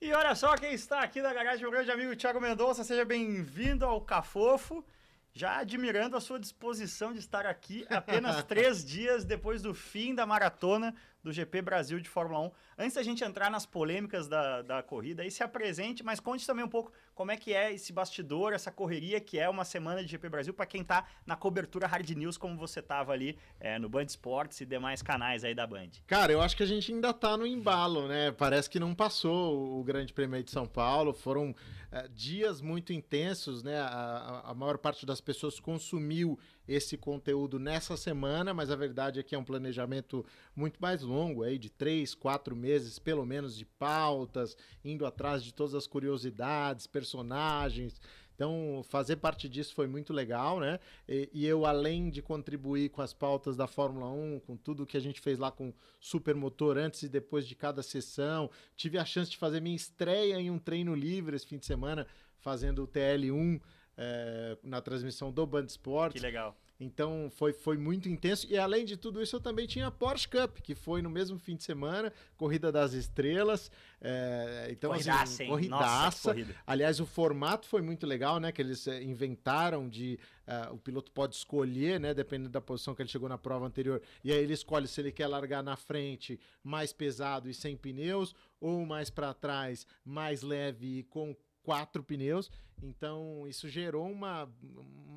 [0.00, 2.84] E olha só quem está aqui na garagem, meu grande amigo Thiago Mendonça.
[2.84, 4.84] Seja bem-vindo ao Cafofo.
[5.32, 10.24] Já admirando a sua disposição de estar aqui apenas três dias depois do fim da
[10.24, 12.50] maratona do GP Brasil de Fórmula 1.
[12.78, 16.64] Antes da gente entrar nas polêmicas da, da corrida, aí se apresente, mas conte também
[16.64, 20.10] um pouco como é que é esse bastidor, essa correria que é uma semana de
[20.10, 23.88] GP Brasil para quem está na cobertura Hard News, como você estava ali é, no
[23.88, 25.90] Band Esportes e demais canais aí da Band.
[26.06, 28.30] Cara, eu acho que a gente ainda está no embalo, né?
[28.30, 31.54] Parece que não passou o Grande Prêmio de São Paulo, foram
[31.90, 33.80] é, dias muito intensos, né?
[33.80, 39.22] A, a maior parte das pessoas consumiu esse conteúdo nessa semana, mas a verdade é
[39.22, 43.64] que é um planejamento muito mais longo, aí de três, quatro meses, pelo menos, de
[43.64, 47.98] pautas, indo atrás de todas as curiosidades, personagens.
[48.38, 50.78] Então, fazer parte disso foi muito legal, né?
[51.08, 54.96] E, e, eu, além de contribuir com as pautas da Fórmula 1, com tudo que
[54.96, 59.28] a gente fez lá com Supermotor antes e depois de cada sessão, tive a chance
[59.28, 62.06] de fazer minha estreia em um treino livre esse fim de semana,
[62.38, 63.60] fazendo o TL1
[63.96, 66.20] é, na transmissão do Band Esportes.
[66.20, 66.56] Que legal.
[66.80, 68.46] Então foi, foi muito intenso.
[68.48, 71.36] E além de tudo isso, eu também tinha a Porsche Cup, que foi no mesmo
[71.38, 73.70] fim de semana, Corrida das Estrelas.
[74.00, 76.34] É, então, assim, corridaça, assim, corridaça.
[76.34, 78.52] Nossa, Aliás, o formato foi muito legal, né?
[78.52, 82.14] Que eles é, inventaram de uh, o piloto pode escolher, né?
[82.14, 84.00] Dependendo da posição que ele chegou na prova anterior.
[84.22, 88.36] E aí ele escolhe se ele quer largar na frente mais pesado e sem pneus,
[88.60, 91.36] ou mais para trás, mais leve e com
[91.68, 92.50] quatro pneus.
[92.82, 94.48] Então, isso gerou uma,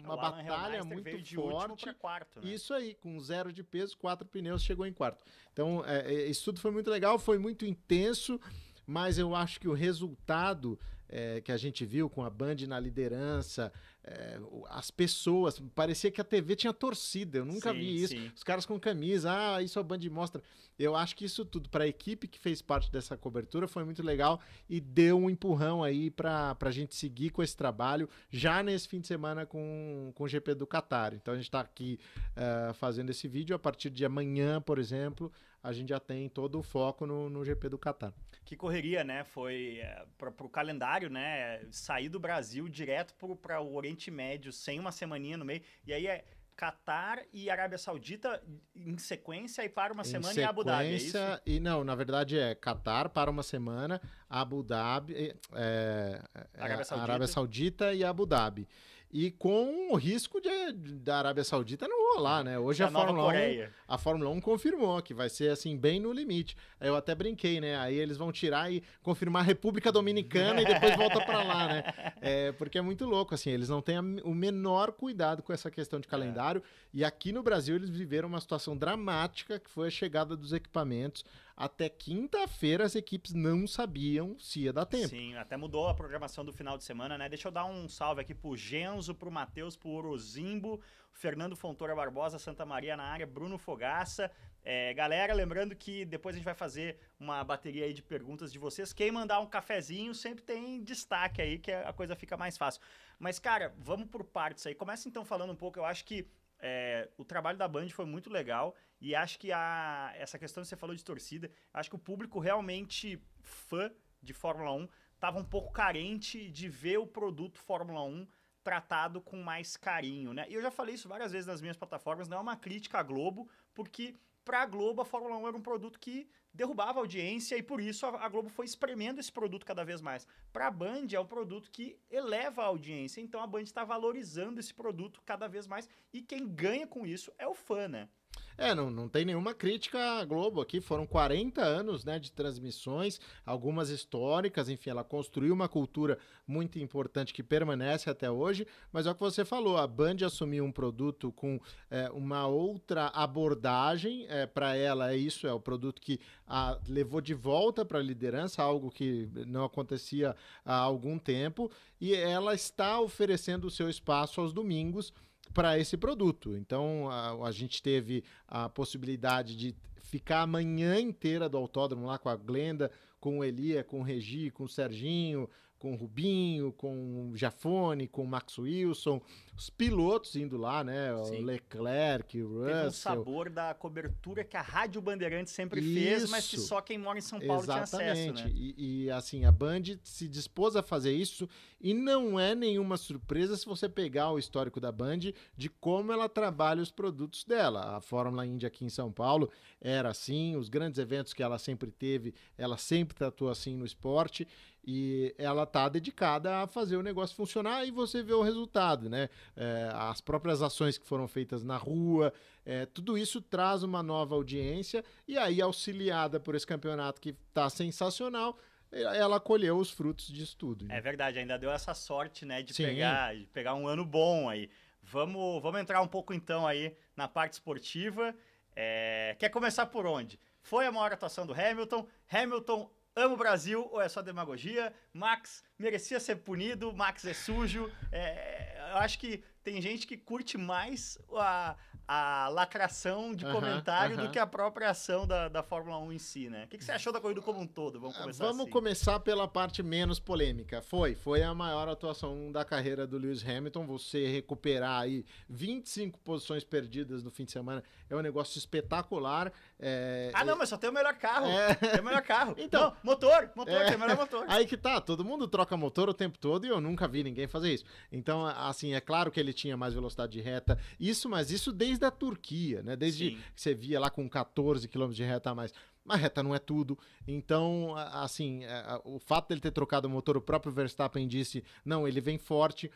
[0.04, 1.94] uma batalha muito forte.
[1.94, 2.54] Quarto, né?
[2.54, 5.24] Isso aí, com zero de peso, quatro pneus, chegou em quarto.
[5.54, 8.38] Então, é, é, isso tudo foi muito legal, foi muito intenso,
[8.86, 10.78] mas eu acho que o resultado
[11.12, 13.72] é, que a gente viu com a Band na liderança,
[14.04, 18.14] é, as pessoas, parecia que a TV tinha torcida, eu nunca sim, vi isso.
[18.14, 18.32] Sim.
[18.36, 20.42] Os caras com camisa, ah, isso a Band mostra.
[20.80, 24.02] Eu acho que isso tudo, para a equipe que fez parte dessa cobertura, foi muito
[24.02, 28.88] legal e deu um empurrão aí para a gente seguir com esse trabalho já nesse
[28.88, 31.14] fim de semana com, com o GP do Qatar.
[31.14, 32.00] Então a gente está aqui
[32.32, 33.56] uh, fazendo esse vídeo.
[33.56, 35.32] A partir de amanhã, por exemplo,
[35.64, 38.14] a gente já tem todo o foco no, no GP do Qatar.
[38.44, 39.24] Que correria, né?
[39.24, 41.62] Foi é, para o calendário, né?
[41.72, 45.62] Sair do Brasil direto para o Oriente Médio sem uma semaninha no meio.
[45.86, 48.40] E aí é Catar e Arábia Saudita
[48.76, 51.18] em sequência e para uma em semana em Abu Dhabi, é isso?
[51.46, 54.00] E não, na verdade é Catar para uma semana,
[54.30, 56.22] Abu Dhabi, é, é,
[56.56, 57.12] Arábia, Saudita.
[57.12, 58.68] Arábia Saudita e Abu Dhabi
[59.14, 62.58] e com o risco de, da Arábia Saudita não rolar, né?
[62.58, 66.14] Hoje a, a Fórmula 1, a Fórmula 1 confirmou que vai ser assim bem no
[66.14, 66.56] limite.
[66.80, 67.78] Eu até brinquei, né?
[67.78, 71.84] Aí eles vão tirar e confirmar a República Dominicana e depois volta para lá, né?
[72.24, 76.00] É, porque é muito louco assim, eles não têm o menor cuidado com essa questão
[76.00, 76.88] de calendário é.
[76.94, 81.26] e aqui no Brasil eles viveram uma situação dramática que foi a chegada dos equipamentos
[81.56, 85.10] até quinta-feira as equipes não sabiam se ia dar tempo.
[85.10, 87.30] Sim, até mudou a programação do final de semana, né?
[87.30, 92.40] Deixa eu dar um salve aqui pro Genzo, pro Matheus, pro Orozimbo, Fernando Fontoura Barbosa,
[92.40, 94.32] Santa Maria na área, Bruno Fogaça.
[94.64, 98.60] É, galera, lembrando que depois a gente vai fazer uma bateria aí de perguntas de
[98.60, 98.94] vocês.
[98.94, 102.82] Quem mandar um cafezinho sempre tem destaque aí, que a coisa fica mais fácil.
[103.20, 104.76] Mas, cara, vamos por partes aí.
[104.76, 106.28] Começa então falando um pouco, eu acho que
[106.62, 110.70] é, o trabalho da Band foi muito legal e acho que a, essa questão que
[110.70, 113.92] você falou de torcida, acho que o público realmente fã
[114.22, 118.28] de Fórmula 1 estava um pouco carente de ver o produto Fórmula 1
[118.64, 120.46] tratado com mais carinho, né?
[120.48, 123.04] E eu já falei isso várias vezes nas minhas plataformas, não é uma crítica à
[123.04, 127.58] Globo, porque para a Globo a Fórmula 1 era um produto que derrubava a audiência
[127.58, 130.28] e por isso a, Globo foi espremendo esse produto cada vez mais.
[130.52, 134.60] Para a Band é um produto que eleva a audiência, então a Band está valorizando
[134.60, 138.10] esse produto cada vez mais e quem ganha com isso é o fã, né?
[138.58, 140.80] É, não, não tem nenhuma crítica à Globo aqui.
[140.80, 146.18] Foram 40 anos né, de transmissões, algumas históricas, enfim, ela construiu uma cultura
[146.48, 148.68] muito importante que permanece até hoje.
[148.92, 151.60] Mas é o que você falou: a Band assumiu um produto com
[151.90, 154.26] é, uma outra abordagem.
[154.28, 158.04] É, para ela, é isso, é o produto que a levou de volta para a
[158.04, 160.36] liderança, algo que não acontecia
[160.66, 161.72] há algum tempo.
[162.00, 165.14] E ela está oferecendo o seu espaço aos domingos
[165.54, 166.56] para esse produto.
[166.56, 172.18] Então a, a, gente teve a possibilidade de ficar a manhã inteira do autódromo lá
[172.18, 175.50] com a Glenda, com o Elia, com o Regi, com o Serginho,
[175.82, 179.20] com o Rubinho, com o Jafone, com o Max Wilson,
[179.58, 181.10] os pilotos indo lá, né?
[181.26, 181.42] Sim.
[181.42, 182.68] O Leclerc, o Russell.
[182.68, 185.94] Teve um sabor da cobertura que a Rádio Bandeirantes sempre Isso.
[185.94, 187.90] fez, mas que só quem mora em São Paulo Exatamente.
[187.90, 188.52] tinha acesso, né?
[188.54, 191.50] E, e assim, a Band se dispôs a fazer isso
[191.80, 196.30] e não é nenhuma surpresa se você pegar o histórico da Band de como ela
[196.30, 197.98] trabalha os produtos dela.
[197.98, 199.50] A Fórmula Indy aqui em São Paulo
[199.80, 204.48] era assim, os grandes eventos que ela sempre teve, ela sempre tratou assim no esporte
[204.84, 209.30] e ela está dedicada a fazer o negócio funcionar e você vê o resultado, né?
[209.56, 212.34] É, as próprias ações que foram feitas na rua,
[212.66, 217.70] é, tudo isso traz uma nova audiência e aí auxiliada por esse campeonato que está
[217.70, 218.58] sensacional,
[218.92, 220.86] ela colheu os frutos disso tudo.
[220.86, 220.98] Né?
[220.98, 224.70] É verdade, ainda deu essa sorte, né, de pegar, de pegar um ano bom aí.
[225.04, 228.36] Vamos, vamos entrar um pouco então aí na parte esportiva.
[228.76, 229.36] É...
[229.40, 230.40] Quer começar por onde?
[230.62, 232.08] Foi a maior atuação do Hamilton.
[232.30, 234.94] Hamilton Amo o Brasil ou é só demagogia?
[235.14, 237.92] Max merecia ser punido, Max é sujo.
[238.12, 241.76] É, eu acho que tem gente que curte mais a,
[242.08, 246.50] a lacração de comentário do que a própria ação da, da Fórmula 1 em si,
[246.50, 246.66] né?
[246.66, 248.00] O que, que você achou da corrida como um todo?
[248.00, 248.72] Vamos começar Vamos assim.
[248.72, 250.82] começar pela parte menos polêmica.
[250.82, 253.86] Foi, foi a maior atuação da carreira do Lewis Hamilton.
[253.86, 259.52] Você recuperar aí 25 posições perdidas no fim de semana é um negócio espetacular.
[259.84, 261.48] É, ah, não, mas só tem o melhor carro.
[261.48, 261.74] É...
[261.74, 262.54] Tem o melhor carro.
[262.60, 263.86] então, não, motor, motor, é...
[263.86, 264.46] tem o melhor motor.
[264.48, 267.48] Aí que tá, todo mundo troca motor o tempo todo e eu nunca vi ninguém
[267.48, 267.84] fazer isso.
[268.12, 272.06] Então, assim, é claro que ele tinha mais velocidade de reta, isso, mas isso desde
[272.06, 272.96] a Turquia, né?
[272.96, 273.36] Desde Sim.
[273.36, 275.74] que você via lá com 14 km de reta a mais.
[276.06, 276.98] Mas reta não é tudo.
[277.28, 282.08] Então, assim, é, o fato dele ter trocado o motor, o próprio Verstappen disse: não,
[282.08, 282.92] ele vem forte.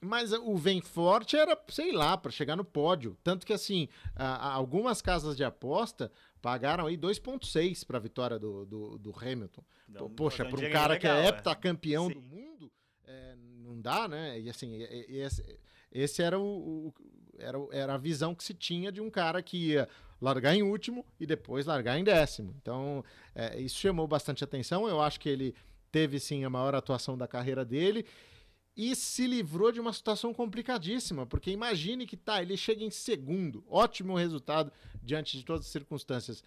[0.00, 3.18] Mas o vem forte era, sei lá, para chegar no pódio.
[3.22, 3.86] Tanto que, assim,
[4.16, 6.10] algumas casas de aposta
[6.40, 9.62] pagaram aí 2,6 para a vitória do, do, do Hamilton.
[9.88, 11.28] Não, Poxa, para um cara legal, que é, é.
[11.28, 12.14] heptacampeão é.
[12.14, 12.72] do mundo,
[13.06, 14.40] é, não dá, né?
[14.40, 15.58] E assim, esse,
[15.92, 16.94] esse era, o, o,
[17.38, 19.88] era, era a visão que se tinha de um cara que ia
[20.20, 22.54] largar em último e depois largar em décimo.
[22.60, 23.04] Então,
[23.34, 24.88] é, isso chamou bastante atenção.
[24.88, 25.54] Eu acho que ele
[25.90, 28.06] teve sim a maior atuação da carreira dele
[28.80, 33.62] e se livrou de uma situação complicadíssima, porque imagine que tá, ele chega em segundo,
[33.68, 34.72] ótimo resultado
[35.02, 36.42] diante de todas as circunstâncias.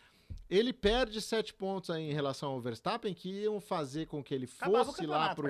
[0.50, 5.06] Ele perde sete pontos em relação ao Verstappen, que iam fazer com que ele fosse
[5.06, 5.48] lá pro,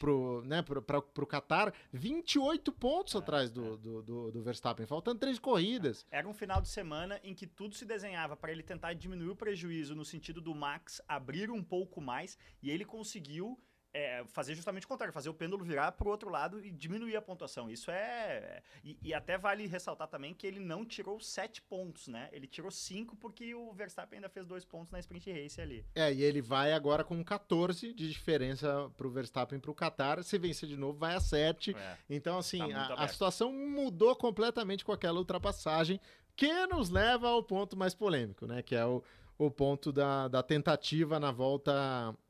[0.00, 3.76] pro, né, pro, pra, pro Qatar, 28 pontos é, atrás do, é.
[3.76, 6.04] do, do, do, Verstappen, faltando três corridas.
[6.10, 9.36] Era um final de semana em que tudo se desenhava para ele tentar diminuir o
[9.36, 13.56] prejuízo no sentido do Max abrir um pouco mais, e ele conseguiu
[13.94, 17.14] é, fazer justamente o contrário, fazer o pêndulo virar para o outro lado e diminuir
[17.14, 17.70] a pontuação.
[17.70, 18.60] Isso é.
[18.82, 22.28] E, e, até vale ressaltar também que ele não tirou sete pontos, né?
[22.32, 25.86] Ele tirou cinco porque o Verstappen ainda fez dois pontos na sprint race ali.
[25.94, 30.24] É, e ele vai agora com 14 de diferença para o Verstappen para o Qatar.
[30.24, 31.76] Se vencer de novo, vai a 7.
[31.76, 36.00] É, então, assim, tá a, a situação mudou completamente com aquela ultrapassagem
[36.34, 38.60] que nos leva ao ponto mais polêmico, né?
[38.60, 39.04] Que é o,
[39.38, 41.72] o ponto da, da tentativa na volta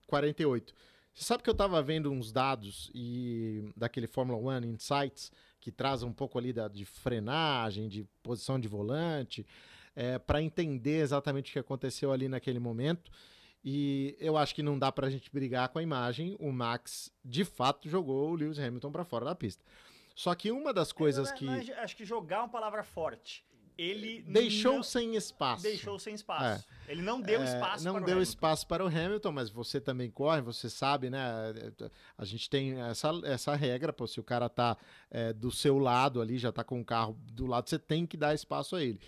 [0.06, 0.74] 48.
[1.14, 5.30] Você sabe que eu estava vendo uns dados e daquele Fórmula One Insights
[5.60, 9.46] que traz um pouco ali da, de frenagem, de posição de volante,
[9.96, 13.10] é, para entender exatamente o que aconteceu ali naquele momento.
[13.64, 16.36] E eu acho que não dá para a gente brigar com a imagem.
[16.38, 19.64] O Max, de fato, jogou o Lewis Hamilton para fora da pista.
[20.14, 21.48] Só que uma das coisas que.
[21.48, 23.42] acho que jogar é uma palavra forte
[23.76, 24.82] ele deixou não...
[24.82, 25.62] sem espaço.
[25.62, 26.64] Deixou sem espaço.
[26.88, 26.92] É.
[26.92, 30.10] Ele não deu é, espaço não para deu espaço para o Hamilton, mas você também
[30.10, 31.20] corre, você sabe, né?
[32.16, 34.76] A gente tem essa, essa regra, pô, se o cara tá
[35.10, 38.16] é, do seu lado ali, já tá com o carro do lado, você tem que
[38.16, 39.00] dar espaço a ele.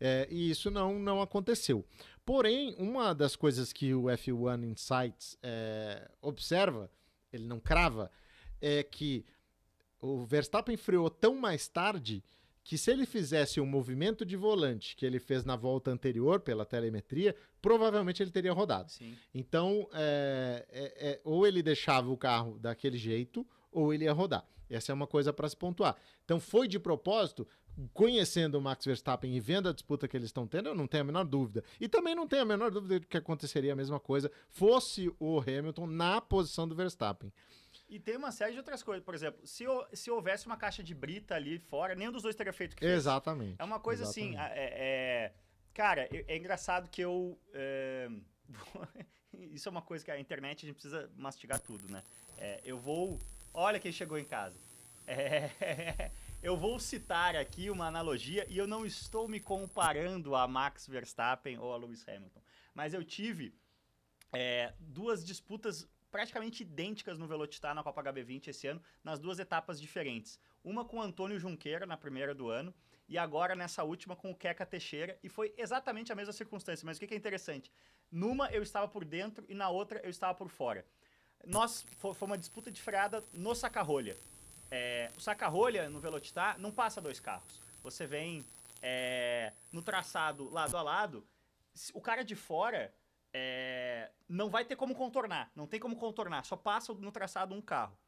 [0.00, 1.84] É, e isso não, não aconteceu.
[2.24, 6.90] Porém, uma das coisas que o F1 Insights é, observa,
[7.32, 8.10] ele não crava,
[8.60, 9.24] é que
[10.00, 12.22] o Verstappen freou tão mais tarde
[12.64, 16.64] que se ele fizesse um movimento de volante que ele fez na volta anterior pela
[16.64, 18.90] telemetria, provavelmente ele teria rodado.
[18.90, 19.14] Sim.
[19.34, 24.46] Então, é, é, é, ou ele deixava o carro daquele jeito, ou ele ia rodar.
[24.70, 25.94] Essa é uma coisa para se pontuar.
[26.24, 27.46] Então, foi de propósito,
[27.92, 31.02] conhecendo o Max Verstappen e vendo a disputa que eles estão tendo, eu não tenho
[31.02, 31.62] a menor dúvida.
[31.78, 35.38] E também não tenho a menor dúvida de que aconteceria a mesma coisa fosse o
[35.38, 37.30] Hamilton na posição do Verstappen.
[37.88, 39.04] E tem uma série de outras coisas.
[39.04, 42.52] Por exemplo, se, se houvesse uma caixa de brita ali fora, nenhum dos dois teria
[42.52, 42.92] feito o que fez.
[42.92, 43.56] Exatamente.
[43.58, 44.52] É uma coisa assim, Exatamente.
[44.52, 44.60] assim.
[44.60, 45.32] É, é,
[45.72, 47.38] cara, é, engraçado que eu.
[47.52, 48.08] É,
[49.52, 52.02] isso é uma coisa que a internet a gente precisa mastigar tudo, né?
[52.38, 53.18] É, eu vou.
[53.52, 54.58] Olha quem chegou em casa.
[55.06, 56.10] É,
[56.42, 61.58] eu vou citar aqui uma analogia e eu não estou me comparando a Max Verstappen
[61.58, 62.40] ou a Lewis Hamilton,
[62.74, 63.54] mas eu tive
[64.32, 69.80] é, duas disputas praticamente idênticas no Velocitar na Copa HB20 esse ano, nas duas etapas
[69.80, 70.38] diferentes.
[70.62, 72.72] Uma com o Antônio Junqueira na primeira do ano,
[73.08, 76.86] e agora nessa última com o Queca Teixeira, e foi exatamente a mesma circunstância.
[76.86, 77.68] Mas o que, é interessante?
[78.12, 80.86] Numa eu estava por dentro e na outra eu estava por fora.
[81.44, 84.16] Nós, foi uma disputa de freada no saca-rolha.
[84.70, 87.60] É, o saca-rolha no Velocitar não passa dois carros.
[87.82, 88.44] Você vem
[88.80, 91.26] é, no traçado lado a lado,
[91.92, 92.94] o cara de fora
[93.34, 95.50] é, não vai ter como contornar.
[95.56, 97.98] Não tem como contornar, só passa no traçado um carro.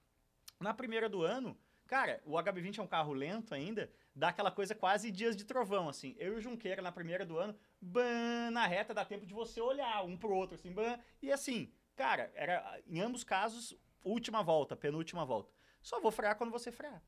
[0.60, 4.74] Na primeira do ano, cara, o HB20 é um carro lento ainda, dá aquela coisa
[4.74, 6.14] quase dias de trovão, assim.
[6.16, 9.60] Eu e o Junqueira na primeira do ano, ban, na reta dá tempo de você
[9.60, 14.76] olhar um pro outro, assim, ban, e assim, cara, era em ambos casos, última volta,
[14.76, 15.50] penúltima volta.
[15.82, 17.02] Só vou frear quando você frear.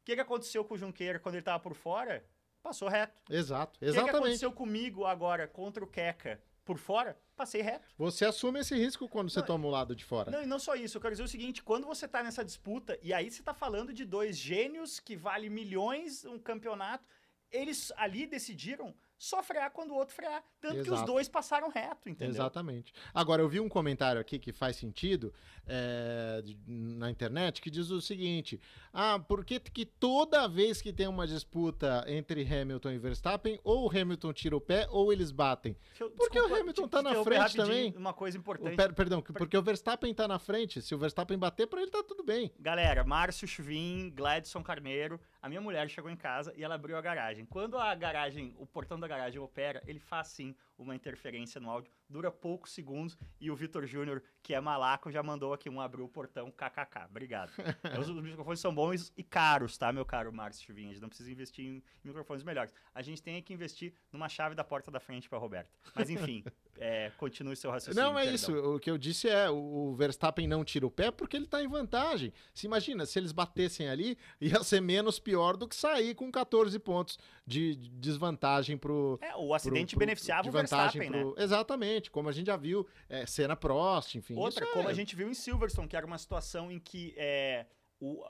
[0.00, 2.24] O que, que aconteceu com o Junqueira quando ele tava por fora?
[2.62, 3.32] Passou reto.
[3.32, 4.10] Exato, O que, exatamente.
[4.10, 7.18] que aconteceu comigo agora contra o Queca por fora?
[7.34, 7.88] Passei reto.
[7.98, 10.30] Você assume esse risco quando você Não, toma o lado de fora.
[10.30, 12.96] Não, e não só isso, eu quero dizer o seguinte, quando você tá nessa disputa,
[13.02, 17.04] e aí você tá falando de dois gênios que vale milhões um campeonato,
[17.50, 21.04] eles ali decidiram só frear quando o outro frear, tanto que os Exato.
[21.12, 22.34] dois passaram reto, entendeu?
[22.34, 22.90] Exatamente.
[23.12, 25.30] Agora, eu vi um comentário aqui que faz sentido
[25.66, 28.58] é, na internet que diz o seguinte:
[28.94, 33.86] ah, por que, que toda vez que tem uma disputa entre Hamilton e Verstappen, ou
[33.86, 35.76] o Hamilton tira o pé ou eles batem?
[35.98, 37.94] Eu- Porque o desculpa, Hamilton te- tá na frente também.
[37.96, 38.74] Uma coisa O, importante.
[38.76, 40.80] per- perdão, porque o Verstappen tá na frente.
[40.80, 42.50] Se o Verstappen bater, pra ele tá tudo bem.
[42.58, 47.00] Galera, Márcio Chuvin, Gladson Carneiro, a minha mulher chegou em casa e ela abriu a
[47.00, 47.44] garagem.
[47.44, 51.92] Quando a garagem, o portão da garagem opera, ele faz sim uma interferência no áudio,
[52.08, 56.04] dura poucos segundos e o Vitor Júnior, que é malaco, já mandou aqui um abriu
[56.04, 57.06] o portão kkk.
[57.08, 57.52] Obrigado.
[58.00, 60.86] Os, os microfones são bons e caros, tá, meu caro Márcio Chuvin?
[60.86, 62.72] A gente não precisa investir em microfones melhores.
[62.94, 65.70] A gente tem que investir numa chave da porta da frente para Roberto.
[65.94, 66.44] Mas enfim,
[66.80, 68.02] é, continue seu raciocínio.
[68.02, 68.34] Não, é perdão.
[68.34, 68.52] isso.
[68.74, 71.62] O que eu disse é: o o Verstappen não tira o pé porque ele tá
[71.62, 72.32] em vantagem.
[72.54, 76.78] Se imagina, se eles batessem ali, ia ser menos pior do que sair com 14
[76.78, 79.18] pontos de de desvantagem pro.
[79.22, 81.20] É, o acidente pro- pro- beneficiava o Verstappen, né?
[81.20, 84.34] pro- Exatamente, como a gente já viu, é, cena Prost, enfim.
[84.36, 87.66] Outra, como é- a gente viu em Silverstone, que era uma situação em que é,
[88.00, 88.24] o,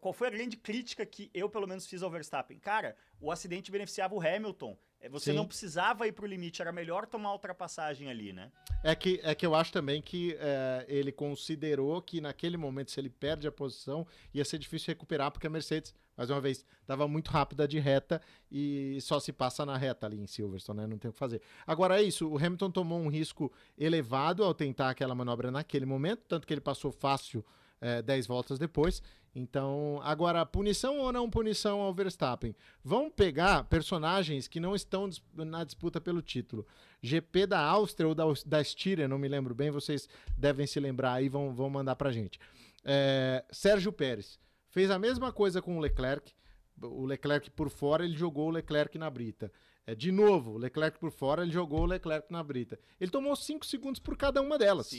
[0.00, 2.58] qual foi a grande crítica que eu, pelo menos, fiz ao Verstappen?
[2.60, 4.78] Cara, o acidente beneficiava o Hamilton.
[5.06, 5.36] É, Você Sim.
[5.36, 8.50] não precisava ir pro limite, era melhor tomar a ultrapassagem ali, né?
[8.82, 13.00] É que, é que eu acho também que é, ele considerou que naquele momento, se
[13.00, 17.06] ele perde a posição, ia ser difícil recuperar, porque a Mercedes, mais uma vez, estava
[17.06, 18.20] muito rápida de reta
[18.50, 20.86] e só se passa na reta ali em Silverstone, né?
[20.86, 21.40] Não tem o que fazer.
[21.66, 26.22] Agora é isso, o Hamilton tomou um risco elevado ao tentar aquela manobra naquele momento,
[26.28, 27.44] tanto que ele passou fácil
[27.80, 29.02] é, 10 voltas depois.
[29.38, 32.56] Então, agora, punição ou não punição ao Verstappen?
[32.82, 36.66] Vão pegar personagens que não estão na disputa pelo título.
[37.02, 41.12] GP da Áustria ou da, da Estíria, não me lembro bem, vocês devem se lembrar
[41.12, 42.40] aí, vão, vão mandar pra gente.
[42.82, 44.40] É, Sérgio Pérez
[44.70, 46.32] fez a mesma coisa com o Leclerc.
[46.80, 49.52] O Leclerc por fora, ele jogou o Leclerc na brita.
[49.86, 52.80] É, de novo, o Leclerc por fora, ele jogou o Leclerc na brita.
[52.98, 54.90] Ele tomou 5 segundos por cada uma delas.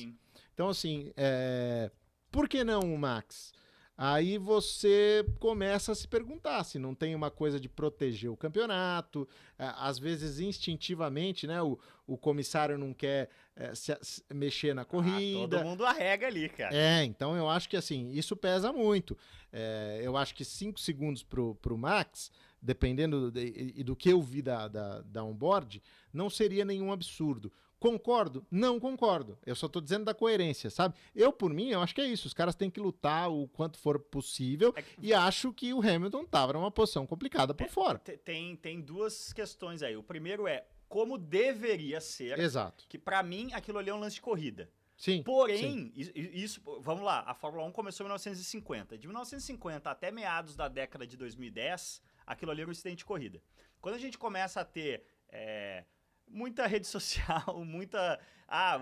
[0.54, 1.90] Então, assim, é,
[2.32, 3.52] por que não o Max?
[3.98, 9.28] Aí você começa a se perguntar se não tem uma coisa de proteger o campeonato.
[9.58, 11.62] é, Às vezes, instintivamente, né?
[11.64, 15.58] O, o comissário não quer é, se- se- mexer na Ah, corrida.
[15.58, 16.76] todo mundo arrega ali, cara.
[16.76, 19.18] É, então eu acho que assim, isso pesa muito.
[19.52, 23.40] É, eu acho que 5 segundos pro, pro Max, dependendo do,
[23.84, 25.82] do que eu vi da, da, da onboard,
[26.14, 27.52] não seria nenhum absurdo.
[27.80, 28.46] Concordo?
[28.50, 29.38] Não concordo.
[29.46, 30.96] Eu só tô dizendo da coerência, sabe?
[31.16, 32.28] Eu, por mim, eu acho que é isso.
[32.28, 34.74] Os caras têm que lutar o quanto for possível.
[34.76, 38.00] É que- E acho que o Hamilton tava numa posição complicada por fora.
[38.00, 39.96] Te- Tem, tem duas questões aí.
[39.96, 42.86] O primeiro é como deveria ser, Exato.
[42.88, 44.70] que pra mim aquilo ali é um lance de corrida.
[44.96, 45.18] Sim.
[45.18, 45.24] sim.
[45.24, 48.98] Porém, is- isso, vamos lá, a Fórmula 1 começou em 1950.
[48.98, 53.40] De 1950 até meados da década de 2010, aquilo ali era um incidente de corrida.
[53.80, 55.84] Quando a gente começa a ter é,
[56.28, 58.20] muita rede social, muita.
[58.50, 58.80] Ah,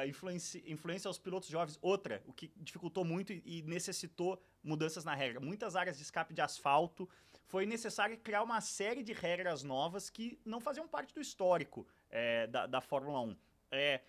[0.00, 5.14] a influência, influência aos pilotos jovens, outra, o que dificultou muito e, necessitou mudanças na
[5.14, 5.38] regra.
[5.38, 7.08] Muitas áreas de escape de asfalto.
[7.46, 12.48] Foi necessário criar uma série de regras novas que não faziam parte do histórico é,
[12.48, 13.36] da, da Fórmula 1.
[13.70, 14.00] É,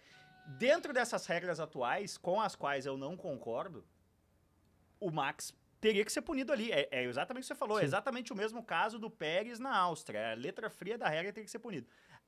[0.46, 3.84] Dentro dessas regras atuais, com as quais eu não concordo,
[5.00, 6.72] o Max teria que ser punido ali.
[6.72, 7.88] É, é exatamente o que você falou, é Sim.
[7.88, 10.32] exatamente o mesmo caso do Pérez na Áustria.
[10.32, 11.88] A letra fria da regra teria que ser punido.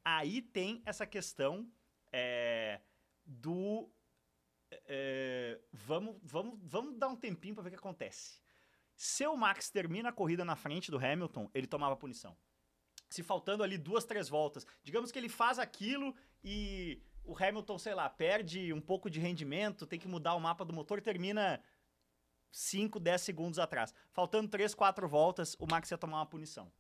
[0.10, 1.70] Aí tem essa questão
[2.14, 2.80] é,
[3.26, 3.90] do.
[4.72, 8.40] é, vamos, vamos, vamos dar um tempinho para ver o que acontece.
[8.96, 12.38] Se o Max termina a corrida na frente do Hamilton, ele tomava punição.
[13.10, 17.94] Se faltando ali duas, três voltas, digamos que ele faz aquilo e o Hamilton, sei
[17.94, 21.62] lá, perde um pouco de rendimento, tem que mudar o mapa do motor, termina
[22.50, 23.94] 5, 10 segundos atrás.
[24.14, 26.72] Faltando 3, 4 voltas, o Max ia tomar uma punição.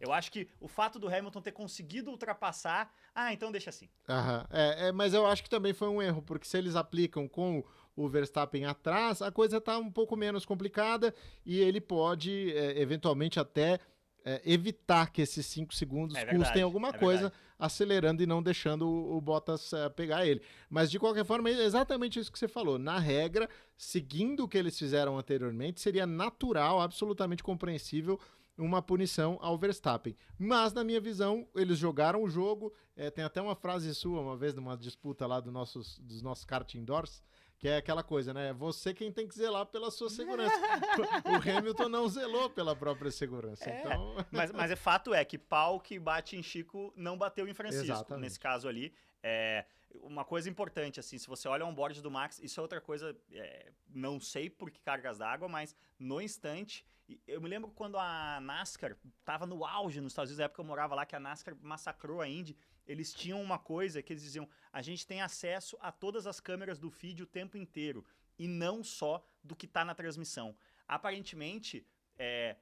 [0.00, 3.88] Eu acho que o fato do Hamilton ter conseguido ultrapassar, ah, então deixa assim.
[4.08, 4.46] Aham.
[4.50, 7.64] É, é, mas eu acho que também foi um erro, porque se eles aplicam com
[7.96, 11.14] o Verstappen atrás, a coisa está um pouco menos complicada
[11.46, 13.78] e ele pode, é, eventualmente, até
[14.24, 17.42] é, evitar que esses 5 segundos É verdade, custem alguma é coisa, verdade.
[17.58, 20.42] acelerando e não deixando o, o Bottas é, pegar ele.
[20.68, 22.78] Mas, de qualquer forma, é exatamente isso que você falou.
[22.78, 28.18] Na regra, seguindo o que eles fizeram anteriormente, seria natural, absolutamente compreensível
[28.56, 30.16] uma punição ao Verstappen.
[30.38, 32.72] Mas, na minha visão, eles jogaram o jogo.
[32.96, 36.44] é, tem até uma frase sua, uma vez, numa disputa lá do nossos, dos nossos
[36.44, 37.22] kart indoors,
[37.58, 38.52] que é aquela coisa, né?
[38.52, 40.54] Você quem tem que zelar pela sua segurança.
[41.24, 43.68] o Hamilton não zelou pela própria segurança.
[43.68, 47.48] É, Então, Mas, mas o fato é que pau que bate em Chico não bateu
[47.48, 48.22] em Francisco, Exatamente.
[48.22, 48.92] nesse caso ali.
[49.22, 49.64] É,
[50.02, 53.16] uma coisa importante, assim, se você olha o onboard do Max, isso é outra coisa,
[53.32, 56.84] é, não sei por que cargas d'água, mas no instante,
[57.26, 60.66] eu me lembro quando a NASCAR tava no auge nos Estados Unidos, na época eu
[60.66, 62.56] morava lá, que a NASCAR massacrou a Indy,
[62.86, 66.78] eles tinham uma coisa que eles diziam, a gente tem acesso a todas as câmeras
[66.78, 68.04] do feed o tempo inteiro,
[68.38, 70.56] e não só do que tá na transmissão.
[70.86, 71.86] Aparentemente,
[72.18, 72.56] é,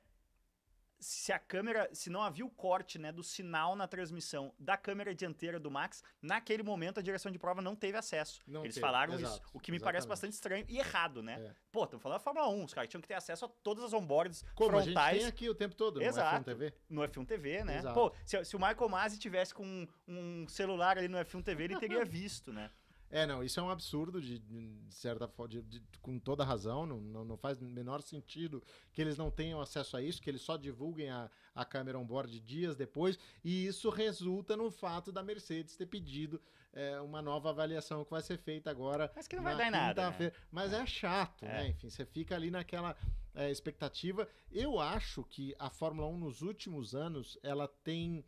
[1.03, 5.13] se a câmera, se não havia o corte, né, do sinal na transmissão da câmera
[5.13, 8.41] dianteira do Max, naquele momento a direção de prova não teve acesso.
[8.47, 11.35] Não Eles teve, falaram exato, isso, o que me parece bastante estranho e errado, né?
[11.41, 11.55] É.
[11.73, 13.93] Pô, estamos falando da Fórmula 1, os caras tinham que ter acesso a todas as
[13.93, 16.43] onboards como a gente frontais tem aqui o tempo todo no Exato.
[16.43, 16.75] F1 TV.
[16.89, 17.79] no F1 TV, né?
[17.79, 17.95] Exato.
[17.95, 21.65] Pô, se, se o Michael Masi tivesse com um, um celular ali no F1 TV,
[21.65, 22.71] ele teria visto, né?
[23.13, 25.63] É, não, isso é um absurdo, de, de certa forma,
[26.01, 29.99] com toda razão, não, não, não faz o menor sentido que eles não tenham acesso
[29.99, 34.57] a isso, que eles só divulguem a, a câmera on-board dias depois, e isso resulta
[34.57, 36.41] no fato da Mercedes ter pedido
[36.73, 39.71] é, uma nova avaliação que vai ser feita agora Mas que não vai dar em
[39.71, 40.33] nada, né?
[40.51, 41.49] Mas é, chato, É.
[41.49, 41.69] né?
[41.69, 42.97] Enfim, você fica ali naquela
[43.35, 44.27] é, expectativa.
[44.51, 48.25] Eu acho que a Fórmula 1 nos últimos anos, ela tem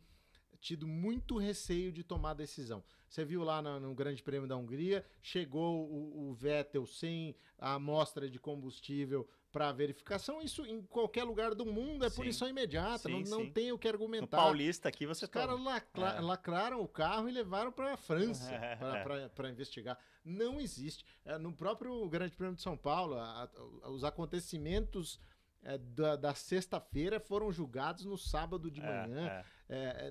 [0.65, 2.83] tido muito receio de tomar decisão.
[3.07, 7.75] Você viu lá na- no, Grande Prêmio da Hungria, chegou o, o Vettel sem a
[7.75, 10.41] amostra de combustível para verificação.
[10.41, 12.15] Isso em qualquer lugar do mundo é Sim.
[12.15, 13.51] punição imediata, Sim, não, não sim.
[13.51, 14.37] tem o que No argumentar.
[14.37, 16.19] Paulista aqui você Os caras lacra- É.
[16.19, 19.29] lacraram o carro e levaram para a França É.
[19.29, 19.97] para investigar.
[20.25, 21.05] Não existe.
[21.23, 23.43] É, No próprio Grande Prêmio de São Paulo, a-
[23.83, 25.19] a- os acontecimentos
[25.67, 29.27] é, da, da sexta-feira foram julgados no sábado de É, manhã.
[29.27, 29.29] é.
[29.39, 29.45] É,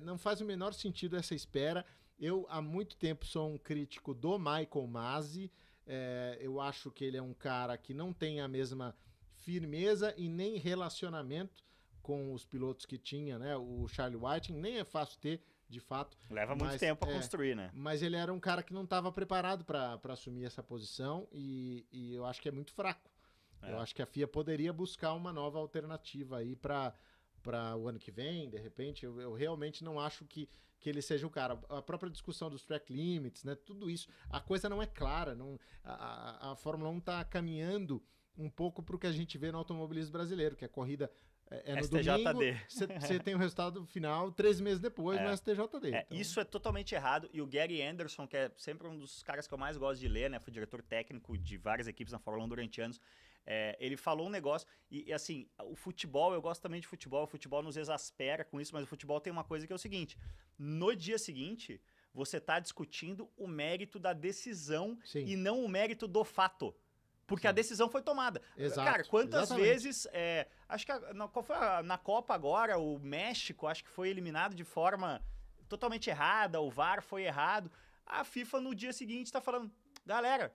[0.03, 1.85] não faz o menor sentido essa espera.
[2.17, 5.51] Eu, há muito tempo, sou um crítico do Michael Masi.
[5.85, 8.95] É, eu acho que ele é um cara que não tem a mesma
[9.37, 11.63] firmeza e nem relacionamento
[12.01, 13.55] com os pilotos que tinha, né?
[13.55, 16.17] O Charlie Whiting nem é fácil ter, de fato.
[16.29, 17.71] Leva muito Mas, tempo a é, construir, né?
[17.73, 22.13] Mas ele era um cara que não estava preparado para assumir essa posição e, e
[22.13, 23.09] eu acho que é muito fraco.
[23.61, 23.71] É.
[23.71, 26.93] Eu acho que a FIA poderia buscar uma nova alternativa aí para
[27.45, 29.05] para o ano que vem, de repente.
[29.05, 31.59] Eu, eu realmente não acho que, que ele seja o cara.
[31.69, 33.53] A própria discussão dos track limits, né?
[33.53, 35.35] Tudo isso, a coisa não é clara.
[35.35, 38.03] Não, a, a, Fórmula 1 está caminhando
[38.35, 41.09] um pouco para o que a gente vê no automobilismo brasileiro, que a corrida
[41.51, 42.23] é, é no STJD.
[42.23, 42.87] domingo, você
[43.23, 45.23] tem o resultado final três meses depois É.
[45.23, 45.93] no STJD.
[45.93, 47.29] É, Então, Isso é totalmente errado.
[47.31, 50.07] E o Gary Anderson, que é sempre um dos caras que eu mais gosto de
[50.07, 50.39] ler, né?
[50.39, 52.99] Foi diretor técnico de várias equipes na Fórmula 1 durante anos.
[53.45, 54.67] É, ele falou um negócio.
[54.89, 57.23] E, e, assim, o futebol, eu gosto também de futebol.
[57.23, 59.79] O futebol nos exaspera com isso, mas o futebol tem uma coisa que é o
[59.79, 60.17] seguinte:
[60.57, 61.81] no dia seguinte,
[62.13, 65.25] você tá discutindo o mérito da decisão Sim.
[65.25, 66.73] e não o mérito do fato.
[67.27, 67.55] Porque a Sim.
[67.55, 68.39] decisão foi tomada.
[68.55, 69.67] Exato, Cara, quantas exatamente.
[69.67, 70.07] vezes.
[70.11, 73.89] é, acho que a- na, qual foi a- na Copa agora, o México, acho que
[73.89, 75.21] foi eliminado de forma
[75.67, 77.71] totalmente errada, o VAR foi errado.
[78.05, 79.71] A FIFA no dia seguinte tá falando,
[80.05, 80.53] galera,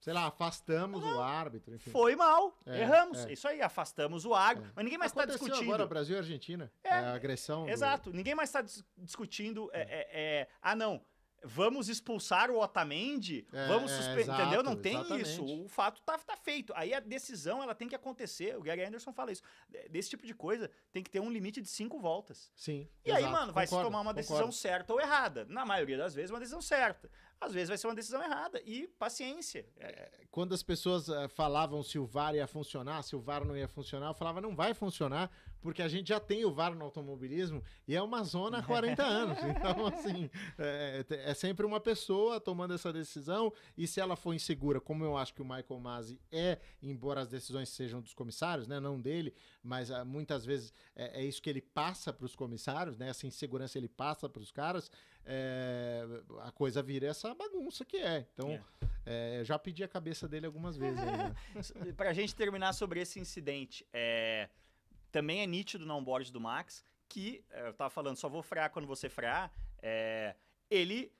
[0.00, 1.90] sei lá, afastamos o árbitro, enfim.
[1.90, 3.24] foi mal, É, erramos.
[3.26, 3.32] é.
[3.32, 4.70] Isso aí, afastamos o árbitro.
[4.70, 4.72] É.
[4.76, 5.62] Mas ninguém mais está discutindo.
[5.62, 6.72] agora Brasil e Argentina.
[6.82, 7.64] É, É, a agressão.
[7.66, 8.64] do- Exato, ninguém mais está
[8.96, 9.70] discutindo.
[9.72, 11.04] é, é, é, ah, não.
[11.42, 13.46] Vamos expulsar o Otamendi?
[13.50, 14.20] É, vamos é, suspender.
[14.20, 14.62] exato, Entendeu?
[14.62, 15.26] Não tem exatamente.
[15.30, 15.42] isso.
[15.64, 16.70] O fato tá, tá feito.
[16.76, 18.58] Aí a decisão ela tem que acontecer.
[18.58, 19.40] O Gary Anderson fala isso.
[19.88, 22.52] Desse tipo de coisa tem que ter um limite de cinco voltas.
[22.54, 22.86] Sim.
[23.06, 24.54] E aí, exato, mano, vai se concordo, tomar uma decisão concordo.
[24.56, 25.46] certa ou errada.
[25.48, 27.10] Na maioria das vezes, uma decisão certa.
[27.40, 28.60] Às vezes vai ser uma decisão errada.
[28.64, 29.66] E paciência.
[29.78, 33.56] É, Quando as pessoas eh, falavam se o VAR ia funcionar, se o VAR não
[33.56, 36.84] ia funcionar, eu falava, não vai funcionar, porque a gente já tem o VAR no
[36.84, 39.38] automobilismo e é uma zona há 40 anos.
[39.38, 44.80] Então, assim, é, é, sempre uma pessoa tomando essa decisão e se ela for insegura,
[44.80, 48.80] como eu acho que o Michael Masi é, embora as decisões sejam dos comissários, né,
[48.80, 52.96] não dele, mas ah, muitas vezes é, é, isso que ele passa para os comissários,
[52.96, 54.90] né, essa insegurança ele passa para os caras,
[55.24, 56.04] é,
[56.40, 58.26] a coisa vira essa bagunça que é.
[58.32, 58.58] Então,
[59.06, 59.42] é.
[59.44, 61.00] já pedi a cabeça dele algumas vezes.
[61.00, 61.34] Né?
[61.96, 64.48] para a gente terminar sobre esse incidente, é
[65.10, 68.70] também é nítido no onboard do Max que, é, eu tava falando, só vou frear
[68.70, 69.52] quando você frear,
[69.82, 70.36] é,
[70.70, 71.12] ele,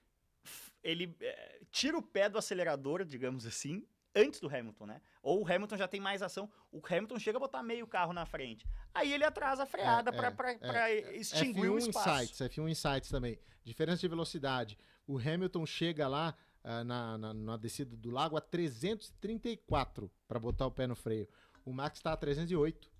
[0.85, 5.01] ele é, tira o pé do acelerador, digamos assim, antes do Hamilton, né?
[5.23, 8.27] Ou o Hamilton já tem mais ação, o Hamilton chega a botar meio carro na
[8.27, 8.66] frente.
[8.94, 12.23] Aí ele atrasa a freada é, para é, é, extinguir F1 o espaço.
[12.23, 13.38] Insights, F1 Insights também.
[13.64, 14.79] Diferença de velocidade.
[15.07, 20.66] O Hamilton chega lá uh, na, na, na descida do lago a 334 para botar
[20.66, 21.29] o pé no freio.
[21.64, 22.90] O Max está a 308.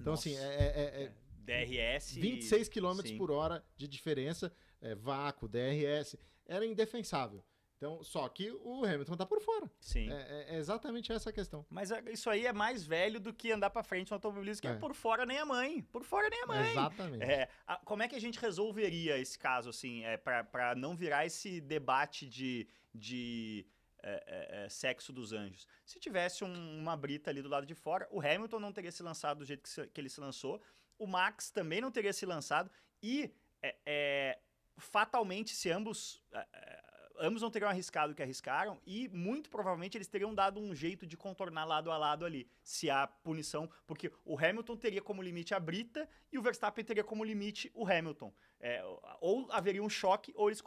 [0.00, 0.46] Então, assim, Nossa.
[0.46, 1.12] assim, é,
[1.48, 2.14] DRS.
[2.14, 6.16] 26 km por hora de diferença, é, vácuo, DRS.
[6.46, 7.42] Era indefensável.
[7.78, 9.70] Então, só que o Hamilton tá por fora.
[9.80, 10.12] Sim.
[10.12, 11.64] É, é exatamente essa a questão.
[11.70, 14.66] Mas é, isso aí é mais velho do que andar para frente no automobilismo, que
[14.66, 14.72] é.
[14.72, 14.74] é.
[14.74, 15.82] por fora nem a mãe.
[15.82, 16.70] Por fora nem a mãe.
[16.72, 17.22] Exatamente.
[17.22, 21.24] É, a, como é que a gente resolveria esse caso, assim, é, para não virar
[21.24, 23.64] esse debate de, de
[24.02, 25.64] é, é, é, sexo dos anjos.
[25.86, 29.04] Se tivesse um, uma brita ali do lado de fora, o Hamilton não teria se
[29.04, 30.60] lançado do jeito que, se, que ele se lançou,
[30.98, 34.38] o Max também não teria se lançado e é, é,
[34.78, 36.24] fatalmente, se ambos
[37.20, 41.06] ambos não teriam arriscado o que arriscaram e muito provavelmente eles teriam dado um jeito
[41.06, 45.54] de contornar lado a lado ali, se há punição, porque o Hamilton teria como limite
[45.54, 48.32] a Brita e o Verstappen teria como limite o Hamilton.
[48.60, 48.82] É,
[49.20, 50.62] ou haveria um choque, ou eles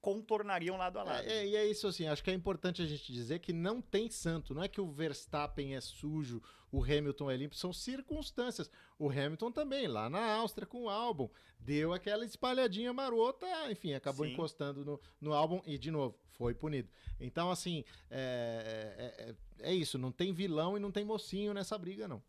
[0.00, 1.28] contornariam lado a lado.
[1.28, 3.80] É, é, e é isso assim, acho que é importante a gente dizer que não
[3.80, 8.70] tem santo, não é que o Verstappen é sujo, o Hamilton é limpo, são circunstâncias.
[8.98, 14.26] O Hamilton também, lá na Áustria com o álbum, deu aquela espalhadinha marota, enfim, acabou
[14.26, 14.32] Sim.
[14.32, 16.88] encostando no, no álbum e, de novo, foi punido.
[17.20, 21.76] Então, assim, é, é, é, é isso, não tem vilão e não tem mocinho nessa
[21.76, 22.22] briga, não.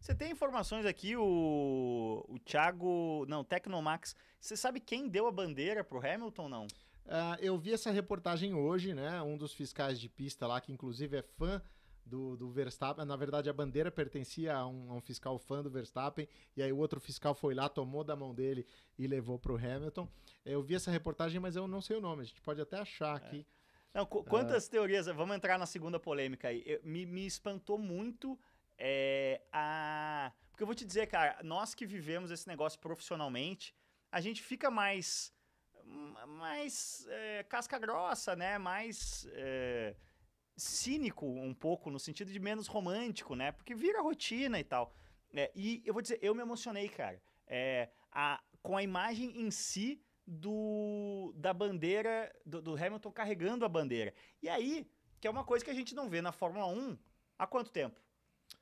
[0.00, 3.26] Você tem informações aqui, o, o Thiago.
[3.28, 4.16] Não, Tecnomax.
[4.40, 6.66] Você sabe quem deu a bandeira pro Hamilton, não?
[7.06, 9.20] Uh, eu vi essa reportagem hoje, né?
[9.22, 11.60] Um dos fiscais de pista lá, que inclusive é fã
[12.04, 13.04] do, do Verstappen.
[13.04, 16.72] Na verdade, a bandeira pertencia a um, a um, fiscal fã do Verstappen, e aí
[16.72, 18.66] o outro fiscal foi lá, tomou da mão dele
[18.98, 20.08] e levou para o Hamilton.
[20.44, 22.22] Eu vi essa reportagem, mas eu não sei o nome.
[22.22, 23.46] A gente pode até achar aqui.
[23.94, 23.98] É.
[23.98, 24.70] Não, quantas uh...
[24.70, 25.06] teorias?
[25.06, 26.62] Vamos entrar na segunda polêmica aí.
[26.64, 28.38] Eu, me, me espantou muito
[28.78, 30.32] é, a.
[30.50, 33.74] Porque eu vou te dizer, cara, nós que vivemos esse negócio profissionalmente,
[34.12, 35.32] a gente fica mais
[36.26, 38.58] mais é, casca grossa, né?
[38.58, 39.94] Mais é,
[40.56, 43.52] cínico um pouco, no sentido de menos romântico, né?
[43.52, 44.94] Porque vira rotina e tal.
[45.32, 47.20] É, e eu vou dizer, eu me emocionei, cara.
[47.46, 53.68] É, a, com a imagem em si do da bandeira, do, do Hamilton carregando a
[53.68, 54.14] bandeira.
[54.42, 54.88] E aí,
[55.20, 56.96] que é uma coisa que a gente não vê na Fórmula 1
[57.38, 58.00] há quanto tempo?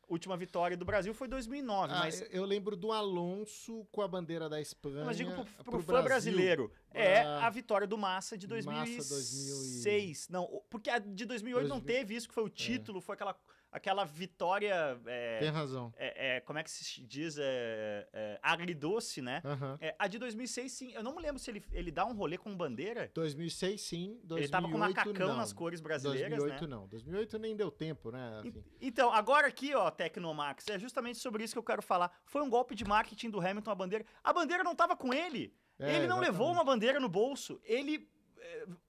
[0.09, 1.93] Última vitória do Brasil foi 2009.
[1.93, 5.05] Ah, mas eu lembro do Alonso com a bandeira da Espanha.
[5.05, 6.73] Mas digo pro, pro, pro fã Brasil, brasileiro.
[6.93, 10.09] É a vitória do Massa de 2006.
[10.09, 11.69] Massa Não, porque a de 2008 2000...
[11.69, 12.51] não teve isso, que foi o é.
[12.51, 13.03] título, é.
[13.03, 13.37] foi aquela
[13.71, 14.99] aquela vitória.
[15.07, 15.93] É, Tem razão.
[15.97, 17.37] É, é, como é que se diz?
[17.39, 19.43] É, é agridoce, né?
[19.45, 19.79] Uhum.
[19.99, 20.93] a de 2006, sim.
[20.93, 23.11] Eu não me lembro se ele, ele dá um rolê com bandeira.
[23.15, 24.21] 2006, sim.
[24.25, 25.37] 2008, ele tava com macacão não.
[25.37, 26.31] nas cores brasileiras.
[26.31, 26.69] 2008 né?
[26.69, 26.87] não.
[26.89, 28.39] 2008 nem deu tempo, né?
[28.39, 28.65] Assim.
[28.81, 32.11] então, agora aqui, ó, Tecnomax, é justamente sobre isso que eu quero falar.
[32.25, 34.05] Foi um golpe de marketing do Hamilton a bandeira.
[34.23, 35.55] A bandeira não tava com ele.
[35.79, 36.21] ele não exatamente.
[36.21, 37.61] levou uma bandeira no bolso.
[37.65, 38.09] Ele.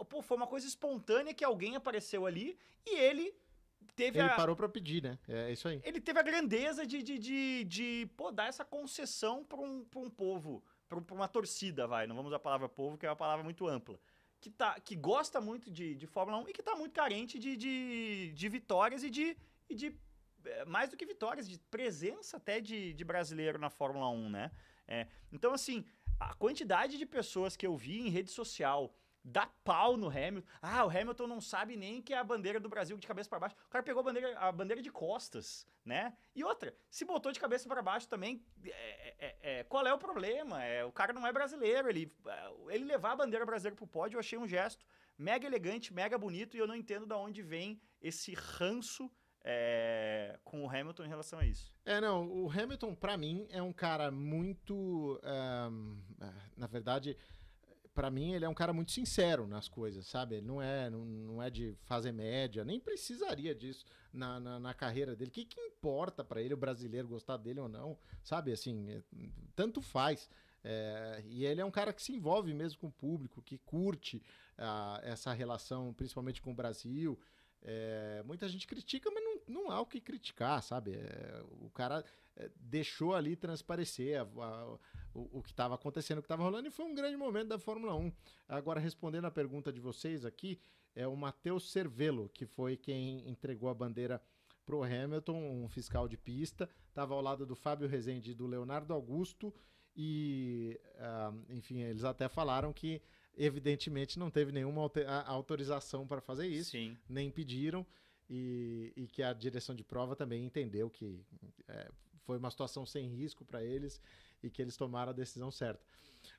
[0.10, 3.36] Pô, foi uma coisa espontânea que alguém apareceu ali e ele
[4.00, 4.36] teve ele a...
[4.36, 5.20] parou para pedir, né?
[5.28, 5.82] É isso aí.
[5.84, 10.00] Ele teve a grandeza de, de, de, de pô, dar essa concessão para um, pra
[10.00, 12.08] um povo, para uma torcida, vai.
[12.08, 14.00] Não vamos usar a palavra povo, que é uma palavra muito ampla.
[14.40, 17.58] Que, tá, que gosta muito de, de Fórmula 1 e que está muito carente de,
[17.58, 19.36] de, de vitórias e de,
[19.70, 19.94] e de.
[20.46, 24.52] É, mais do que vitórias, de presença até de, de brasileiro na Fórmula 1, né?
[24.88, 25.86] É, então, assim,
[26.18, 28.96] a quantidade de pessoas que eu vi em rede social
[29.30, 30.48] dá pau no Hamilton.
[30.62, 33.40] Ah, o Hamilton não sabe nem que é a bandeira do Brasil de cabeça para
[33.40, 33.56] baixo.
[33.66, 36.14] O cara pegou a bandeira, a bandeira de costas, né?
[36.36, 39.98] E outra, se botou de cabeça para baixo também, é, é, é, qual é o
[39.98, 40.64] problema?
[40.64, 41.90] É, o cara não é brasileiro.
[41.90, 44.86] Ele, é, ele levar a bandeira brasileira pro pódio, eu achei um gesto
[45.18, 49.12] mega elegante, mega bonito, e eu não entendo de onde vem esse ranço
[49.44, 51.74] é, com o Hamilton em relação a isso.
[51.86, 55.20] É, não, o Hamilton, para mim, é um cara muito.
[55.24, 56.02] Um,
[56.56, 57.18] na verdade,
[58.00, 60.36] para mim, ele é um cara muito sincero nas coisas, sabe?
[60.36, 63.86] Ele não é, não, não é de fazer média, nem precisaria disso.
[64.14, 65.30] na, na, na carreira dele.
[65.30, 67.98] O que, que importa para ele o brasileiro gostar dele ou não?
[68.24, 69.02] Sabe, assim, é,
[69.54, 70.30] tanto faz.
[70.64, 74.24] É, e ele é um cara que se envolve mesmo com o público, que curte
[74.58, 77.20] uh, essa relação, principalmente com o Brasil.
[77.62, 80.94] É, muita gente critica, mas não, não há o que criticar, sabe?
[80.94, 82.06] É, o cara
[82.38, 84.80] é, deixou ali transparecer a, a,
[85.20, 87.60] o, o, que estava acontecendo, o que estava rolando, e foi um grande momento da
[87.60, 88.12] Fórmula 1.
[88.48, 90.60] Agora, respondendo a pergunta de vocês aqui,
[90.96, 94.22] é o Matheus Cervelo, que foi quem entregou a bandeira
[94.66, 98.46] para o Hamilton, um fiscal de pista, estava ao lado do Fábio Rezende e do
[98.46, 99.54] Leonardo Augusto,
[99.96, 103.02] e, uh, enfim, eles até falaram que
[103.36, 104.90] evidentemente não teve nenhuma
[105.26, 106.98] autorização para fazer isso, Sim.
[107.08, 107.86] nem pediram,
[108.30, 111.26] e, e, que a direção de prova também entendeu que
[111.68, 114.00] é, foi uma situação sem risco para eles
[114.42, 115.84] e que eles tomaram a decisão certa.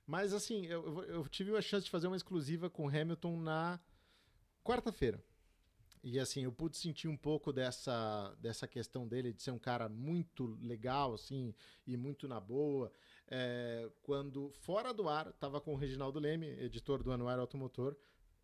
[0.07, 3.81] Mas assim, eu, eu tive a chance de fazer uma exclusiva com Hamilton na
[4.65, 5.23] quarta-feira.
[6.03, 9.89] E assim, eu pude sentir um pouco dessa, dessa questão dele de ser um cara
[9.89, 11.55] muito legal, assim,
[11.87, 12.91] e muito na boa
[13.31, 17.97] é, quando fora do ar, estava com o Reginaldo Leme, editor do Anuário Automotor,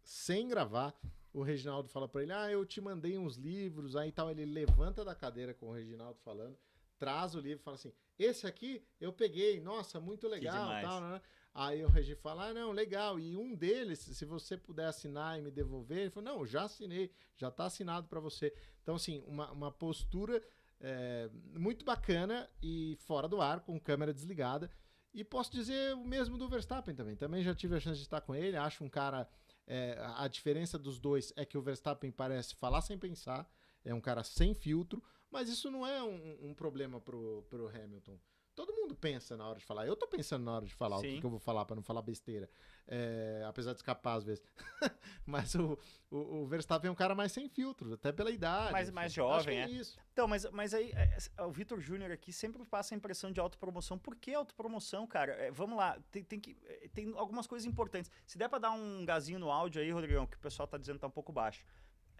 [0.02, 0.94] sem gravar.
[1.32, 4.30] O Reginaldo fala para ele: Ah, eu te mandei uns livros, aí tal.
[4.30, 6.56] Ele levanta da cadeira com o Reginaldo falando,
[6.98, 10.80] traz o livro e fala assim: Esse aqui eu peguei, nossa, muito legal.
[10.82, 11.20] Tal, né?
[11.56, 13.18] Aí o Regi fala: Ah, não, legal.
[13.18, 17.10] E um deles, se você puder assinar e me devolver, ele falou: Não, já assinei,
[17.34, 18.54] já está assinado para você.
[18.82, 20.42] Então, assim, uma, uma postura
[20.78, 24.70] é, muito bacana e fora do ar, com câmera desligada.
[25.14, 27.16] E posso dizer o mesmo do Verstappen também.
[27.16, 28.56] Também já tive a chance de estar com ele.
[28.56, 29.26] Acho um cara.
[29.66, 33.50] É, a diferença dos dois é que o Verstappen parece falar sem pensar.
[33.82, 35.02] É um cara sem filtro.
[35.30, 38.18] Mas isso não é um, um problema pro, pro Hamilton.
[38.56, 39.86] Todo mundo pensa na hora de falar.
[39.86, 41.08] Eu tô pensando na hora de falar Sim.
[41.08, 42.48] o que, que, eu vou falar para não falar besteira.
[42.88, 44.42] É, apesar de escapar às vezes.
[45.26, 45.78] mas o,
[46.10, 48.72] o, o, Verstappen é um cara mais sem filtro, até pela idade.
[48.72, 49.64] Mais, mais jovem, é.
[49.64, 49.68] é.
[49.68, 49.98] Isso.
[50.10, 53.98] Então, mas, mas aí é, o Vitor Júnior aqui sempre passa a impressão de autopromoção.
[53.98, 55.32] Por que autopromoção, cara?
[55.32, 58.10] É, vamos lá, tem, tem, que, é, tem algumas coisas importantes.
[58.24, 60.96] Se der para dar um gazinho no áudio aí, Rodrigão, que o pessoal tá dizendo
[60.96, 61.66] que tá um pouco baixo.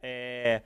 [0.02, 0.62] É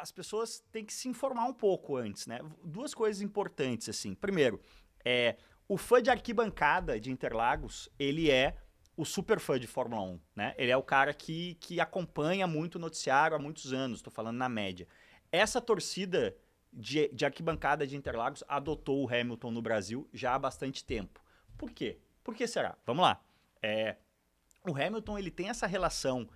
[0.00, 2.40] as pessoas têm que se informar um pouco antes, né?
[2.64, 4.14] Duas coisas importantes, assim.
[4.14, 4.60] Primeiro,
[5.04, 5.36] é,
[5.68, 8.56] o fã de arquibancada de Interlagos, ele é
[8.96, 10.54] o super fã de Fórmula 1, né?
[10.56, 14.36] Ele é o cara que, que acompanha muito o noticiário há muitos anos, estou falando
[14.36, 14.88] na média.
[15.30, 16.36] Essa torcida
[16.72, 21.22] de, de arquibancada de Interlagos adotou o Hamilton no Brasil já há bastante tempo.
[21.56, 21.98] Por quê?
[22.24, 22.76] Por que será?
[22.86, 23.20] Vamos lá.
[23.62, 23.96] É,
[24.68, 26.28] o Hamilton ele tem essa relação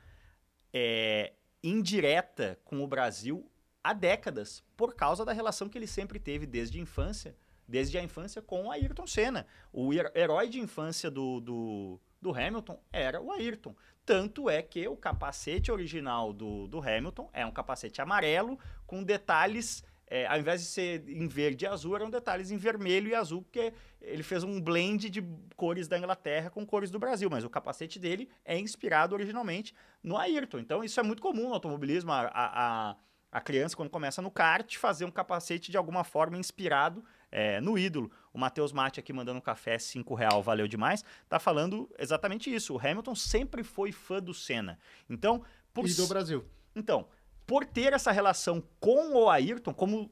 [0.72, 3.50] é, indireta com o Brasil
[3.82, 7.36] há décadas, por causa da relação que ele sempre teve desde a infância
[7.70, 9.46] desde a infância com Ayrton Senna.
[9.72, 13.74] O herói de infância do, do, do, Hamilton era o Ayrton.
[14.04, 19.84] Tanto é que o capacete original do, do Hamilton é um capacete amarelo com detalhes.
[20.12, 23.42] É, ao invés de ser em verde e azul, eram detalhes em vermelho e azul,
[23.42, 27.48] porque ele fez um blend de cores da Inglaterra com cores do Brasil, mas o
[27.48, 30.58] capacete dele é inspirado originalmente no Ayrton.
[30.58, 32.10] Então isso é muito comum no automobilismo.
[32.10, 32.96] A, a,
[33.30, 37.78] a criança, quando começa no kart, fazer um capacete de alguma forma inspirado é, no
[37.78, 38.10] ídolo.
[38.32, 41.04] O Matheus Mate aqui mandando um café, 5 real, valeu demais.
[41.28, 42.74] Tá falando exatamente isso.
[42.74, 44.76] O Hamilton sempre foi fã do Senna.
[45.08, 46.44] Então, por E do Brasil.
[46.74, 47.06] Então,
[47.50, 50.08] por ter essa relação com o Ayrton, como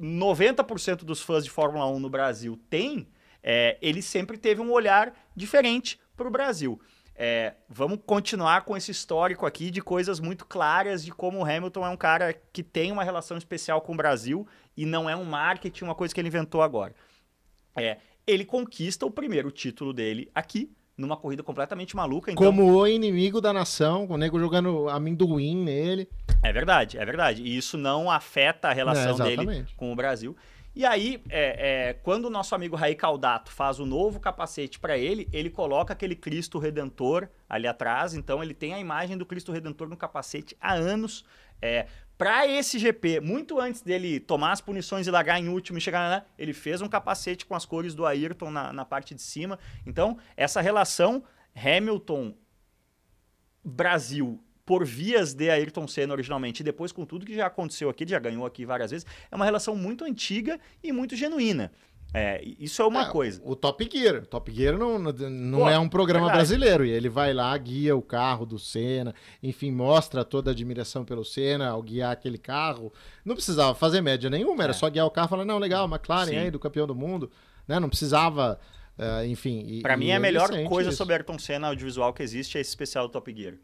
[0.00, 3.08] 90% dos fãs de Fórmula 1 no Brasil tem,
[3.42, 6.80] é, ele sempre teve um olhar diferente para o Brasil.
[7.16, 11.84] É, vamos continuar com esse histórico aqui de coisas muito claras de como o Hamilton
[11.84, 15.24] é um cara que tem uma relação especial com o Brasil e não é um
[15.24, 16.94] marketing, uma coisa que ele inventou agora.
[17.74, 22.32] É, ele conquista o primeiro título dele aqui, numa corrida completamente maluca.
[22.32, 22.44] Então...
[22.44, 26.08] Como o inimigo da nação, com o nego jogando amendoim nele.
[26.42, 27.42] É verdade, é verdade.
[27.42, 30.36] E isso não afeta a relação é, dele com o Brasil.
[30.74, 34.96] E aí, é, é, quando o nosso amigo Raí Caldato faz o novo capacete para
[34.98, 38.14] ele, ele coloca aquele Cristo Redentor ali atrás.
[38.14, 41.24] Então, ele tem a imagem do Cristo Redentor no capacete há anos.
[41.60, 41.86] É,
[42.18, 46.10] para esse GP, muito antes dele tomar as punições e largar em último e chegar
[46.10, 49.56] lá, ele fez um capacete com as cores do Ayrton na, na parte de cima.
[49.86, 51.22] Então, essa relação
[51.54, 58.06] Hamilton-Brasil por vias de Ayrton Senna originalmente, e depois com tudo que já aconteceu aqui,
[58.06, 61.72] já ganhou aqui várias vezes, é uma relação muito antiga e muito genuína.
[62.12, 63.40] É, isso é uma é, coisa.
[63.44, 64.24] O Top Gear.
[64.26, 66.48] Top Gear não, não Pô, é um programa verdade.
[66.48, 66.84] brasileiro.
[66.84, 71.24] E ele vai lá, guia o carro do Senna, enfim, mostra toda a admiração pelo
[71.24, 72.92] Senna ao guiar aquele carro.
[73.24, 74.74] Não precisava fazer média nenhuma, era é.
[74.74, 76.38] só guiar o carro e falar, não, legal, McLaren Sim.
[76.38, 77.30] aí, do campeão do mundo.
[77.66, 77.78] Né?
[77.78, 78.58] Não precisava
[78.98, 79.78] Uh, enfim.
[79.80, 80.98] Para mim, a melhor coisa isso.
[80.98, 83.54] sobre Ayrton Senna audiovisual que existe é esse especial do Top Gear.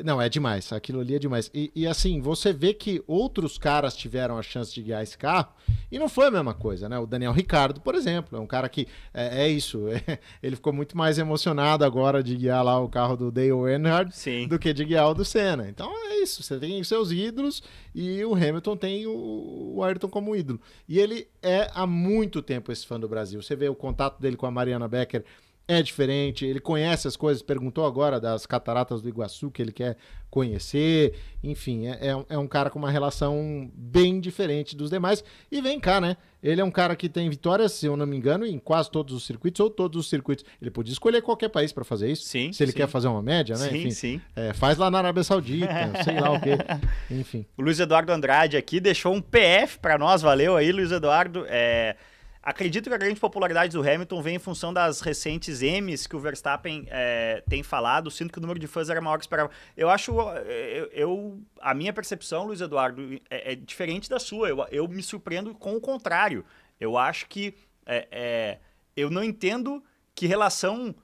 [0.00, 0.72] Não, é demais.
[0.72, 1.50] Aquilo ali é demais.
[1.52, 5.52] E, e, assim, você vê que outros caras tiveram a chance de guiar esse carro
[5.90, 6.98] e não foi a mesma coisa, né?
[6.98, 9.82] O Daniel Ricardo, por exemplo, é um cara que é, é isso.
[10.04, 14.16] É, ele ficou muito mais emocionado agora de guiar lá o carro do Dale Earnhardt
[14.16, 14.48] Sim.
[14.48, 15.68] do que de guiar o do Senna.
[15.68, 16.42] Então é isso.
[16.42, 17.62] Você tem os seus ídolos
[17.94, 20.60] e o Hamilton tem o, o Ayrton como ídolo.
[20.88, 23.40] E ele é há muito tempo esse fã do Brasil.
[23.40, 25.24] Você vê o contato dele com a Mariana Becker
[25.72, 29.96] é diferente, ele conhece as coisas, perguntou agora das cataratas do Iguaçu que ele quer
[30.30, 35.22] conhecer, enfim, é, é, é, um cara com uma relação bem diferente dos demais.
[35.50, 36.16] E vem cá, né?
[36.42, 39.14] Ele é um cara que tem vitórias, se eu não me engano, em quase todos
[39.14, 40.44] os circuitos ou todos os circuitos.
[40.60, 42.24] Ele podia escolher qualquer país para fazer isso.
[42.24, 42.50] Sim.
[42.50, 42.78] Se ele sim.
[42.78, 43.68] quer fazer uma média, né?
[43.68, 44.20] Sim, enfim, sim.
[44.34, 45.68] É, faz lá na Arábia Saudita,
[46.02, 46.56] sei lá o quê.
[47.10, 47.44] Enfim.
[47.56, 51.44] O Luiz Eduardo Andrade aqui deixou um PF para nós, valeu aí, Luiz Eduardo.
[51.46, 51.94] É
[52.42, 56.18] Acredito que a grande popularidade do Hamilton vem em função das recentes M's que o
[56.18, 58.10] Verstappen é, tem falado.
[58.10, 59.48] Sinto que o número de fãs era maior que esperava.
[59.76, 64.48] Eu acho, eu, eu a minha percepção, Luiz Eduardo, é, é, diferente da sua.
[64.48, 66.44] Eu, eu me surpreendo com o contrário.
[66.80, 67.54] Eu acho que
[67.86, 68.58] é,
[68.96, 70.94] eu não entendo que relação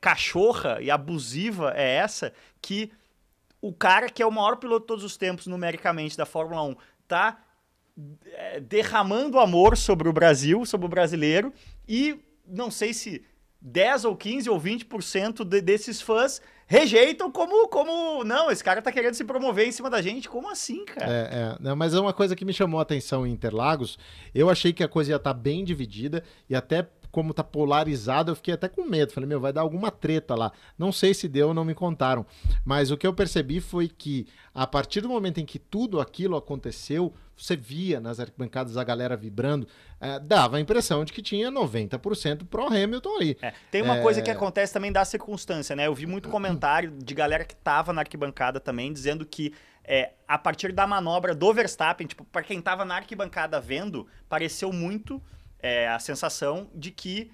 [0.00, 2.92] cachorra e abusiva é essa que
[3.60, 6.76] o cara que é o maior piloto de todos os tempos numericamente da Fórmula 1
[7.08, 7.38] tá
[8.62, 11.52] derramando amor sobre o Brasil, sobre o brasileiro,
[11.88, 13.22] e não sei se
[13.60, 18.24] 10 ou 15 ou 20% de, desses fãs rejeitam como, como.
[18.24, 20.28] Não, esse cara tá querendo se promover em cima da gente.
[20.28, 21.12] Como assim, cara?
[21.12, 21.56] É, é.
[21.60, 23.98] Não, mas é uma coisa que me chamou a atenção em Interlagos.
[24.34, 28.30] Eu achei que a coisa ia estar tá bem dividida e até como tá polarizado,
[28.30, 29.12] eu fiquei até com medo.
[29.12, 30.52] Falei, meu, vai dar alguma treta lá.
[30.78, 32.24] Não sei se deu, não me contaram.
[32.64, 36.36] Mas o que eu percebi foi que, a partir do momento em que tudo aquilo
[36.36, 39.66] aconteceu, você via nas arquibancadas a galera vibrando,
[40.00, 43.38] é, dava a impressão de que tinha 90% pro Hamilton ali.
[43.40, 44.02] É, tem uma é...
[44.02, 45.86] coisa que acontece também da circunstância, né?
[45.86, 49.52] Eu vi muito comentário de galera que tava na arquibancada também, dizendo que
[49.84, 54.72] é, a partir da manobra do Verstappen, tipo, para quem tava na arquibancada vendo, pareceu
[54.72, 55.20] muito
[55.62, 57.30] é, a sensação de que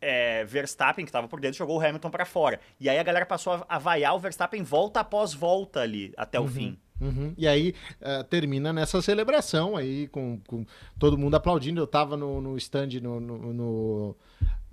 [0.00, 2.60] é, Verstappen, que estava por dentro, jogou o Hamilton para fora.
[2.80, 6.46] E aí a galera passou a, vaiar o Verstappen volta após volta ali, até uhum,
[6.46, 6.78] o fim.
[7.00, 7.34] Uhum.
[7.36, 10.66] E aí uh, termina nessa celebração aí, com, com,
[10.98, 11.80] todo mundo aplaudindo.
[11.80, 14.16] Eu estava no, no stand, no, no, no,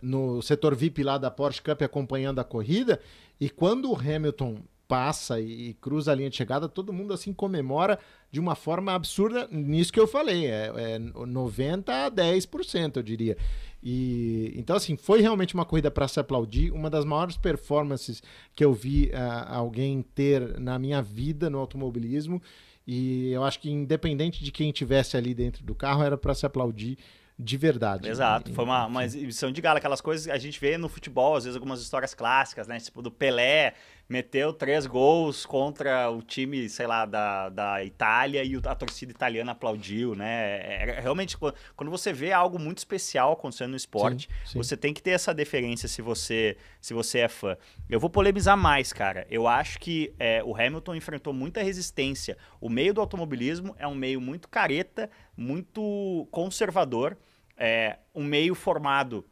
[0.02, 2.99] no setor VIP lá da Porsche Cup acompanhando a corrida,
[3.39, 4.58] e quando o Hamilton
[4.89, 7.99] passa e, e cruza a linha de chegada, todo mundo assim comemora
[8.32, 13.38] de uma forma absurda, nisso que eu falei, é, é 90 a 10%, eu diria.
[13.82, 18.21] E então assim, foi realmente uma corrida para se aplaudir, uma das maiores performances
[18.56, 22.41] que eu vi uh, alguém ter na minha vida no automobilismo.
[22.86, 26.45] E eu acho que independente de quem tivesse ali dentro do carro, era para se
[26.45, 26.97] aplaudir
[27.38, 28.10] de verdade.
[28.10, 31.38] Exato, foi uma, uma exibição de gala, aquelas coisas que a gente vê no futebol,
[31.38, 32.78] às vezes algumas histórias clássicas, né?
[32.80, 33.75] Tipo do Pelé
[34.10, 39.52] meteu três gols contra o time, sei lá, da, da Itália e a torcida italiana
[39.52, 40.58] aplaudiu, né?
[40.62, 44.58] É, é, realmente, quando você vê algo muito especial acontecendo no esporte, sim, sim.
[44.58, 47.56] você tem que ter essa deferência se você, se você é fã.
[47.88, 49.28] Eu vou polemizar mais, cara.
[49.30, 52.36] Eu acho que é, o Hamilton enfrentou muita resistência.
[52.60, 57.15] O meio do automobilismo é um meio muito careta, muito conservador,
[57.56, 59.24] é um meio formado,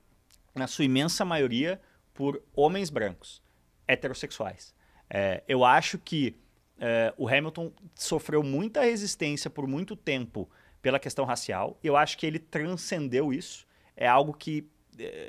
[0.53, 1.81] na sua imensa maioria,
[2.13, 3.41] por homens brancos
[3.87, 4.75] heterossexuais.
[5.09, 6.35] É, eu acho que
[6.79, 10.49] é, o Hamilton sofreu muita resistência por muito tempo
[10.81, 11.77] pela questão racial.
[11.83, 13.65] Eu acho que ele transcendeu isso.
[13.95, 14.69] É algo que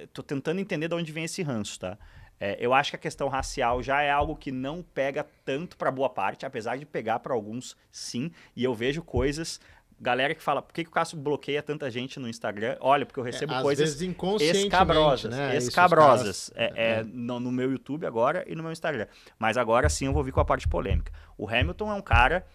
[0.02, 1.98] estou é, tentando entender de onde vem esse ranço, tá?
[2.40, 5.90] É, eu acho que a questão racial já é algo que não pega tanto para
[5.90, 8.30] boa parte, apesar de pegar para alguns, sim.
[8.54, 9.60] E eu vejo coisas
[10.00, 12.76] galera que fala, por que, que o Cássio bloqueia tanta gente no Instagram?
[12.80, 15.56] Olha, porque eu é, recebo é, coisas escabrosas, né?
[15.56, 16.50] escabrosas.
[16.54, 16.74] Caras...
[16.76, 17.04] É, é, é.
[17.04, 19.06] No, no, meu YouTube agora e no meu Instagram.
[19.38, 21.12] Mas agora sim eu vou vir com a parte polêmica.
[21.36, 22.46] O Hamilton é um cara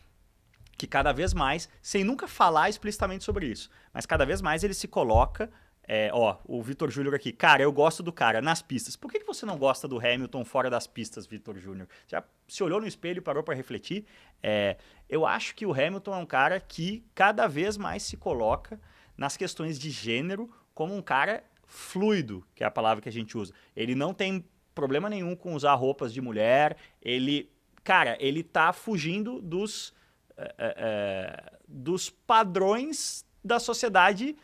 [0.78, 4.74] que cada vez mais, sem nunca falar explicitamente sobre isso, mas cada vez mais ele
[4.74, 5.50] se coloca
[5.86, 7.32] é, ó, o Vitor Júnior aqui.
[7.32, 8.96] Cara, eu gosto do cara nas pistas.
[8.96, 11.88] Por que, que você não gosta do Hamilton fora das pistas, Vitor Júnior?
[12.08, 14.06] Já se olhou no espelho e parou para refletir?
[14.42, 14.78] É,
[15.10, 18.80] eu acho que o Hamilton é um cara que cada vez mais se coloca
[19.18, 23.38] nas questões de gênero como um cara fluido, que é a palavra que a gente
[23.38, 23.54] usa.
[23.76, 26.78] Ele não tem problema nenhum com usar roupas de mulher.
[27.02, 27.52] Ele,
[27.84, 29.94] cara, ele tá fugindo dos,
[30.38, 34.38] é, dos padrões da sociedade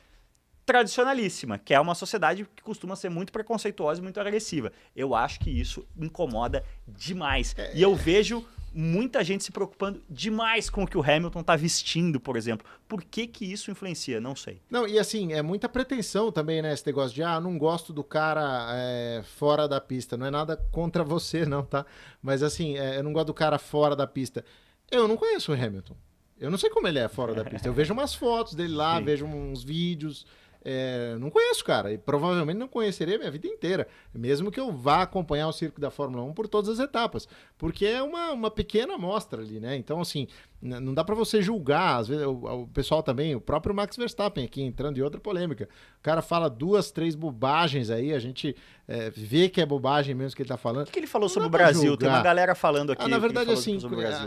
[0.70, 4.72] tradicionalíssima, que é uma sociedade que costuma ser muito preconceituosa e muito agressiva.
[4.96, 7.56] Eu acho que isso incomoda demais.
[7.58, 11.56] É, e eu vejo muita gente se preocupando demais com o que o Hamilton tá
[11.56, 12.68] vestindo, por exemplo.
[12.88, 14.22] Por que que isso influencia?
[14.22, 14.62] Não sei.
[14.70, 16.72] Não, e assim, é muita pretensão também, né?
[16.72, 20.16] Esse negócio de, ah, não gosto do cara é, fora da pista.
[20.16, 21.84] Não é nada contra você, não, tá?
[22.22, 24.46] Mas assim, é, eu não gosto do cara fora da pista.
[24.92, 25.96] Eu não conheço o Hamilton.
[26.40, 27.68] Eu não sei como ele é fora da pista.
[27.68, 29.04] Eu vejo umas fotos dele lá, Sim.
[29.04, 30.28] vejo uns vídeos.
[30.63, 34.72] É, não conheço, cara, e provavelmente não conhecerei a minha vida inteira, mesmo que eu
[34.74, 37.27] vá acompanhar o circo da Fórmula 1 por todas as etapas,
[37.58, 39.77] porque é uma, uma pequena amostra ali, né?
[39.77, 40.27] Então, assim,
[40.62, 42.31] não dá para você julgar, às vezes o,
[42.63, 45.69] o, pessoal também, o próprio Max Verstappen aqui entrando em outra polêmica.
[45.98, 48.54] O cara fala duas, três bobagens aí, a gente
[48.86, 50.84] é, vê que é bobagem mesmo que ele tá falando.
[50.84, 51.96] O que, que ele falou sobre o Brasil?
[51.96, 53.02] Tem uma galera falando aqui.
[53.02, 53.79] Ah, na verdade, assim,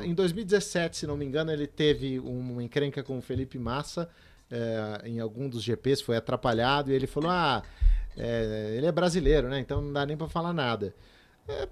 [0.02, 4.08] em 2017, se não me engano, ele teve uma encrenca com o Felipe Massa
[4.52, 7.62] é, em algum dos GPs, foi atrapalhado e ele falou: Ah,
[8.16, 9.58] é, ele é brasileiro, né?
[9.58, 10.94] Então não dá nem para falar nada.
[11.48, 11.66] É,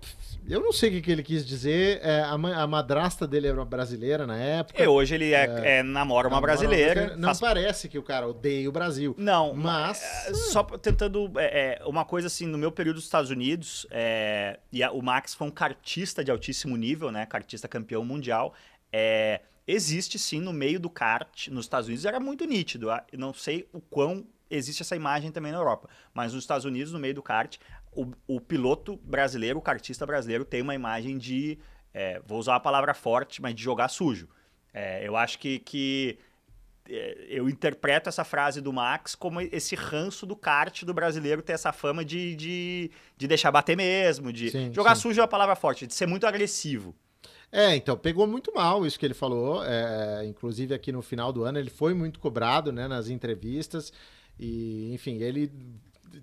[0.48, 2.00] eu não sei o que, que ele quis dizer.
[2.02, 4.82] É, a, a, madrasta dele era brasileira na época.
[4.82, 7.16] E hoje ele é, é, é namora uma brasileira.
[7.16, 7.40] Não faz...
[7.40, 9.14] parece que o cara odeia o Brasil.
[9.16, 10.02] Não, mas.
[10.02, 11.30] É, só tentando.
[11.36, 13.86] É, uma coisa assim, no meu período dos Estados Unidos,
[14.72, 17.24] e a, o Max foi um cartista de altíssimo nível, né?
[17.26, 18.54] Cartista campeão mundial.
[18.92, 19.40] É,
[19.70, 22.90] existe sim no meio do kart nos Estados Unidos, era muito nítido.
[22.90, 26.92] Ah, não sei o quão existe essa imagem também na Europa, mas nos Estados Unidos,
[26.92, 27.56] no meio do kart,
[27.92, 31.58] o, o piloto brasileiro, o kartista brasileiro, tem uma imagem de,
[31.94, 34.28] é, vou usar a palavra forte, mas de jogar sujo.
[34.74, 36.18] É, eu acho que, que
[36.88, 41.52] é, eu interpreto essa frase do Max como esse ranço do kart do brasileiro ter
[41.52, 45.02] essa fama de, de, de deixar bater mesmo, de sim, jogar sim.
[45.02, 46.94] sujo é a palavra forte, de ser muito agressivo.
[47.52, 49.64] É, então, pegou muito mal isso que ele falou.
[49.64, 53.92] É, inclusive, aqui no final do ano, ele foi muito cobrado né, nas entrevistas.
[54.38, 55.52] E, enfim, ele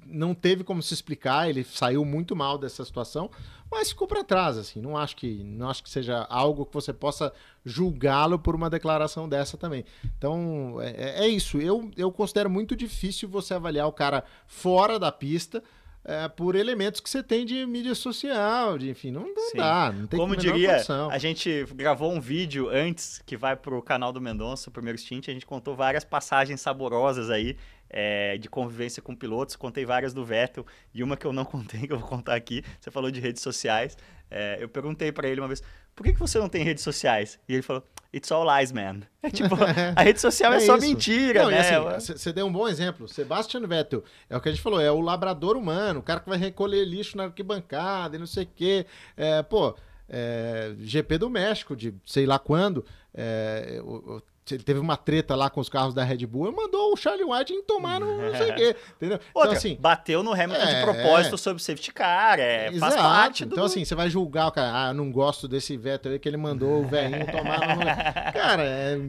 [0.05, 3.29] não teve como se explicar, ele saiu muito mal dessa situação,
[3.69, 6.93] mas ficou para trás, assim, não acho que não acho que seja algo que você
[6.93, 7.33] possa
[7.65, 9.85] julgá-lo por uma declaração dessa também.
[10.17, 15.11] Então, é, é, isso, eu, eu considero muito difícil você avaliar o cara fora da
[15.11, 15.63] pista,
[16.07, 20.07] é, por elementos que você tem de mídia social, de, enfim, não, não dá, não
[20.07, 20.81] tem Como diria,
[21.11, 25.27] a gente gravou um vídeo antes que vai pro canal do Mendonça, o primeiro stint,
[25.27, 27.57] a gente contou várias passagens saborosas aí
[27.89, 31.85] é, de convivência com pilotos, contei várias do Vettel e uma que eu não contei,
[31.85, 33.97] que eu vou contar aqui, você falou de redes sociais,
[34.31, 35.61] é, eu perguntei para ele uma vez,
[35.97, 37.39] por que, que você não tem redes sociais?
[37.49, 37.83] E ele falou,
[38.13, 39.01] It's all lies, man.
[39.23, 39.55] É tipo,
[39.95, 40.87] a rede social é, é só isso.
[40.87, 41.99] mentira, não, né?
[41.99, 43.07] Você assim, deu um bom exemplo.
[43.07, 46.29] Sebastian Vettel, é o que a gente falou, é o labrador humano, o cara que
[46.29, 48.85] vai recolher lixo na arquibancada e não sei o quê.
[49.17, 49.75] É, pô,
[50.07, 54.21] é, GP do México, de sei lá quando, é, o,
[54.55, 57.23] ele teve uma treta lá com os carros da Red Bull e mandou o Charlie
[57.23, 59.17] White em tomar no não sei o quê, entendeu?
[59.17, 62.67] Então, Outra, então, assim, bateu no Hamilton é, de propósito é, sobre safety car, é,
[62.67, 62.79] exato.
[62.79, 63.53] faz parte do...
[63.53, 66.37] Então, assim, você vai julgar o cara, ah, não gosto desse Vettel aí que ele
[66.37, 67.85] mandou o velhinho tomar no...
[68.33, 68.99] Cara, é,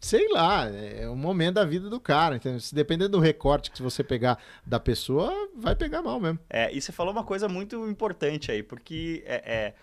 [0.00, 2.60] sei lá, é o momento da vida do cara, entendeu?
[2.60, 6.38] Se depender do recorte que você pegar da pessoa, vai pegar mal mesmo.
[6.48, 9.74] É, e você falou uma coisa muito importante aí, porque é, é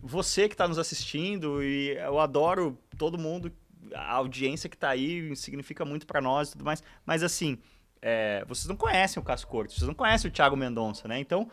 [0.00, 3.52] você que está nos assistindo, e eu adoro todo mundo
[3.94, 6.82] a audiência que está aí significa muito para nós e tudo mais.
[7.04, 7.58] Mas assim,
[8.00, 11.18] é, vocês não conhecem o Cássio Cortes, vocês não conhecem o Thiago Mendonça, né?
[11.18, 11.48] Então,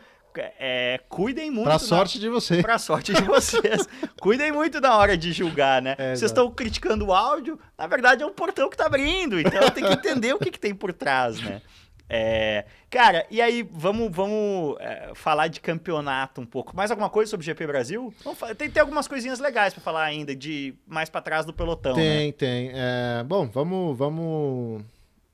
[0.58, 1.64] é, cuidem muito.
[1.64, 2.62] Pra sorte de vocês.
[2.62, 3.88] Pra sorte de vocês.
[4.20, 5.94] cuidem muito na hora de julgar, né?
[5.98, 9.70] É, vocês estão criticando o áudio, na verdade é um portão que tá abrindo, então
[9.70, 11.62] tem que entender o que, que tem por trás, né?
[12.08, 16.76] É, cara, e aí vamos, vamos é, falar de campeonato um pouco.
[16.76, 18.14] Mais alguma coisa sobre o GP Brasil?
[18.56, 21.94] tem, tem algumas coisinhas legais para falar ainda, de mais para trás do pelotão.
[21.94, 22.32] Tem, né?
[22.32, 22.70] tem.
[22.72, 24.82] É, bom, vamos, vamos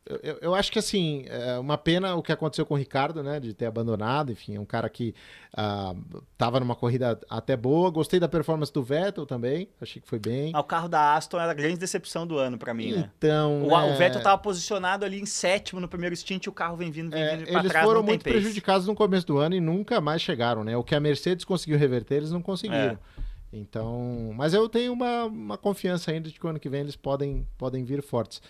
[0.05, 3.38] eu, eu, acho que assim, é uma pena o que aconteceu com o Ricardo, né?
[3.38, 4.32] De ter abandonado.
[4.32, 5.14] Enfim, é um cara que
[5.48, 7.88] estava ah, numa corrida até boa.
[7.88, 9.68] Gostei da performance do Vettel também.
[9.80, 10.50] Achei que foi bem.
[10.55, 13.11] Ah, o carro da Aston era a grande decepção do ano para mim, né?
[13.16, 13.68] Então.
[13.68, 13.94] O, é...
[13.94, 17.11] o Vettel estava posicionado ali em sétimo no primeiro stint e o carro vem vindo,
[17.11, 18.34] vem é, vindo é, pra Eles trás, foram muito pace.
[18.34, 20.76] prejudicados no começo do ano e nunca mais chegaram, né?
[20.76, 22.76] O que a Mercedes conseguiu reverter, eles não conseguiram.
[22.76, 22.98] É.
[23.53, 26.96] Então, mas eu tenho uma, uma confiança ainda de que o ano que vem eles
[26.96, 28.40] podem, podem vir fortes.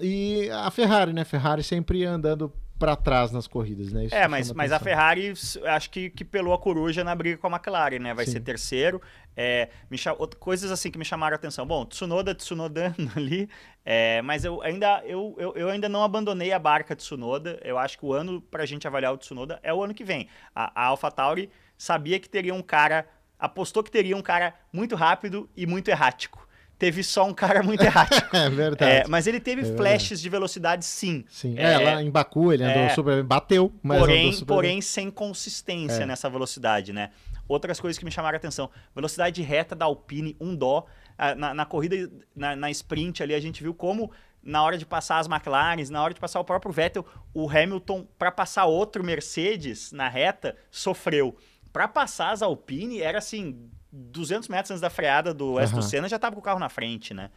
[0.00, 1.24] E a Ferrari, né?
[1.24, 4.04] Ferrari sempre andando para trás nas corridas, né?
[4.04, 5.32] Isso é, mas, mas a Ferrari
[5.64, 8.12] acho que, que pelou a coruja na briga com a McLaren, né?
[8.12, 8.32] Vai Sim.
[8.32, 9.00] ser terceiro.
[9.34, 10.14] É, me cham...
[10.38, 11.66] Coisas assim que me chamaram a atenção.
[11.66, 13.48] Bom, Tsunoda, Tsunoda ali,
[13.84, 17.58] é, mas eu ainda, eu, eu, eu, ainda não abandonei a barca de Tsunoda.
[17.64, 20.04] Eu acho que o ano para a gente avaliar o Tsunoda é o ano que
[20.04, 20.28] vem.
[20.54, 23.06] A, a AlphaTauri sabia que teria um cara,
[23.38, 26.45] apostou que teria um cara muito rápido e muito errático.
[26.78, 28.28] Teve só um cara muito errático.
[28.36, 28.92] é verdade.
[28.92, 31.24] É, mas ele teve É flashes de velocidade, sim.
[31.28, 31.54] Sim.
[31.58, 32.88] é, É, lá em Baku ele andou é.
[32.90, 36.06] super bateu, mas porém, super porém sem consistência É.
[36.06, 37.10] nessa velocidade, né?
[37.48, 38.68] Outras coisas que me chamaram a atenção.
[38.94, 40.84] Velocidade reta da Alpine, um dó.
[41.16, 44.10] Ah, Na, na corrida, na, na sprint ali, a gente viu como
[44.42, 47.04] na hora de passar as McLarens, na hora de passar o próprio Vettel,
[47.34, 51.36] o Hamilton, para passar outro Mercedes na reta, sofreu.
[51.72, 55.88] Para passar as Alpine, era assim, 200 metros antes da freada do Aston Aham.
[55.88, 57.30] Senna, já tava com o carro na frente, né?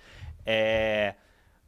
[0.45, 1.15] É...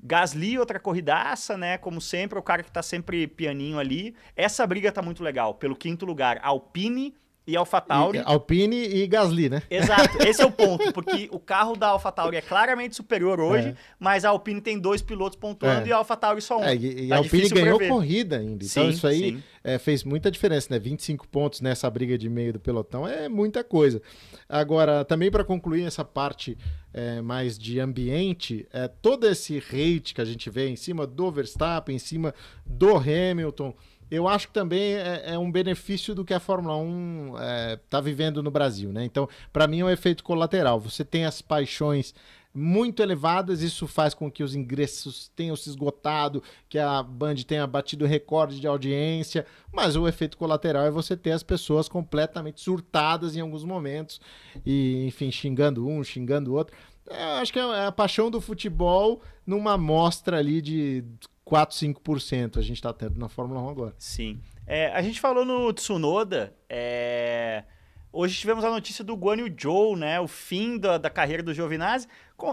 [0.03, 1.77] Gasly, outra corridaça, né?
[1.77, 4.15] Como sempre, o cara que tá sempre pianinho ali.
[4.35, 5.53] Essa briga tá muito legal.
[5.53, 7.13] Pelo quinto lugar, Alpine
[7.51, 8.17] e AlphaTauri.
[8.19, 9.61] E- Alpine e Gasly, né?
[9.69, 13.75] Exato, esse é o ponto, porque o carro da AlphaTauri é claramente superior hoje, É.
[13.99, 15.89] mas a Alpine tem dois pilotos pontuando É.
[15.89, 16.63] e a AlphaTauri só um.
[16.63, 17.93] É, e, Tá a Alpine ganhou prever.
[17.93, 18.63] corrida ainda.
[18.63, 20.79] Então Sim, isso aí é, fez muita diferença, né?
[20.79, 24.01] 25 pontos nessa briga de meio do pelotão é muita coisa.
[24.49, 26.57] Agora, também para concluir essa parte
[26.93, 31.31] é, mais de ambiente, é, todo esse hate que a gente vê em cima do
[31.31, 32.33] Verstappen, em cima
[32.65, 33.73] do Hamilton,
[34.11, 37.33] eu acho que também é, é um benefício do que a Fórmula 1
[37.85, 39.05] está vivendo no Brasil, né?
[39.05, 40.79] Então, para mim é um efeito colateral.
[40.81, 42.13] Você tem as paixões
[42.53, 47.65] muito elevadas, isso faz com que os ingressos tenham se esgotado, que a Band tenha
[47.65, 53.35] batido recorde de audiência, mas o efeito colateral é você ter as pessoas completamente surtadas
[53.35, 54.19] em alguns momentos
[54.65, 56.75] e, enfim, xingando um, xingando o outro.
[57.09, 61.03] É, eu acho que é a paixão do futebol numa amostra ali de
[61.51, 63.93] 4, 5% a gente está tendo na Fórmula 1 agora.
[63.97, 64.39] Sim.
[64.65, 66.53] É, a gente falou no Tsunoda.
[66.69, 67.65] é,
[68.13, 70.17] Hoje tivemos a notícia do Guan Yu Zhou, né?
[70.21, 72.07] O fim da, da carreira do Giovinazzi.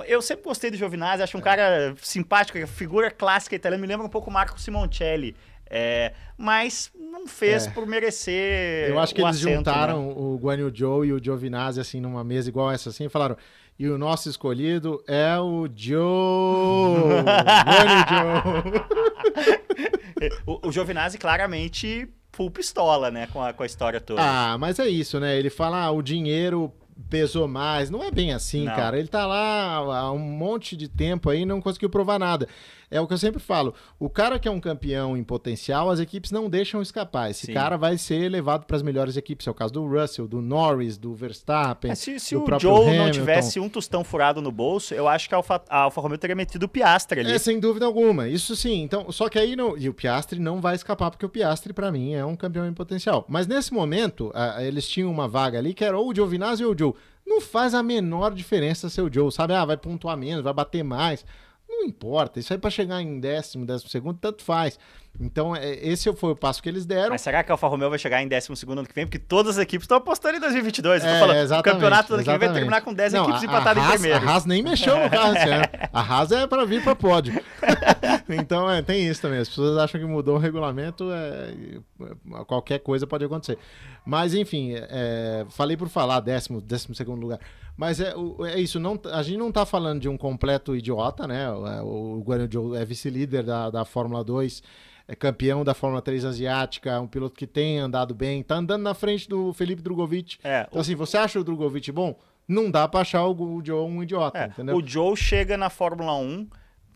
[0.07, 1.24] Eu sempre gostei do Giovinazzi, É.
[1.24, 5.36] acho um cara simpático, figura clássica italiana, me lembra um pouco o Marco Simoncelli.
[5.70, 7.70] É, mas não fez É.
[7.70, 8.88] por merecer.
[8.90, 9.55] Eu acho que eles assento, né?
[9.57, 13.09] juntaram o Guan Yu Zhou e o Giovinazzi assim numa mesa igual essa assim e
[13.09, 13.36] falaram
[13.79, 17.01] e o nosso escolhido é o Joe.
[17.01, 17.24] Yu
[20.45, 20.47] Zhou.
[20.47, 23.29] O, o Giovinazzi claramente full pistola, né?
[23.29, 24.20] Com a, com a história toda.
[24.20, 25.39] Ah, mas é isso, né?
[25.39, 26.72] Ele fala ah, o dinheiro
[27.09, 27.90] pesou mais.
[27.90, 28.74] Não é bem assim, Não.
[28.74, 28.99] cara.
[28.99, 32.49] Ele tá lá há um monte de tempo aí e não conseguiu provar nada.
[32.90, 33.74] É o que eu sempre falo.
[33.99, 37.30] O cara que é um campeão em potencial, as equipes não deixam escapar.
[37.30, 37.53] Esse Sim.
[37.53, 39.46] cara vai ser levado para as melhores equipes.
[39.46, 41.90] É o caso do Russell, do Norris, do Verstappen.
[41.90, 43.11] Mas se, se do o Joe não Hamilton.
[43.11, 46.34] tivesse um tostão furado no bolso, eu acho que a Alfa, a Alfa Romeo teria
[46.34, 47.30] metido o Piastre ali.
[47.30, 48.26] É, sem dúvida alguma.
[48.26, 48.80] Isso sim.
[48.80, 49.76] Então, só que aí não.
[49.76, 52.72] E o Piastri não vai escapar, porque o Piastri, pra mim, é um campeão em
[52.72, 53.22] potencial.
[53.28, 56.72] Mas nesse momento, ah, eles tinham uma vaga ali que era ou o Giovinazzi ou
[56.72, 56.88] o Joe.
[57.29, 59.53] Não faz a menor diferença ser o Joe, sabe?
[59.53, 61.24] Ah, vai pontuar menos, vai bater mais.
[61.69, 62.41] Não importa.
[62.41, 64.79] Isso aí pra chegar em décimo, décimo segundo, tanto faz.
[65.21, 67.11] Então, é, esse foi o passo que eles deram.
[67.11, 69.05] Mas será que a Alfa Romeo vai chegar em 12 ano que vem?
[69.05, 71.03] Porque todas as equipes estão apostando em 2022.
[71.03, 73.25] Eu tô É, falando, o campeonato do ano que vem vai terminar com 10 Não,
[73.25, 74.29] equipes empatadas em primeiro.
[74.29, 75.64] A Haas nem mexeu no carro esse ano.
[75.93, 77.35] A Haas é para vir para pódio.
[78.31, 79.41] então, é, tem isso também.
[79.41, 81.55] As pessoas acham que mudou o regulamento, é,
[82.03, 83.59] é, qualquer coisa pode acontecer.
[84.07, 87.41] Mas, enfim, é, falei por falar, décimo, décimo segundo lugar.
[87.79, 91.26] Mas é, o- é isso, não, a gente não tá falando de um completo idiota,
[91.29, 91.49] né?
[91.51, 94.62] O, o Guan Yu Zhou é vice-líder da, da Fórmula 2,
[95.07, 98.95] é campeão da Fórmula 3 asiática, um piloto que tem andado bem, tá andando na
[98.95, 100.39] frente do Felipe Drogovic.
[100.43, 102.18] É, Então, assim, você acha o Drogovic bom?
[102.49, 104.76] Não dá pra achar o, o Joe um idiota, É, entendeu?
[104.76, 106.49] o Joe chega na Fórmula 1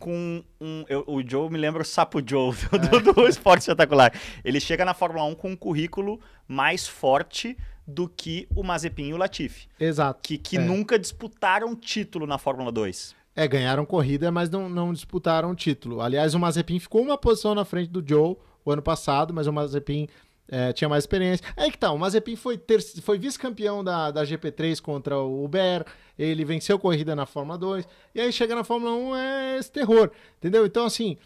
[0.02, 0.84] com um.
[0.88, 4.12] eu- o Joe me lembra o Sapo Joe do, do, do Esporte Espetacular.
[4.44, 9.14] Ele chega na Fórmula 1 com um currículo mais forte do que o Mazepin e
[9.14, 10.20] o Latifi, Exato.
[10.22, 10.60] que, que É.
[10.60, 13.14] nunca disputaram título na Fórmula 2.
[13.34, 16.00] É, ganharam corrida, mas não, não disputaram o título.
[16.00, 19.52] Aliás, o Mazepin ficou uma posição na frente do Joe o ano passado, mas o
[19.52, 20.06] Mazepin
[20.52, 21.44] é, tinha mais experiência.
[21.56, 22.60] Aí que tá, o Mazepin foi,
[23.02, 25.82] foi vice-campeão da, da GP3 contra o Uber,
[26.18, 30.10] ele venceu corrida na Fórmula 2, e aí chega na Fórmula 1 é esse terror,
[30.36, 30.66] entendeu?
[30.66, 31.16] Então, assim,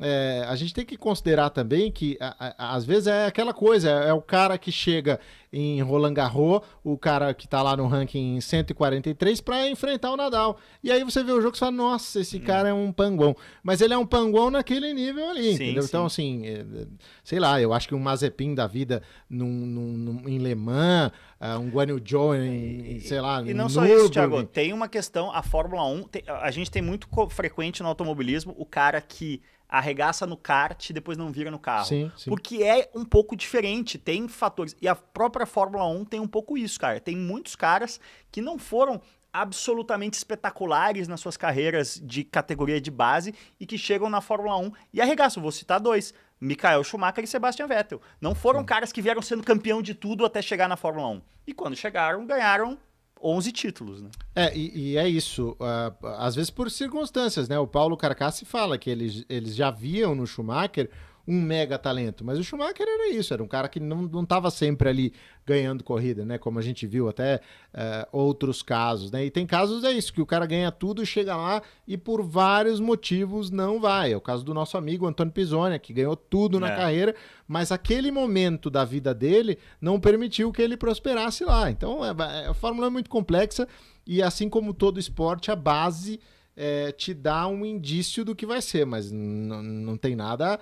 [0.00, 3.88] é, a gente tem que considerar também que a- a- às vezes é aquela coisa,
[3.90, 5.20] é, o cara que chega
[5.52, 10.58] em Roland Garros, o cara que tá lá no ranking 143 para enfrentar o Nadal.
[10.82, 13.36] E aí você vê o jogo e fala, nossa, esse cara é um panguão.
[13.62, 15.82] Mas ele é um panguão naquele nível ali, Sim, entendeu?
[15.82, 15.88] sim.
[15.88, 16.86] Então, assim, é, é,
[17.22, 21.12] sei lá, eu acho que um Mazepin da vida num, num- num- em Le Mans,
[21.38, 24.42] ah, um Guan Yu Zhou em, em, sei lá, E não só isso, Thiago.
[24.44, 28.66] Tem uma questão, a Fórmula 1, tem- a gente tem muito frequente no automobilismo o
[28.66, 29.40] cara que
[29.78, 31.86] arregaça no kart e depois não vira no carro.
[31.86, 32.30] Sim, sim.
[32.30, 34.76] Porque é um pouco diferente, tem fatores.
[34.80, 37.00] E a própria Fórmula 1 tem um pouco isso, cara.
[37.00, 38.00] Tem muitos caras
[38.30, 39.00] que não foram
[39.32, 44.72] absolutamente espetaculares nas suas carreiras de categoria de base e que chegam na Fórmula 1
[44.92, 45.42] e arregaçam.
[45.42, 48.00] Vou citar dois: Michael Schumacher e Sebastian Vettel.
[48.20, 51.22] Não foram caras que vieram sendo campeão de tudo até chegar na Fórmula 1.
[51.48, 52.78] E quando chegaram, ganharam
[53.24, 54.10] 11 títulos, né?
[54.34, 55.56] É, e, e é isso.
[55.60, 57.58] Uh, às vezes por circunstâncias, né?
[57.58, 60.90] O Paulo Carcassi fala que eles, eles já viam no Schumacher
[61.26, 64.88] um mega talento, mas o Schumacher era isso, era um cara que não estava sempre
[64.88, 65.12] ali
[65.46, 66.36] ganhando corrida, né?
[66.36, 67.40] Como a gente viu até
[67.74, 69.24] uh, outros casos, né?
[69.24, 72.78] E tem casos é isso, que o cara ganha tudo, chega lá e por vários
[72.78, 74.12] motivos não vai.
[74.12, 76.76] É o caso do nosso amigo Antônio Pisonia, que ganhou tudo na é.
[76.76, 77.14] carreira,
[77.48, 81.70] mas aquele momento da vida dele não permitiu que ele prosperasse lá.
[81.70, 83.66] Então, é, a Fórmula é muito complexa
[84.06, 86.20] e assim como todo esporte, a base
[86.56, 90.60] é, te dá um indício do que vai ser, mas não tem nada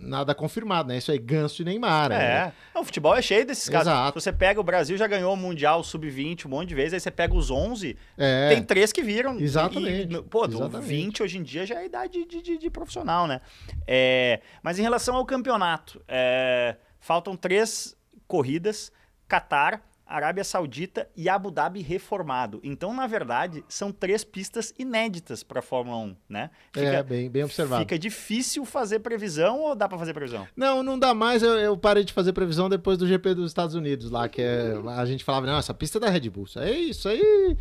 [0.00, 0.98] nada confirmado, né?
[0.98, 2.10] Isso aí, Ganso e Neymar.
[2.10, 2.52] É, né?
[2.74, 3.86] o futebol é cheio desses casos.
[3.86, 4.20] Exato.
[4.20, 7.10] Você pega o Brasil, já ganhou o Mundial Sub-20 um monte de vezes, aí você
[7.10, 8.48] pega os 11, é.
[8.48, 9.38] tem três que viram.
[9.38, 10.14] Exatamente.
[10.14, 10.88] E, pô, Exatamente.
[10.88, 13.40] 20 hoje em dia já é idade de, de, de profissional, né?
[13.86, 18.92] É, mas em relação ao campeonato, é, faltam três corridas,
[19.28, 19.80] Qatar,
[20.10, 22.60] Arábia Saudita e Abu Dhabi reformado.
[22.64, 26.50] Então, na verdade, são três pistas inéditas para a Fórmula 1, né?
[26.72, 27.80] Fica, é, bem, bem observado.
[27.82, 30.48] Fica difícil fazer previsão ou dá para fazer previsão?
[30.56, 31.42] Não, não dá mais.
[31.42, 34.74] Eu, eu, parei de fazer previsão depois do GP dos Estados Unidos lá, que é,
[34.96, 36.44] a gente falava, não, essa pista é da Red Bull.
[36.44, 37.56] Isso aí, isso aí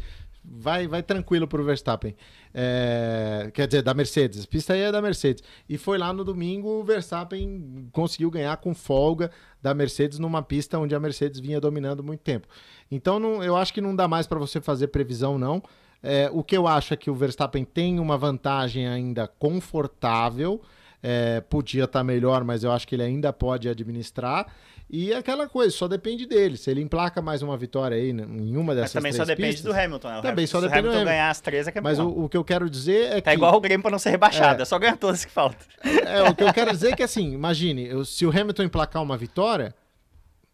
[0.52, 2.16] vai, vai tranquilo pro Verstappen.
[2.54, 4.46] É, quer dizer, da Mercedes.
[4.46, 5.44] Pista aí é da Mercedes.
[5.68, 9.30] E foi lá no domingo, o Verstappen conseguiu ganhar com folga
[9.62, 12.48] da Mercedes numa pista onde a Mercedes vinha dominando muito tempo.
[12.90, 15.62] Então, não, eu acho que não dá mais para você fazer previsão, não.
[16.02, 20.62] É, o que eu acho é que o Verstappen tem uma vantagem ainda confortável.
[21.02, 24.48] É, podia estar tá melhor, mas eu acho que ele ainda pode administrar.
[24.92, 26.58] E aquela coisa, só depende dele.
[26.58, 29.72] Se ele emplaca mais uma vitória aí em uma dessas Mas também só depende pistas,
[29.72, 30.22] do Hamilton, né?
[30.24, 31.06] também só depende do Hamilton.
[31.06, 31.92] ganhar as três é campeão.
[31.92, 33.22] Mas o, o, que eu quero dizer é tá que...
[33.22, 35.60] Tá igual o Grêmio pra não ser rebaixado, é, é só ganhar todas que faltam.
[35.84, 39.04] É, o que eu quero dizer é que assim, imagine, eu, se o Hamilton emplacar
[39.04, 39.76] uma vitória,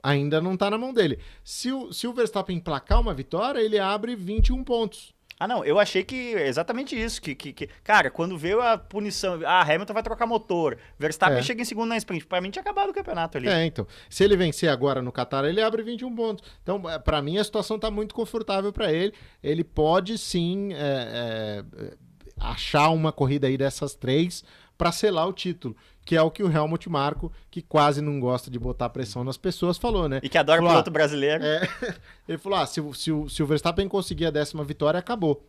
[0.03, 1.17] ainda não tá na mão dele.
[1.41, 5.14] Se o, se o Verstappen emplacar uma vitória, ele abre 21 pontos.
[5.37, 7.21] Ah, não, eu achei que exatamente isso.
[7.21, 11.43] Que, que, que, cara, quando veio a punição, ah, Hamilton vai trocar motor, Verstappen é.
[11.43, 12.25] chega em segundo na sprint.
[12.25, 13.49] Pra mim tinha acabado o campeonato ali.
[13.49, 13.85] É, então.
[14.09, 16.49] Se ele vencer agora no Qatar, ele abre 21 pontos.
[16.63, 19.13] Então, é, para mim, a situação tá muito confortável para ele.
[19.43, 21.93] Ele pode sim é, é,
[22.39, 24.43] achar uma corrida aí dessas três
[24.77, 25.75] para selar o título
[26.05, 29.37] que é o que o Helmut Marco, que quase não gosta de botar pressão nas
[29.37, 30.19] pessoas, falou, né?
[30.21, 31.43] E que adora falou, piloto ah, brasileiro.
[31.43, 31.67] É,
[32.29, 35.43] ele falou: ah, se, se, se o Verstappen conseguir a décima vitória, acabou.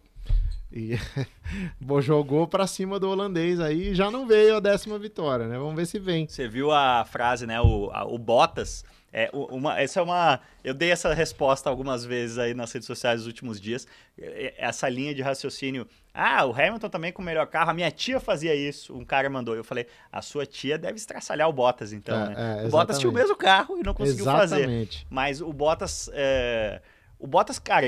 [0.72, 0.98] E
[2.00, 5.59] jogou para cima do holandês aí já não veio a décima vitória, né?
[5.59, 6.26] Vamos ver se vem.
[6.26, 7.61] Você viu a frase, né?
[7.61, 8.84] O, a, o Bottas.
[9.18, 10.40] É, uma, essa é uma.
[10.62, 13.86] Eu dei essa resposta algumas vezes aí nas redes sociais nos últimos dias.
[14.58, 15.88] Essa linha de raciocínio
[16.18, 17.70] ah, o Hamilton também com o melhor carro.
[17.70, 18.96] A minha tia fazia isso.
[18.96, 19.54] Um cara mandou.
[19.54, 22.62] Eu falei, a sua tia deve estraçalhar o Bottas, então, é, né?
[22.62, 25.00] É, o Bottas tinha o mesmo carro e não conseguiu exatamente.
[25.00, 25.06] fazer.
[25.10, 26.10] Mas o Bottas.
[26.14, 26.80] É...
[27.18, 27.86] O Bottas, cara,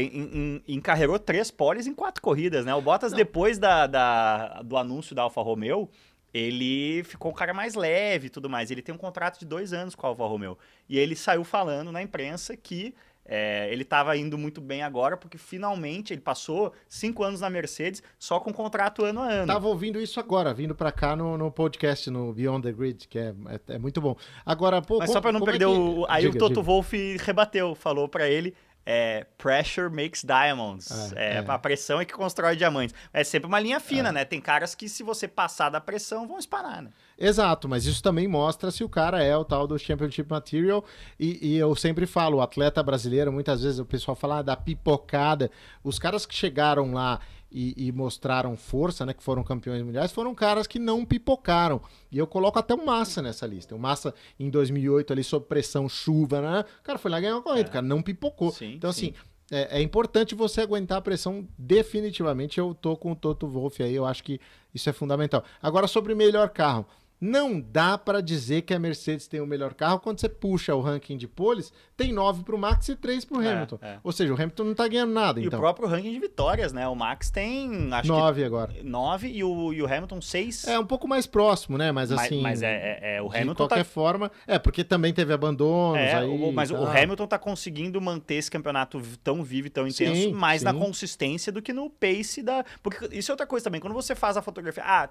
[0.67, 2.75] encarregou três poles em quatro corridas, né?
[2.75, 3.19] O Bottas, não.
[3.19, 5.91] depois da, da, do anúncio da Alfa Romeo,
[6.33, 8.71] ele ficou um cara mais leve e tudo mais.
[8.71, 10.59] Ele tem um contrato de dois anos com a Alfa Romeo.
[10.89, 12.95] E ele saiu falando na imprensa que
[13.31, 18.03] é, ele estava indo muito bem agora, porque finalmente ele passou cinco anos na Mercedes
[18.19, 19.47] só com contrato ano a ano.
[19.47, 23.19] Tava ouvindo isso agora, vindo para cá no, no, podcast, no Beyond the Grid, que
[23.19, 24.17] é, é, é muito bom.
[24.47, 25.75] Agora, pô, Mas só para não é perder é que...
[25.75, 26.07] o.
[26.09, 26.63] Aí diga, o Toto diga.
[26.63, 28.55] Wolff rebateu, falou para ele
[28.91, 31.13] é, pressure makes diamonds.
[31.13, 32.95] É, é, é, A pressão é que constrói diamantes.
[33.13, 34.13] É sempre uma linha fina, é.
[34.13, 34.25] né?
[34.25, 36.89] Tem caras que, se você passar da pressão, vão espanar, né?
[37.19, 40.83] Exato, mas isso também mostra se o cara é o tal do Championship Material.
[41.21, 44.57] E, e eu sempre falo, o atleta brasileiro, muitas vezes o pessoal fala ah, da
[44.57, 45.51] pipocada.
[45.85, 47.21] Os caras que chegaram lá
[47.51, 51.81] e, e, mostraram força, né, que foram campeões mundiais, foram caras que não pipocaram.
[52.13, 53.75] E eu coloco até o Massa nessa lista.
[53.75, 56.65] O Massa, em 2008, ali, sob pressão, chuva, né?
[56.81, 57.73] O cara foi lá ganhar uma corrida, é.
[57.73, 58.51] cara não pipocou.
[58.53, 59.15] Sim, então, assim, sim.
[59.51, 62.59] É, é, importante você aguentar a pressão definitivamente.
[62.59, 64.39] Eu tô com o Toto Wolff aí, eu acho que
[64.75, 65.43] isso é fundamental.
[65.63, 66.87] Agora, sobre melhor carro.
[67.21, 70.81] Não dá para dizer que a Mercedes tem o melhor carro quando você puxa o
[70.81, 73.79] ranking de poles, tem 9 para o Max e 3 para o é, Hamilton.
[73.83, 73.99] É, é.
[74.05, 75.41] Ou seja, o Hamilton não está ganhando nada.
[75.41, 75.59] E então.
[75.59, 76.87] o próprio ranking de vitórias, né?
[76.87, 77.69] O Max tem.
[77.69, 78.73] 9 agora.
[78.85, 80.69] 9 e o, e o Hamilton 6.
[80.69, 81.91] É um pouco mais próximo, né?
[81.91, 82.41] Mas assim.
[82.41, 83.49] Mas, mas é, é, é, o Hamilton.
[83.49, 83.85] De qualquer tá...
[83.85, 84.31] forma.
[84.47, 85.99] É, porque também teve abandonos.
[85.99, 86.79] É, aí, mas tá.
[86.79, 90.67] o Hamilton está conseguindo manter esse campeonato tão vivo e tão intenso, sim, mais sim.
[90.67, 92.65] na consistência do que no pace da.
[92.81, 93.81] Porque isso é outra coisa também.
[93.81, 94.85] Quando você faz a fotografia.
[94.87, 95.09] Ah,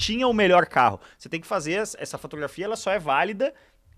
[0.00, 0.98] tinha o melhor carro.
[1.18, 3.52] Você tem que fazer essa fotografia, ela só é válida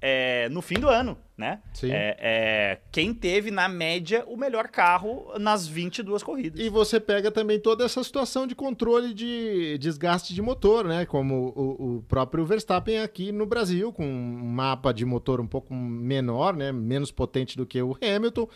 [0.04, 1.60] é, no fim do ano, né?
[1.72, 1.92] Sim.
[1.92, 6.60] É, é, quem teve, na média, o melhor carro nas 22 corridas.
[6.60, 11.06] E você pega também toda essa situação de controle de desgaste de motor, né?
[11.06, 15.72] Como o, o próprio Verstappen aqui no Brasil, com um mapa de motor um pouco
[15.72, 16.72] menor, né?
[16.72, 18.48] Menos potente do que o Hamilton,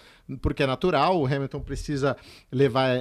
[0.43, 2.17] porque é natural, o Hamilton precisa
[2.51, 2.97] levar,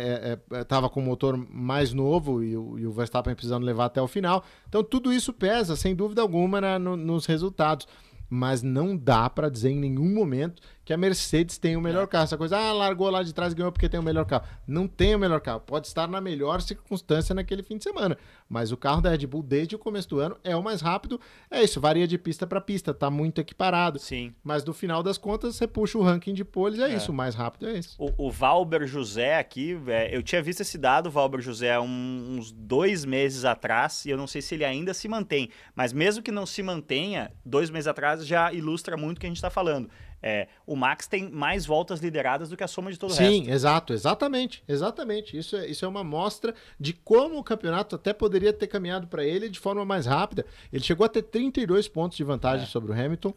[0.61, 3.85] estava é, é, com o motor mais novo e o, e o, Verstappen precisando levar
[3.85, 4.43] até o final.
[4.69, 7.87] Então tudo isso pesa, sem dúvida alguma, na, no, nos resultados
[8.30, 12.07] mas não dá para dizer em nenhum momento que a Mercedes tem o melhor é.
[12.07, 12.25] carro.
[12.25, 14.45] Essa coisa, ah, largou lá de trás e ganhou porque tem o melhor carro.
[14.67, 15.59] Não tem o melhor carro.
[15.59, 18.15] Pode estar na melhor circunstância naquele fim de semana.
[18.47, 21.19] Mas o carro da Red Bull, desde o começo do ano, é o mais rápido.
[21.49, 23.97] É isso, varia de pista para pista, tá muito equiparado.
[23.97, 24.33] Sim.
[24.43, 26.95] Mas no final das contas, você puxa o ranking de poles, é, é.
[26.95, 27.95] isso, o mais rápido é isso.
[27.97, 32.51] O, o Valber José aqui, é, eu tinha visto esse dado, Valber José, um, uns
[32.51, 35.49] dois meses atrás, e eu não sei se ele ainda se mantém.
[35.75, 39.29] Mas mesmo que não se mantenha, dois meses atrás já ilustra muito o que a
[39.29, 39.89] gente está falando.
[40.22, 43.28] É, o Max tem mais voltas lideradas do que a soma de todo Sim, o
[43.28, 43.45] resto.
[43.45, 45.38] Sim, exato, exatamente, exatamente.
[45.38, 49.24] Isso é, isso é uma mostra de como o campeonato até poderia ter caminhado para
[49.24, 50.45] ele de forma mais rápida.
[50.74, 52.70] Ele chegou a ter 32 pontos de vantagem é.
[52.70, 53.34] sobre o Hamilton.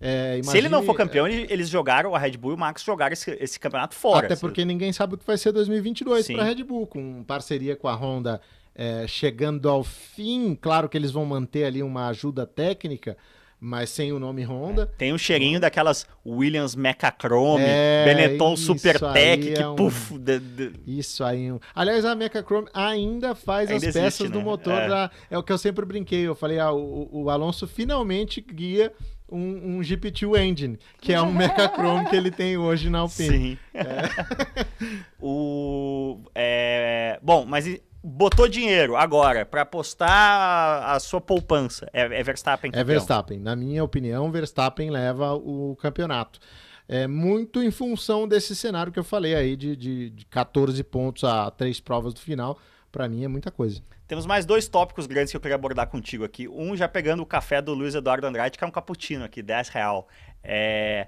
[0.00, 0.34] É.
[0.34, 1.46] Imagine, Se ele não for campeão, é.
[1.48, 4.26] eles jogaram, a Red Bull e o Max jogaram esse, esse campeonato fora.
[4.26, 7.76] Até porque ninguém sabe o que vai ser 2022 para a Red Bull, com parceria
[7.76, 8.40] com a Honda
[8.74, 10.54] é, chegando ao fim.
[10.60, 13.16] Claro que eles vão manter ali uma ajuda técnica,
[13.64, 14.90] mas sem o nome Honda.
[14.92, 20.18] É, tem um cheirinho daquelas Williams Mechachrome, é, Benetton Supertech, que é um, puf.
[20.18, 20.72] De, de...
[20.84, 21.48] Isso aí.
[21.72, 24.32] Aliás, a Mechachrome ainda faz ainda as peças né?
[24.36, 24.72] do motor.
[24.72, 24.88] É.
[24.88, 26.26] Da, é o que eu sempre brinquei.
[26.26, 28.92] Eu falei, ah, o, o Alonso finalmente guia
[29.30, 33.28] um, um GP2 Engine, que é um Mechachrome que ele tem hoje na Alpine.
[33.28, 33.58] Sim.
[33.72, 34.66] É.
[35.22, 42.70] o, é, bom, mas botou dinheiro agora para apostar a sua poupança, é, é Verstappen
[42.70, 42.80] campeão.
[42.80, 43.38] É Verstappen.
[43.38, 46.40] Na minha opinião, Verstappen leva o campeonato.
[46.88, 51.24] É muito em função desse cenário que eu falei aí de, de, de 14 pontos
[51.24, 52.58] a três provas do final.
[52.90, 53.80] Para mim é muita coisa.
[54.06, 56.46] Temos mais dois tópicos grandes que eu queria abordar contigo aqui.
[56.46, 59.70] Um já pegando o café do Luiz Eduardo Andrade, que é um cappuccino aqui, 10
[59.70, 60.06] real.
[60.42, 61.06] É...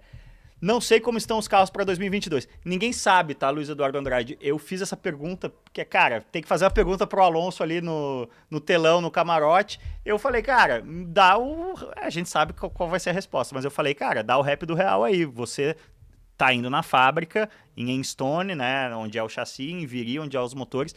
[0.61, 2.49] Não sei como estão os carros para 2022.
[2.65, 4.39] Ninguém sabe, tá, Luiz Eduardo Andrade?
[4.41, 8.29] Eu fiz essa pergunta, porque, cara, tem que fazer uma pergunta pro Alonso ali no,
[8.51, 9.79] no telão, no camarote.
[10.05, 11.75] Eu falei, cara, dá o.
[11.97, 14.43] A gente sabe qual, qual vai ser a resposta, mas eu falei, cara, dá o
[14.43, 15.25] rap do real aí.
[15.25, 15.77] Você
[16.37, 20.41] tá indo na fábrica, em Enstone, né, onde é o chassi, em Viri, onde é
[20.41, 20.95] os motores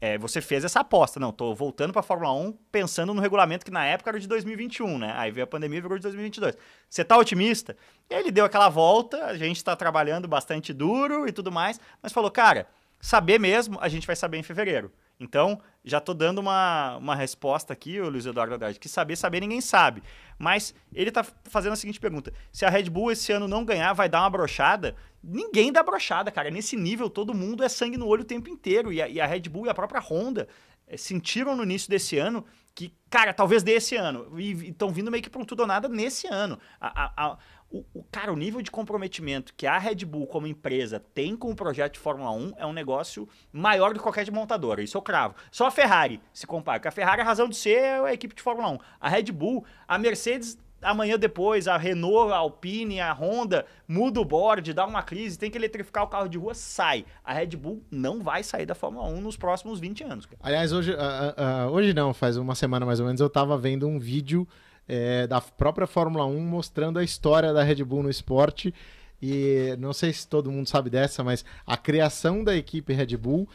[0.00, 1.20] é, você fez essa aposta.
[1.20, 4.98] Não, tô voltando para Fórmula 1 pensando no regulamento que na época era de 2021,
[4.98, 5.12] né?
[5.16, 6.56] Aí veio a pandemia e virou de 2022.
[6.88, 7.76] Você tá otimista?
[8.08, 12.30] Ele deu aquela volta, a gente está trabalhando bastante duro e tudo mais, mas falou,
[12.30, 12.66] cara,
[13.00, 14.90] saber mesmo, a gente vai saber em fevereiro.
[15.20, 19.40] Então, já estou dando uma, uma resposta aqui, o Luiz Eduardo Haddad, que saber, saber
[19.40, 20.02] ninguém sabe.
[20.38, 23.92] Mas ele está fazendo a seguinte pergunta: se a Red Bull esse ano não ganhar,
[23.92, 24.96] vai dar uma brochada?
[25.22, 26.50] Ninguém dá brochada, cara.
[26.50, 28.90] Nesse nível, todo mundo é sangue no olho o tempo inteiro.
[28.90, 30.48] E a, e a Red Bull e a própria Honda
[30.86, 32.44] é, sentiram no início desse ano
[32.74, 34.40] que, cara, talvez desse ano.
[34.40, 36.58] E estão vindo meio que para um tudo ou nada nesse ano.
[36.80, 37.38] A, a,
[37.70, 41.50] o, o, cara, o nível de comprometimento que a Red Bull como empresa tem com
[41.50, 44.96] o projeto de Fórmula 1 é um negócio maior do que qualquer de montadora, isso
[44.96, 45.34] eu cravo.
[45.52, 48.34] Só a Ferrari se compara, porque a Ferrari, a razão de ser, é a equipe
[48.34, 48.78] de Fórmula 1.
[49.00, 54.24] A Red Bull, a Mercedes amanhã depois a Renault, a Alpine, a Honda muda o
[54.24, 57.04] board, dá uma crise, tem que eletrificar o carro de rua, sai.
[57.24, 60.26] A Red Bull não vai sair da Fórmula 1 nos próximos 20 anos.
[60.26, 60.38] Cara.
[60.42, 63.86] Aliás, hoje, uh, uh, hoje não, faz uma semana mais ou menos, eu estava vendo
[63.86, 64.48] um vídeo
[64.92, 68.74] é, da própria Fórmula 1 mostrando a história da Red Bull no esporte.
[69.22, 73.48] E não sei se todo mundo sabe dessa, mas a criação da equipe Red Bull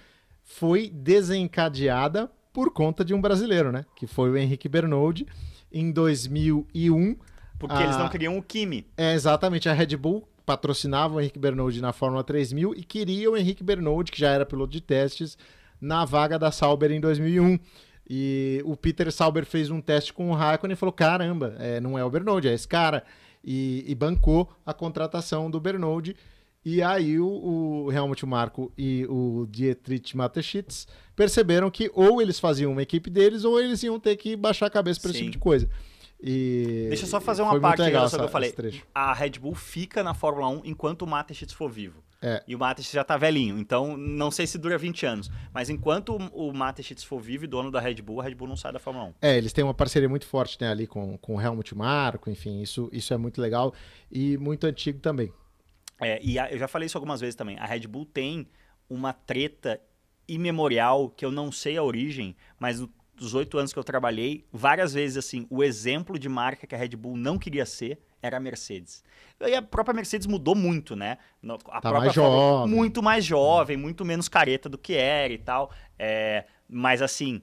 [0.46, 3.84] foi desencadeada por conta de um brasileiro, né?
[3.98, 5.28] Que foi o Henrique Bernoldi
[5.70, 7.18] em 2001.
[7.60, 7.84] Porque a...
[7.84, 8.88] eles não queriam o Kimi.
[8.96, 9.68] É, exatamente.
[9.68, 14.10] A Red Bull patrocinava o Henrique Bernoldi na Fórmula 3000 e queria o Henrique Bernoldi,
[14.10, 15.38] que já era piloto de testes,
[15.82, 17.60] na vaga da Sauber em 2001.
[18.08, 21.98] E o Peter Sauber fez um teste com o Raikkonen e falou: caramba, é, não
[21.98, 23.04] é o Bernoldi, é esse cara.
[23.44, 26.16] E, e bancou a contratação do Bernoldi.
[26.64, 27.28] E aí o,
[27.86, 33.44] o Helmut Marko e o Dietrich Mateschitz perceberam que ou eles faziam uma equipe deles
[33.44, 35.70] ou eles iam ter que baixar a cabeça para esse tipo de coisa.
[36.20, 38.52] E Deixa eu só fazer uma parte legal essa, que eu falei.
[38.96, 42.04] A Red Bull fica na Fórmula 1 enquanto o Mateschitz for vivo.
[42.28, 42.44] É.
[42.48, 45.30] E o Mateschitz já tá velhinho, então não sei se dura 20 anos.
[45.54, 48.58] Mas enquanto o Mateschitz for vivo e dono da Red Bull, a Red Bull não
[48.58, 49.14] sai da Fórmula 1.
[49.22, 52.64] É, eles têm uma parceria muito forte né, ali com, com o Helmut Marko, enfim,
[52.64, 53.76] isso, isso é muito legal
[54.12, 55.32] e muito antigo também.
[56.02, 57.60] É, e a, eu já falei isso algumas vezes também.
[57.60, 58.48] A Red Bull tem
[58.90, 59.80] uma treta
[60.28, 62.84] imemorial que eu não sei a origem, mas
[63.16, 66.78] dos oito anos que eu trabalhei, várias vezes assim, o exemplo de marca que a
[66.78, 69.04] Red Bull não queria ser era a Mercedes.
[69.42, 71.18] E a própria Mercedes mudou muito, né?
[71.70, 72.74] A tá mais jovem.
[72.74, 75.72] Muito mais jovem, muito menos careta do que era e tal.
[76.00, 77.42] É, mas assim,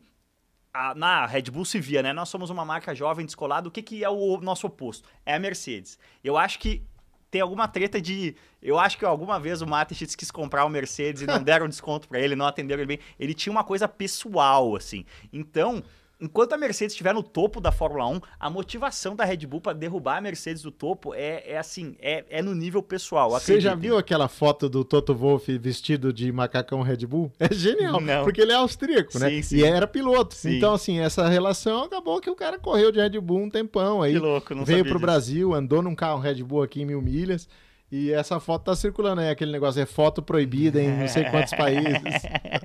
[0.73, 2.13] a, na Red Bull se via, né?
[2.13, 3.69] Nós somos uma marca jovem, descolada.
[3.69, 5.09] O que, que é o nosso oposto?
[5.27, 5.99] É a Mercedes.
[6.25, 6.83] Eu acho que
[7.31, 8.37] tem alguma treta de.
[8.61, 12.09] Eu acho que alguma vez o Mateschitz quis comprar o Mercedes e não deram desconto
[12.09, 13.05] para ele, não atenderam ele bem.
[13.19, 15.05] Ele tinha uma coisa pessoal, assim.
[15.33, 15.83] Então,
[16.23, 19.73] enquanto a Mercedes estiver no topo da Fórmula 1, a motivação da Red Bull para
[19.73, 23.31] derrubar a Mercedes do topo é, é assim, é, é no nível pessoal.
[23.31, 27.33] Você já viu aquela foto do Toto Wolff vestido de macacão Red Bull?
[27.41, 28.23] É genial, Não.
[28.23, 29.29] porque ele é austríaco, né?
[29.29, 29.57] Sim, sim.
[29.57, 30.35] E era piloto.
[30.35, 30.57] Sim.
[30.57, 34.13] Então, assim, essa relação acabou que o cara correu de Red Bull um tempão aí.
[34.13, 35.01] Que louco, não Veio pro disso.
[35.01, 37.49] Brasil, andou num carro Red Bull aqui em mil milhas.
[37.93, 41.53] E essa foto tá circulando aí, aquele negócio é foto proibida em não sei quantos
[41.53, 42.23] países.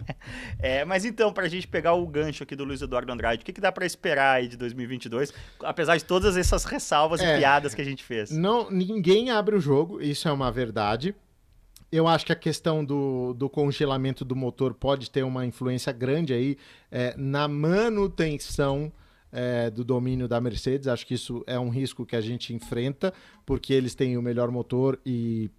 [0.58, 3.52] é, mas então, pra gente pegar o gancho aqui do Luiz Eduardo Andrade, o que,
[3.52, 7.76] que dá para esperar aí de 2022, apesar de todas essas ressalvas é, e piadas
[7.76, 8.32] que a gente fez?
[8.32, 11.14] Não, ninguém abre o jogo, isso é uma verdade.
[11.92, 16.34] Eu acho que a questão do, do congelamento do motor pode ter uma influência grande
[16.34, 16.58] aí
[16.90, 18.94] é, na manutenção
[19.32, 20.88] é, do domínio da Mercedes.
[20.88, 23.14] Acho que isso é um risco que a gente enfrenta,
[23.46, 25.50] porque eles têm o melhor motor e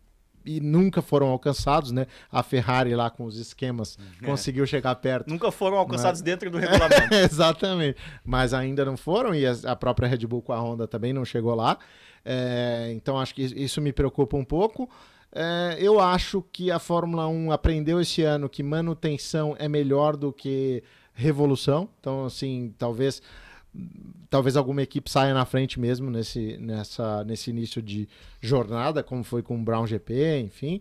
[0.48, 2.06] e nunca foram alcançados, né?
[2.32, 4.24] A Ferrari lá com os esquemas é.
[4.24, 5.28] conseguiu chegar perto.
[5.28, 6.24] Nunca foram alcançados mas...
[6.24, 7.12] dentro do regulamento.
[7.14, 7.98] Exatamente.
[8.24, 11.54] Mas ainda não foram e a própria Red Bull com a Honda também não chegou
[11.54, 11.78] lá.
[12.24, 14.88] É, então acho que isso me preocupa um pouco.
[15.30, 20.32] É, eu acho que a Fórmula 1 aprendeu esse ano que manutenção é melhor do
[20.32, 21.88] que revolução.
[22.00, 23.20] Então, assim, talvez
[24.30, 28.08] talvez alguma equipe saia na frente mesmo nesse, nessa, nesse início de
[28.40, 30.80] jornada, como foi com o Brown GP, enfim.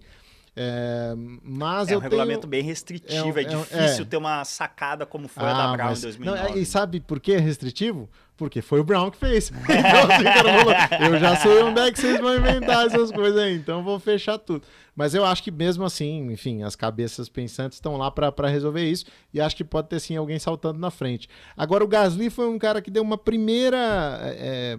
[0.59, 4.07] É, mas é um regulamento bem restritivo, é, é, é difícil é.
[4.07, 6.49] ter uma sacada como foi ah, a da ah, Brown mas, em 2009.
[6.49, 8.09] Não, e sabe por que é restritivo?
[8.37, 9.51] Porque foi o Brown que fez.
[9.67, 13.83] Então, assim, eu já sei onde é que vocês vão inventar essas coisas aí, então
[13.83, 14.65] vou fechar tudo.
[14.95, 19.05] Mas eu acho que mesmo assim, enfim, as cabeças pensantes estão lá para resolver isso
[19.33, 21.27] e acho que pode ter sim alguém saltando na frente.
[21.55, 24.77] Agora, o Gasly foi um cara que deu uma primeira é,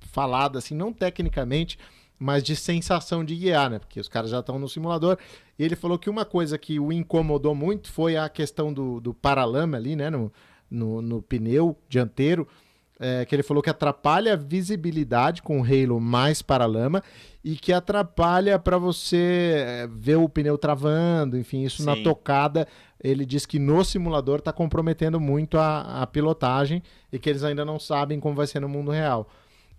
[0.00, 1.78] falada, assim, não tecnicamente,
[2.18, 3.78] mas de sensação de guiar, né?
[3.78, 5.16] Porque os caras já estão no simulador.
[5.58, 9.14] E ele falou que uma coisa que o incomodou muito foi a questão do, do
[9.14, 10.10] paralama ali, né?
[10.10, 10.32] No,
[10.70, 12.46] no, no pneu dianteiro
[13.00, 17.02] é, que ele falou que atrapalha a visibilidade com o Halo mais paralama
[17.42, 21.86] e que atrapalha para você é, ver o pneu travando, enfim, isso Sim.
[21.86, 22.68] na tocada.
[23.02, 27.64] Ele diz que no simulador está comprometendo muito a, a pilotagem e que eles ainda
[27.64, 29.26] não sabem como vai ser no mundo real.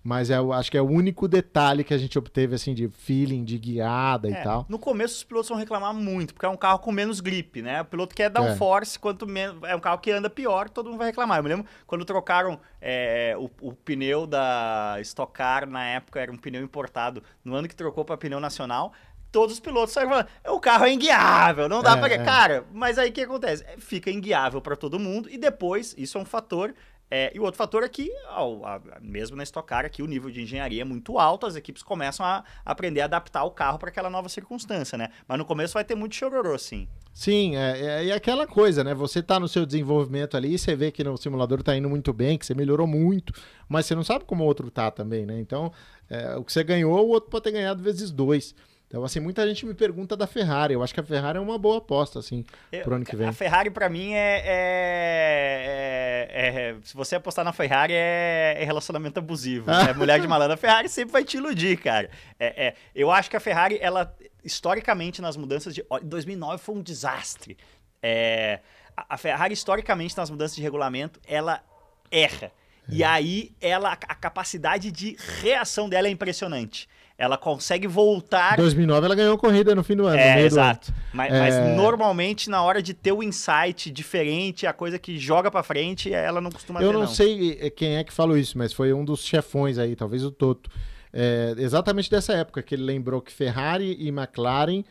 [0.03, 2.89] Mas é, eu acho que é o único detalhe que a gente obteve, assim, de
[2.89, 4.65] feeling, de guiada é, e tal.
[4.67, 7.81] No começo os pilotos vão reclamar muito, porque é um carro com menos grip, né?
[7.81, 8.51] O piloto quer dar é.
[8.51, 9.61] um force, quanto menos.
[9.63, 11.37] É um carro que anda pior, todo mundo vai reclamar.
[11.37, 16.31] Eu me lembro quando trocaram é, o, o, pneu da Stock Car, na época, era
[16.31, 17.21] um pneu importado.
[17.45, 18.93] No ano que trocou para pneu nacional,
[19.31, 22.13] todos os pilotos saíram falando, o carro é inguiável, não dá é, para...
[22.13, 22.23] É.
[22.23, 23.63] Cara, mas aí o que acontece?
[23.77, 26.73] Fica inguiável para todo mundo e depois, isso é um fator
[27.13, 30.07] é, e o outro fator é que, ao, a, mesmo na Stock Car, aqui o
[30.07, 33.77] nível de engenharia é muito alto, as equipes começam a aprender a adaptar o carro
[33.77, 35.09] para aquela nova circunstância, né?
[35.27, 36.87] Mas no começo vai ter muito chororô, sim.
[37.13, 38.93] Sim, é, é, é aquela coisa, né?
[38.93, 42.37] Você tá no seu desenvolvimento ali, você vê que no simulador tá indo muito bem,
[42.37, 43.33] que você melhorou muito,
[43.67, 45.37] mas você não sabe como o outro tá também, né?
[45.37, 45.69] Então,
[46.09, 48.55] é, o que você ganhou, o outro pode ter ganhado vezes dois.
[48.91, 50.73] Então, assim, muita gente me pergunta da Ferrari.
[50.73, 53.25] Eu acho que a Ferrari é uma boa aposta, assim, eu, pro ano que vem.
[53.25, 58.65] A Ferrari, para mim, é, é, é, é, Se você apostar na Ferrari, é, é
[58.65, 59.71] relacionamento abusivo.
[59.71, 60.55] é mulher de malandro.
[60.55, 62.09] A Ferrari sempre vai te iludir, cara.
[62.37, 64.13] É, é, eu acho que a Ferrari, ela,
[64.43, 65.85] historicamente, nas mudanças de.
[66.03, 67.57] 2009 foi um desastre.
[68.03, 68.59] É,
[69.07, 71.63] a Ferrari, historicamente, nas mudanças de regulamento, ela
[72.11, 72.51] erra.
[72.89, 76.89] E aí, ela, a capacidade de reação dela é impressionante
[77.21, 78.53] ela consegue voltar.
[78.53, 80.17] Em 2009 ela ganhou corrida no fim do ano.
[80.17, 80.91] É, exato.
[81.13, 81.39] Mas, é...
[81.39, 85.61] mas, normalmente na hora de ter o um insight diferente, a coisa que joga para
[85.61, 88.57] frente, ela não costuma Eu ter, não, não, sei eh, quem é que falou isso,
[88.57, 90.67] mas foi um dos chefões aí, talvez o Toto.
[91.13, 94.83] É, exatamente dessa época que ele lembrou que Ferrari e McLaren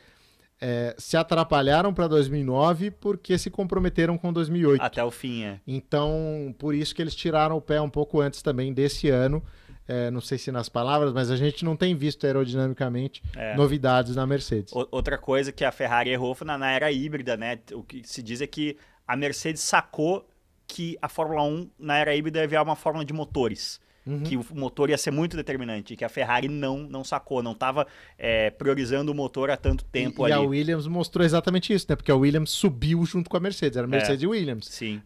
[0.61, 4.81] é, se atrapalharam para 2009 porque se comprometeram com 2008.
[4.81, 5.59] Até o fim, é.
[5.67, 9.43] Então, por isso que eles tiraram o pé um pouco antes também desse ano
[9.91, 13.57] é, não sei se nas palavras, mas a gente não tem visto aerodinamicamente é.
[13.57, 14.73] novidades na Mercedes.
[14.73, 17.59] Outra coisa que a Ferrari errou foi na, na era híbrida, né?
[17.73, 20.25] O que se diz é que a Mercedes sacou
[20.69, 23.81] que a Fórmula 1 na era híbrida ia virar uma fórmula de motores.
[24.07, 24.23] Uhum.
[24.23, 27.87] Que o motor ia ser muito determinante, que a Ferrari não, não sacou, não estava
[28.19, 30.43] é, priorizando o motor há tanto tempo e, ali.
[30.43, 31.97] E a Williams mostrou exatamente isso, né?
[31.97, 34.67] Porque a Williams subiu junto com a Mercedes, era a Mercedes é, e Williams.
[34.67, 35.03] Sim.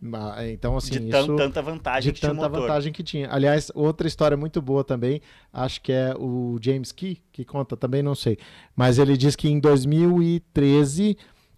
[0.52, 3.28] Então, assim, de isso, tanta vantagem de que tanta vantagem que tinha.
[3.30, 5.20] Aliás, outra história muito boa também,
[5.52, 8.38] acho que é o James Key, que conta também, não sei.
[8.76, 11.16] Mas ele diz que em 2013,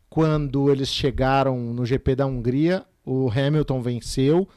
[0.08, 4.48] quando eles chegaram no GP da Hungria, o Hamilton venceu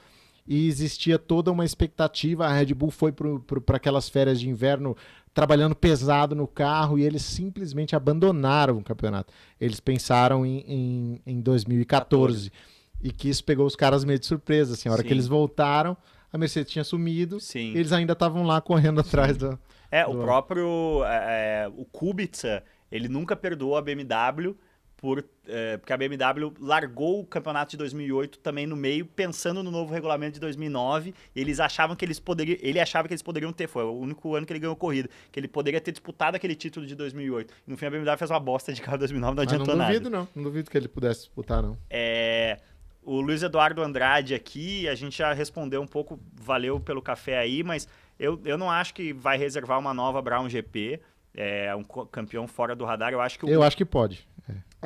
[0.50, 2.48] e existia toda uma expectativa.
[2.48, 4.98] A Red Bull foi para aquelas férias de inverno
[5.32, 9.32] trabalhando pesado no carro e eles simplesmente abandonaram o campeonato.
[9.62, 12.52] Eles pensaram em, em, em 2014 14.
[13.00, 14.74] e que isso pegou os caras meio de surpresa.
[14.74, 15.08] Assim, a hora Sim.
[15.08, 15.96] que eles voltaram,
[16.34, 17.76] a Mercedes tinha sumido, Sim.
[17.76, 19.58] eles ainda estavam lá correndo atrás do.
[19.92, 20.12] É, do...
[20.12, 24.56] o próprio é, é, o Kubica, ele nunca perdoou a BMW
[25.00, 29.72] por, é, porque a BMW largou o campeonato de 2008 também no meio, pensando no
[29.72, 31.14] novo regulamento de 2009.
[31.36, 34.46] eles achavam que eles poderiam, ele achava que eles poderiam ter, foi o único ano
[34.46, 37.54] que ele ganhou corrida, que ele poderia ter disputado aquele título de 2008.
[37.66, 39.78] E no fim a BMW fez uma bosta de carro de 2009, não adiantou nada.
[39.78, 40.30] Não duvido nada.
[40.36, 41.78] não, não duvido que ele pudesse disputar não.
[41.90, 42.60] É,
[43.02, 47.64] o Luiz Eduardo Andrade aqui, a gente já respondeu um pouco, valeu pelo café aí,
[47.64, 47.88] mas
[48.20, 51.00] eu, eu não acho que vai reservar uma nova Brown GP.
[51.34, 53.14] É um campeão fora do radar.
[53.14, 54.28] Eu acho que o, eu acho que pode.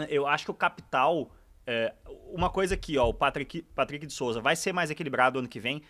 [0.10, 1.32] Eu acho que o capital.
[1.66, 1.94] É,
[2.28, 5.60] uma coisa aqui, ó, o Patrick, Patrick de Souza vai ser mais equilibrado ano que
[5.60, 5.82] vem.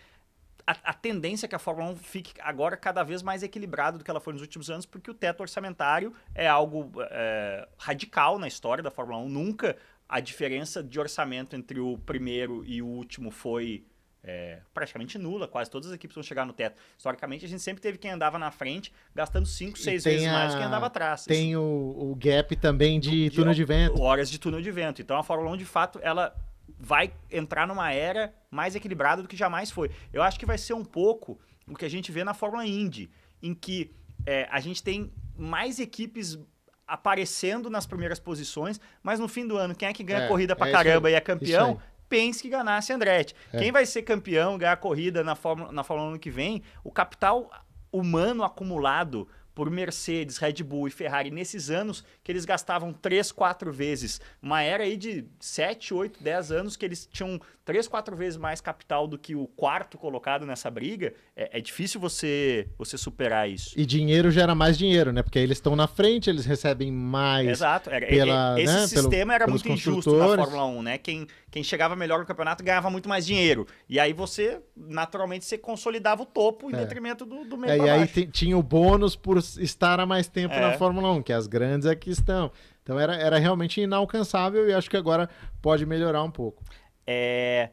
[0.66, 4.04] A, a, tendência é que a Fórmula 1 fique agora cada vez mais equilibrada do
[4.04, 8.46] que ela foi nos últimos anos, porque o teto orçamentário é algo é, radical na
[8.46, 9.28] história da Fórmula 1.
[9.28, 9.76] Nunca
[10.08, 13.84] a diferença de orçamento entre o primeiro e o último foi
[14.24, 16.80] é, praticamente nula, quase todas as equipes vão chegar no teto.
[16.96, 20.54] Historicamente, a gente sempre teve quem andava na frente, gastando 5, 6 vezes a, mais
[20.54, 21.24] do que andava atrás.
[21.24, 24.00] Tem Isso, o, o, gap também de, de túnel de vento.
[24.00, 25.02] Horas de túnel de vento.
[25.02, 26.34] Então a Fórmula 1, de fato, ela
[26.78, 29.90] vai entrar numa era mais equilibrada do que jamais foi.
[30.12, 33.10] Eu acho que vai ser um pouco o que a gente vê na Fórmula Indy,
[33.42, 33.94] em que
[34.24, 36.38] é, a gente tem mais equipes
[36.86, 40.54] aparecendo nas primeiras posições, mas no fim do ano, quem é que ganha é, corrida
[40.54, 41.80] pra é caramba e é campeão?
[42.08, 43.34] Penske ganasse Andretti.
[43.52, 43.58] É.
[43.58, 46.62] Quem vai ser campeão, ganhar a corrida na Fórmula, na Fórmula 1 ano que vem,
[46.82, 47.50] o capital
[47.92, 53.70] humano acumulado por Mercedes, Red Bull e Ferrari nesses anos que eles gastavam três, quatro
[53.70, 54.18] vezes.
[54.42, 58.60] Uma era aí de 7, 8, 10 anos que eles tinham três, quatro vezes mais
[58.60, 61.12] capital do que o quarto colocado nessa briga.
[61.36, 63.74] É, é difícil você, você superar isso.
[63.76, 65.22] E dinheiro gera mais dinheiro, né?
[65.22, 67.48] Porque eles estão na frente, eles recebem mais.
[67.48, 67.90] Exato.
[67.90, 68.86] Era, pela, esse né?
[68.86, 70.98] sistema Pelo, era muito injusto na Fórmula 1, né?
[70.98, 73.66] Quem, quem chegava melhor no campeonato ganhava muito mais dinheiro.
[73.86, 76.78] E aí você, naturalmente, você consolidava o topo em é.
[76.78, 80.54] detrimento do, do meio é, E aí tinha o bônus por estar há mais tempo
[80.54, 80.60] é.
[80.60, 82.50] na Fórmula 1, que as grandes aqui estão.
[82.82, 85.28] Então era, era realmente inalcançável e acho que agora
[85.62, 86.62] pode melhorar um pouco.
[87.06, 87.70] É...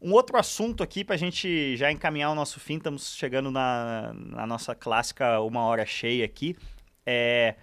[0.00, 4.12] Um outro assunto aqui para a gente já encaminhar o nosso fim, estamos chegando na,
[4.14, 6.56] na nossa clássica uma hora cheia aqui.
[7.04, 7.56] É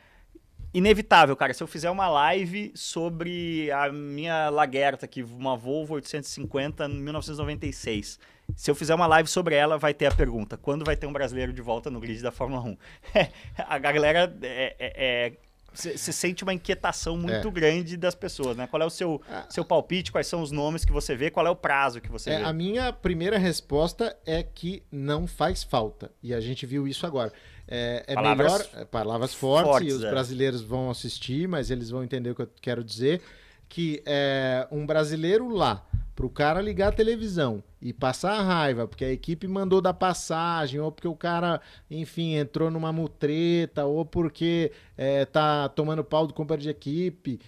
[0.76, 1.54] inevitável, cara.
[1.54, 8.20] Se eu fizer uma live sobre a minha Lagerta, aqui, uma Volvo 850 1996.
[8.56, 11.14] Se eu fizer uma live sobre ela, vai ter a pergunta: quando vai ter um
[11.14, 12.78] brasileiro de volta no grid da Fórmula 1?
[13.58, 15.34] a galera é, é, é
[15.76, 17.52] você sente uma inquietação muito é.
[17.52, 18.68] grande das pessoas, né?
[18.68, 19.46] Qual é o seu, ah.
[19.50, 20.12] seu palpite?
[20.12, 21.30] Quais são os nomes que você vê?
[21.30, 22.44] Qual é o prazo que você é, vê?
[22.44, 26.12] A minha primeira resposta é que não faz falta.
[26.24, 27.32] E a gente viu isso agora.
[27.68, 28.82] É, é palavras, melhor.
[28.82, 30.10] É, palavras fortes, fortes, os é.
[30.10, 33.22] brasileiros vão assistir, mas eles vão entender o que eu quero dizer.
[33.68, 35.86] Que é um brasileiro lá,
[36.16, 39.94] para o cara ligar a televisão e passar a raiva, porque a equipe mandou dar
[39.94, 41.60] passagem, ou porque o cara,
[41.92, 47.40] enfim, entrou numa mutreta, ou porque é, tá tomando pau do companheiro de equipe.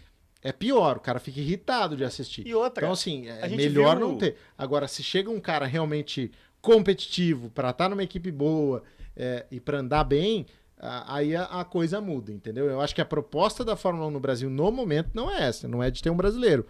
[0.44, 2.46] É pior, o cara fica irritado de assistir.
[2.46, 4.08] E outra, então, assim, é melhor viu...
[4.08, 4.36] não ter.
[4.58, 8.84] Agora, se chega um cara realmente competitivo para estar tá numa equipe boa
[9.16, 10.46] é, e para andar bem,
[10.80, 12.66] aí a, a, coisa muda, entendeu?
[12.66, 15.68] Eu acho que a proposta da Fórmula 1 no Brasil no momento não é essa,
[15.68, 16.66] não é de ter um brasileiro.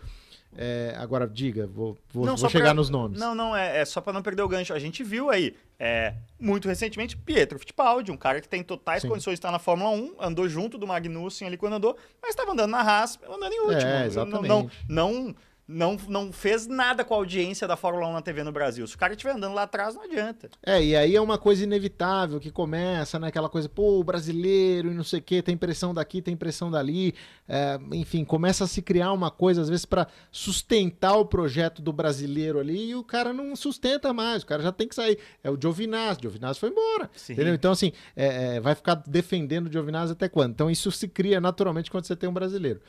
[0.55, 3.19] É, agora, diga, vou, vou, não, vou chegar pra, nos nomes.
[3.19, 4.73] Não, não, é, é só para não perder o gancho.
[4.73, 9.09] A gente viu aí, é, muito recentemente, Pietro Fittipaldi, um cara que tem totais Sim.
[9.09, 12.53] condições de estar na Fórmula 1, andou junto do Magnussen ali quando andou, mas estava
[12.53, 13.91] andando na Haas, andando em último.
[13.91, 14.47] É, exatamente.
[14.47, 15.35] Não, não, não
[15.67, 18.87] não, não fez nada com a audiência da Fórmula 1 na TV no Brasil.
[18.87, 20.49] Se o cara estiver andando lá atrás, não adianta.
[20.65, 23.27] É, e aí é uma coisa inevitável que começa, né?
[23.27, 26.71] Aquela coisa, pô, o brasileiro e não sei o quê, tem pressão daqui, tem pressão
[26.71, 27.13] dali.
[27.49, 31.91] É, enfim, começa a se criar uma coisa, às vezes, para sustentar o projeto do
[31.91, 35.19] brasileiro ali e o cara não sustenta mais, o cara já tem que sair.
[35.43, 37.09] É o Giovinazzi, o Giovinazzi foi embora.
[37.29, 37.53] Entendeu?
[37.53, 40.51] Então, assim, é, é, vai ficar defendendo o Giovinazzi até quando?
[40.51, 42.79] Então, isso se cria naturalmente quando você tem um brasileiro.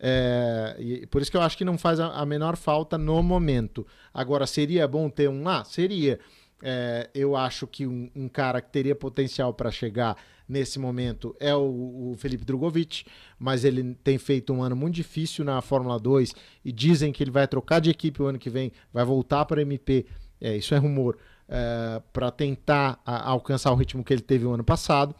[0.00, 3.22] É, e por isso que eu acho que não faz a, a, menor falta no
[3.22, 3.86] momento.
[4.14, 5.64] Agora, seria bom ter um lá?
[5.64, 6.18] Seria.
[6.60, 10.16] É, eu acho que um, um, cara que teria potencial para chegar
[10.48, 13.04] nesse momento é o, o, Felipe Drogovic,
[13.38, 16.34] mas ele tem feito um ano muito difícil na Fórmula 2
[16.64, 19.62] e dizem que ele vai trocar de equipe o ano que vem, vai voltar para
[19.62, 20.06] MP.
[20.40, 21.16] É, isso é rumor.
[21.48, 25.14] É, para tentar a, alcançar o ritmo que ele teve o ano passado.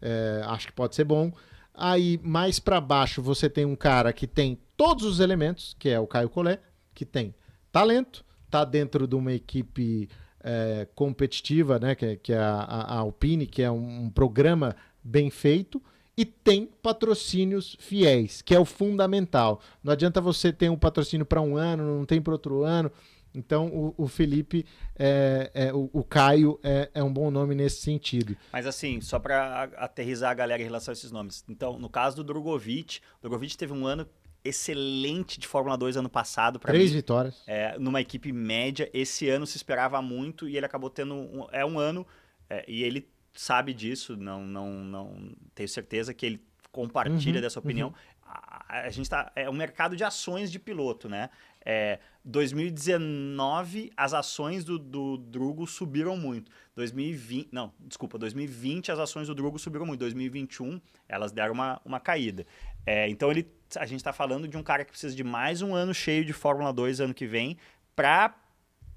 [0.00, 1.32] É, acho que pode ser bom.
[1.78, 6.00] Aí, mais para baixo, você tem um cara que tem todos os elementos, que é
[6.00, 6.60] o Caio Collet,
[6.92, 7.32] que tem
[7.70, 10.08] talento, tá dentro de uma equipe
[10.42, 14.74] é, competitiva, né, que, é, que é a, a, Alpine, que é um, um programa
[15.04, 15.80] bem feito,
[16.16, 19.60] e tem patrocínios fiéis, que é o fundamental.
[19.82, 22.90] Não adianta você ter um patrocínio para um ano, não tem para outro ano.
[23.38, 24.66] Então, o, o Felipe,
[24.96, 28.36] é, é, o, o, Caio é, é, um bom nome nesse sentido.
[28.52, 31.44] Mas assim, só para aterrizar a galera em relação a esses nomes.
[31.48, 34.08] Então, no caso do Drogovic, Drogovic teve um ano
[34.44, 36.58] excelente de Fórmula 2 ano passado.
[36.58, 37.42] Três mim, vitórias.
[37.46, 38.90] É, numa equipe média.
[38.92, 41.14] Esse ano se esperava muito e ele acabou tendo.
[41.14, 42.06] Um, é um ano.
[42.50, 47.58] É, e ele sabe disso, não, não, não tenho certeza que ele compartilha uhum, dessa
[47.58, 47.88] opinião.
[47.88, 47.94] Uhum.
[48.22, 49.30] A, a, gente tá.
[49.34, 51.30] É um mercado de ações de piloto, né?
[51.64, 56.50] É, 2019, as ações do, do Drugo subiram muito.
[56.76, 60.00] 2020, não, desculpa, 2020 as ações do Drugo subiram muito.
[60.00, 62.46] 2021 elas deram uma, uma caída.
[62.86, 65.74] É, então ele, a gente está falando de um cara que precisa de mais um
[65.74, 67.56] ano cheio de Fórmula 2 ano que vem
[67.96, 68.34] para,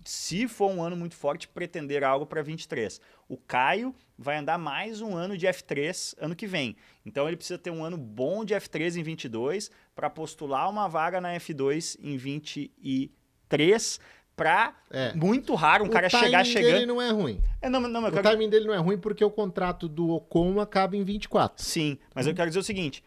[0.03, 2.99] se for um ano muito forte, pretender algo para 23.
[3.27, 6.75] O Caio vai andar mais um ano de F3 ano que vem.
[7.05, 11.19] Então ele precisa ter um ano bom de F3 em 22 para postular uma vaga
[11.19, 13.99] na F2 em 23
[14.35, 15.13] pra é.
[15.13, 16.69] muito raro um o cara chegar chegando.
[16.69, 17.41] O dele não é ruim.
[17.61, 18.23] É, não, não, o quero...
[18.23, 21.63] timing dele não é ruim porque o contrato do Ocon acaba em 24.
[21.63, 22.29] Sim, mas hum.
[22.29, 23.03] eu quero dizer o seguinte: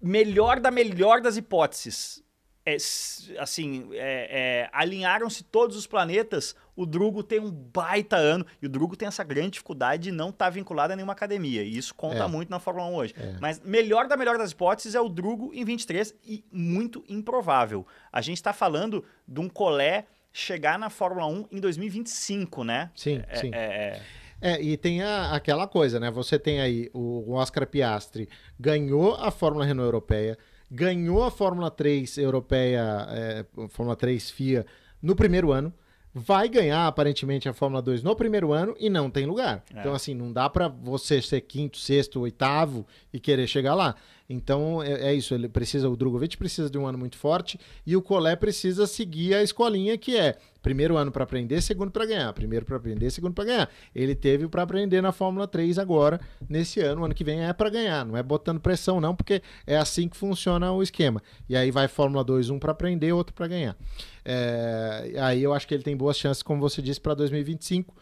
[0.00, 2.22] melhor da melhor das hipóteses.
[2.74, 2.76] É,
[3.38, 8.68] assim, é, é, alinharam-se todos os planetas, o Drugo tem um baita ano, e o
[8.68, 11.94] Drugo tem essa grande dificuldade de não estar tá vinculado a nenhuma academia, e isso
[11.94, 12.28] conta é.
[12.28, 13.14] muito na Fórmula 1 hoje.
[13.18, 13.36] É.
[13.40, 17.86] Mas melhor da melhor das hipóteses é o Drugo em 23, e muito improvável.
[18.12, 22.90] A gente está falando de um colé chegar na Fórmula 1 em 2025, né?
[22.94, 23.50] Sim, é, sim.
[24.40, 26.10] É, e tem a, aquela coisa, né?
[26.10, 30.38] Você tem aí o, Oscar Piastri ganhou a Fórmula Renault Europeia,
[30.70, 34.66] ganhou a Fórmula 3 Europeia, é, Fórmula 3 FIA
[35.02, 35.72] no primeiro ano,
[36.12, 39.62] vai ganhar aparentemente a Fórmula 2 no primeiro ano e não tem lugar.
[39.74, 39.80] É.
[39.80, 43.94] Então, assim, não dá para você ser quinto, sexto, oitavo e querer chegar lá.
[44.28, 47.96] Então é, é, isso, ele precisa, o Drogovic precisa de um ano muito forte e
[47.96, 52.30] o Colé precisa seguir a escolinha que é primeiro ano para aprender, segundo para ganhar,
[52.34, 53.70] primeiro para aprender, segundo para ganhar.
[53.94, 57.70] Ele teve para aprender na Fórmula 3 agora, nesse ano, ano que vem é para
[57.70, 61.22] ganhar, não é botando pressão não, porque é assim que funciona o esquema.
[61.48, 63.76] E aí vai Fórmula 2, um para aprender, outro para ganhar.
[64.24, 67.94] É, aí eu acho que ele tem boas chances, como você disse, para 2025,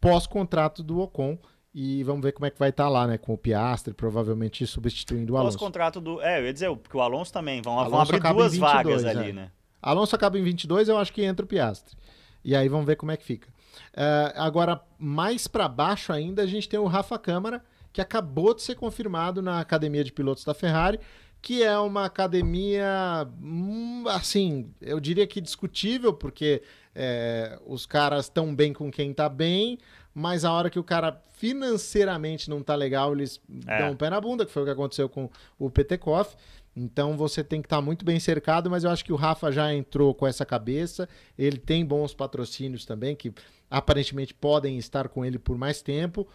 [0.00, 1.38] pós-contrato do Ocon
[1.80, 3.16] e vamos ver como é que vai estar tá lá, né?
[3.16, 5.56] Com o Piastre, provavelmente substituindo o Alonso.
[5.56, 6.20] Pós-contrato do.
[6.20, 7.62] É, eu ia dizer, porque o Alonso também.
[7.62, 9.10] Vão, Alonso vão abrir duas 22, vagas é.
[9.10, 9.52] ali, né?
[9.80, 11.96] Alonso acaba em 22, eu acho que entra o Piastre.
[12.42, 13.46] E aí vamos ver como é que fica.
[13.94, 17.62] Uh, agora, mais para baixo ainda, a gente tem o Rafa Câmara,
[17.92, 20.98] que acabou de ser confirmado na Academia de Pilotos da Ferrari,
[21.40, 26.60] que é uma academia, hum, assim, eu diria que discutível, porque
[26.92, 29.78] é, os caras estão bem com quem está bem,
[30.14, 33.78] mas a hora que o cara financeiramente não tá legal, eles é.
[33.78, 36.36] dão um pé na bunda, que foi o que aconteceu com o Petekoff.
[36.74, 39.50] Então você tem que estar tá muito bem cercado, mas eu acho que o Rafa
[39.50, 41.08] já entrou com essa cabeça.
[41.36, 43.32] Ele tem bons patrocínios também, que
[43.70, 46.26] aparentemente podem estar com ele por mais tempo.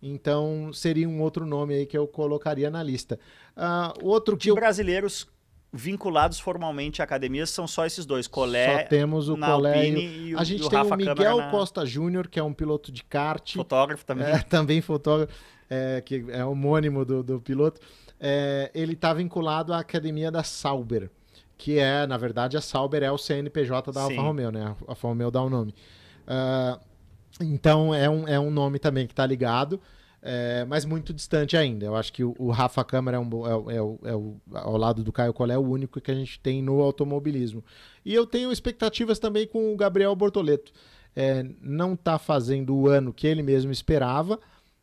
[0.00, 3.18] Então seria um outro nome aí que eu colocaria na lista.
[3.56, 4.44] Uh, outro que.
[4.44, 4.54] De eu...
[4.54, 5.26] brasileiros
[5.72, 10.38] vinculados formalmente à academia são só esses dois, Colé, só temos o Colé e o,
[10.38, 11.50] a gente tem Rafa o Miguel na...
[11.50, 13.54] Costa Júnior, que é um piloto de kart.
[13.54, 14.26] Fotógrafo também.
[14.26, 15.32] É, também fotógrafo,
[15.68, 17.80] é, que é homônimo do, do piloto.
[18.18, 21.10] É, ele está vinculado à academia da Sauber,
[21.56, 24.16] que é, na verdade, a Sauber é o CNPJ da Sim.
[24.16, 24.64] Alfa Romeo, né?
[24.64, 25.74] A Alfa Romeo dá o nome.
[26.26, 26.80] Uh,
[27.40, 29.80] então é um, é um nome também que está ligado
[30.20, 31.86] é, mas muito distante ainda.
[31.86, 35.04] Eu acho que o, o Rafa Câmara é, um, é, é, é, o, ao lado
[35.04, 37.64] do Caio Collet, é o único que a gente tem no automobilismo.
[38.04, 40.72] E eu tenho expectativas também com o Gabriel Bortoleto.
[41.14, 44.38] É, não está fazendo o ano que ele mesmo esperava,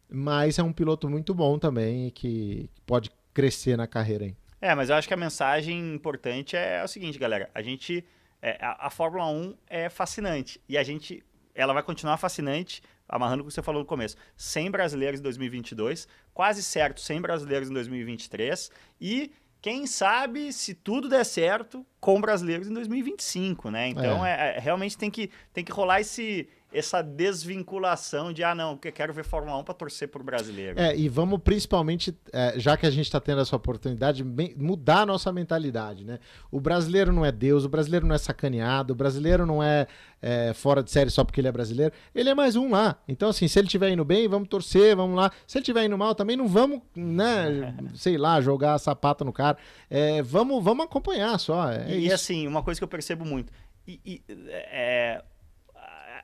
[0.10, 4.26] mas é um piloto muito bom também que pode crescer na carreira.
[4.26, 4.38] Hein?
[4.62, 7.50] É, mas eu acho que a mensagem importante é o seguinte, galera.
[7.54, 8.06] A gente.
[8.42, 10.62] É, a, a Fórmula 1 é fascinante.
[10.68, 11.24] E a gente.
[11.54, 16.08] Ela vai continuar fascinante amarrando o que você falou no começo, 100 brasileiros em 2022,
[16.34, 19.32] quase certo 100 brasileiros em 2023 e
[19.66, 23.88] quem sabe, se tudo der certo, com brasileiros em 2025, né?
[23.88, 24.54] Então, é.
[24.54, 26.48] É, é realmente tem que, tem que rolar esse,
[26.78, 30.78] essa desvinculação de, ah, não, eu quero ver Fórmula 1 para torcer pro brasileiro.
[30.78, 35.02] É, e vamos principalmente, é, já que a gente está tendo essa oportunidade, bem, mudar
[35.02, 36.20] a nossa mentalidade, né?
[36.52, 39.88] O brasileiro não é Deus, o brasileiro não é sacaneado, o brasileiro não é,
[40.22, 42.98] é fora de série só porque ele é brasileiro, ele é mais um lá.
[43.08, 45.32] Então, assim, se ele estiver indo bem, vamos torcer, vamos lá.
[45.48, 49.58] Se ele estiver indo mal, também não vamos, né, sei lá, jogar sapato no cara.
[49.90, 51.72] É, vamos, vamos acompanhar só.
[51.72, 53.54] É e, assim, uma coisa que eu percebo muito,
[53.88, 55.24] e, e é,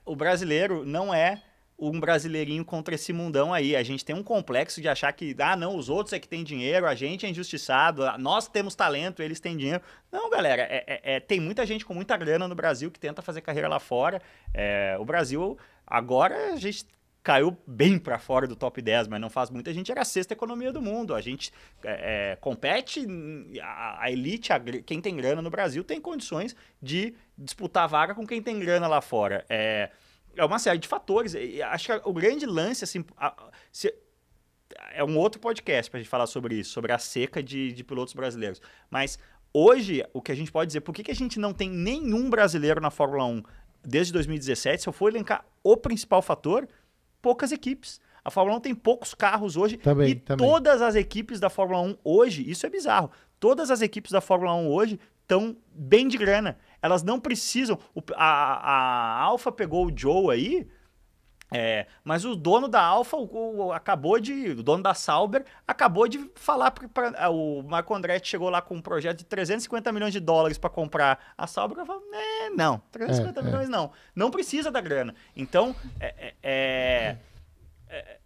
[0.06, 1.42] o brasileiro não é
[1.82, 3.76] um brasileirinho contra esse mundão aí.
[3.76, 6.44] A gente tem um complexo de achar que, ah, não, os outros é que tem
[6.44, 9.82] dinheiro, a gente é injustiçado, nós temos talento, eles têm dinheiro.
[10.12, 13.22] Não, galera, é, é, é, tem muita gente com muita grana no Brasil que tenta
[13.24, 14.22] fazer carreira lá fora.
[14.54, 15.58] É, o Brasil,
[15.88, 16.86] agora, a gente
[17.24, 19.70] caiu bem para fora do top 10, mas não faz muito.
[19.70, 21.14] A gente era a sexta economia do mundo.
[21.14, 21.52] A gente
[21.84, 23.06] é, é compete,
[23.62, 28.26] a, a elite, a, quem tem grana no Brasil, tem condições de disputar vaga com
[28.26, 29.46] quem tem grana lá fora.
[29.50, 29.92] É,
[30.36, 31.36] é uma série de fatores.
[31.72, 33.36] Acho que o grande lance, assim, a,
[33.72, 33.94] se,
[34.94, 37.84] é um outro podcast para a gente falar sobre isso, sobre a seca de, de
[37.84, 38.62] pilotos brasileiros.
[38.90, 39.20] Mas
[39.54, 42.32] hoje, o que a gente pode dizer, por que, que a gente não tem nenhum
[42.32, 43.44] brasileiro na Fórmula 1
[43.84, 44.82] desde 2017?
[44.82, 46.68] Se eu for elencar o principal fator,
[47.22, 48.00] poucas equipes.
[48.24, 50.48] A Fórmula 1 tem poucos carros hoje também, e também.
[50.48, 54.54] todas as equipes da Fórmula 1 hoje, isso é bizarro, todas as equipes da Fórmula
[54.54, 56.58] 1 hoje estão bem de grana.
[56.82, 57.80] Elas não precisam.
[58.16, 60.68] a, a Alfa pegou o Joe aí,
[61.54, 63.18] é, mas o dono da Alfa
[63.76, 64.52] acabou de.
[64.52, 68.82] O dono da Sauber acabou de falar para o Marco Andretti chegou lá com um
[68.82, 71.78] projeto de 350 milhões de dólares para comprar a Sauber.
[71.78, 73.92] Eu falou, é, não, 350 é, é, milhões não.
[74.16, 75.14] Não precisa da grana.
[75.36, 77.18] Então, é, é,
[77.90, 78.18] é,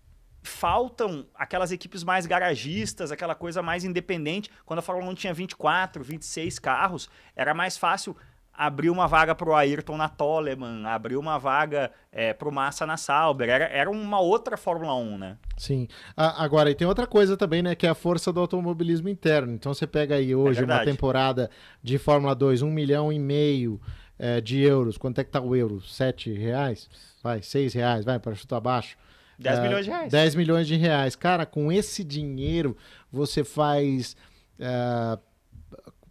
[0.44, 4.52] faltam aquelas equipes mais garagistas, aquela coisa mais independente.
[4.68, 8.16] Quando a Fórmula 1 tinha 24, 26 carros, era mais fácil
[8.58, 12.86] abriu uma vaga para o Ayrton na Toleman, abriu uma vaga é, para o Massa
[12.86, 13.50] na Sauber.
[13.50, 15.38] Era, era uma outra Fórmula 1, né?
[15.58, 15.88] Sim.
[16.16, 17.76] Ah, agora, e tem outra coisa também, né?
[17.76, 19.54] Que é a força do automobilismo interno.
[19.54, 21.50] Então você pega aí hoje é uma temporada
[21.84, 23.80] de Fórmula 2, um milhão e meio
[24.18, 24.98] é, de euros.
[24.98, 25.82] Quanto é que tá o euro?
[25.82, 26.90] Sete reais?
[27.22, 28.98] Vai, seis reais, vai, para chutar abaixo.
[29.38, 30.12] 10 uh, milhões de reais.
[30.12, 31.16] 10 milhões de reais.
[31.16, 32.78] Cara, com esse dinheiro
[33.12, 34.16] você faz.
[34.60, 35.20] Uh,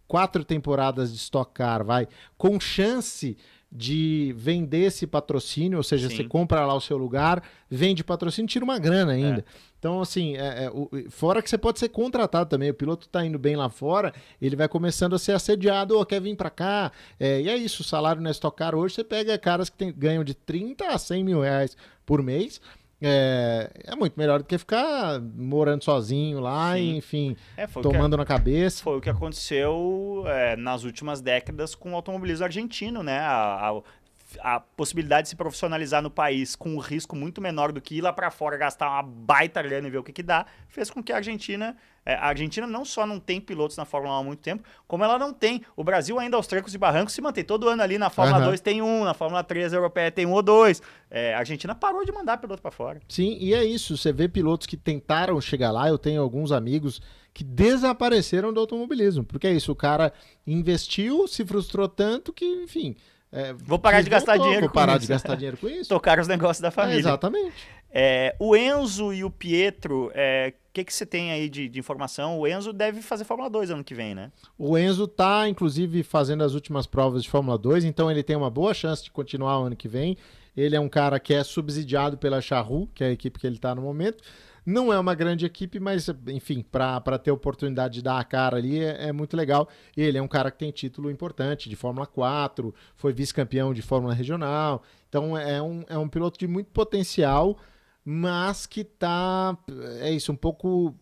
[0.07, 2.07] quatro temporadas de Stock Car, vai,
[2.37, 3.37] com chance
[3.71, 6.15] de vender esse patrocínio, ou seja, Sim.
[6.15, 9.41] você compra lá o seu lugar, vende patrocínio, tira uma grana ainda.
[9.41, 9.43] É.
[9.77, 13.25] Então, assim, é, é, o, fora que você pode ser contratado também, o piloto tá
[13.25, 16.91] indo bem lá fora, ele vai começando a ser assediado, oh, quer vir para cá,
[17.19, 19.93] é, e é isso, o salário na Stock Car hoje, você pega caras que tem,
[19.93, 21.75] ganham de 30 a 100 mil reais
[22.05, 22.61] por mês,
[23.01, 28.17] é, é muito melhor do que ficar morando sozinho lá, e, enfim, é, tomando que,
[28.17, 28.83] na cabeça.
[28.83, 33.19] Foi o que aconteceu é, nas últimas décadas com o automobilismo argentino, né?
[33.19, 37.81] A, a, a, possibilidade de se profissionalizar no país com um risco muito menor do
[37.81, 40.45] que ir lá para fora gastar uma baita grana e ver o que, que dá,
[40.67, 41.75] fez com que a Argentina
[42.13, 45.17] a Argentina não só não tem pilotos na Fórmula 1 há muito tempo, como ela
[45.17, 45.63] não tem.
[45.75, 48.45] O Brasil ainda aos trancos e barrancos se mantém todo ano ali na Fórmula uhum.
[48.49, 50.81] 2 tem um, na Fórmula 3 europeia tem um ou dois.
[51.09, 52.99] É, a Argentina parou de mandar piloto para fora.
[53.07, 53.97] Sim, e é isso.
[53.97, 55.89] Você vê pilotos que tentaram chegar lá.
[55.89, 57.01] Eu tenho alguns amigos
[57.33, 59.23] que desapareceram do automobilismo.
[59.23, 60.13] Porque é isso, o cara
[60.47, 62.95] investiu, se frustrou tanto que, enfim.
[63.31, 65.89] É, vou parar de gastar dinheiro vou parar de gastar dinheiro com isso.
[65.93, 66.95] Tocar os negócios da família.
[66.95, 67.55] É, exatamente.
[67.91, 72.37] É, o Enzo e o Pietro, é, que, que você tem aí de, de, informação?
[72.37, 74.29] O Enzo deve fazer Fórmula 2 ano que vem, né?
[74.57, 78.49] O Enzo tá, inclusive, fazendo as últimas provas de Fórmula 2, então ele tem uma
[78.49, 80.17] boa chance de continuar o ano que vem.
[80.55, 83.55] Ele é um cara que é subsidiado pela Charru, que é a equipe que ele
[83.55, 84.21] está no momento.
[84.65, 88.83] Não é uma grande equipe, mas, enfim, para ter oportunidade de dar a cara ali
[88.83, 89.69] é, é, muito legal.
[89.95, 94.13] Ele é um cara que tem título importante de Fórmula 4, foi vice-campeão de Fórmula
[94.13, 94.83] Regional.
[95.07, 97.57] Então é um, é um piloto de muito potencial
[98.05, 99.57] mas que tá,
[99.99, 100.95] é isso, um pouco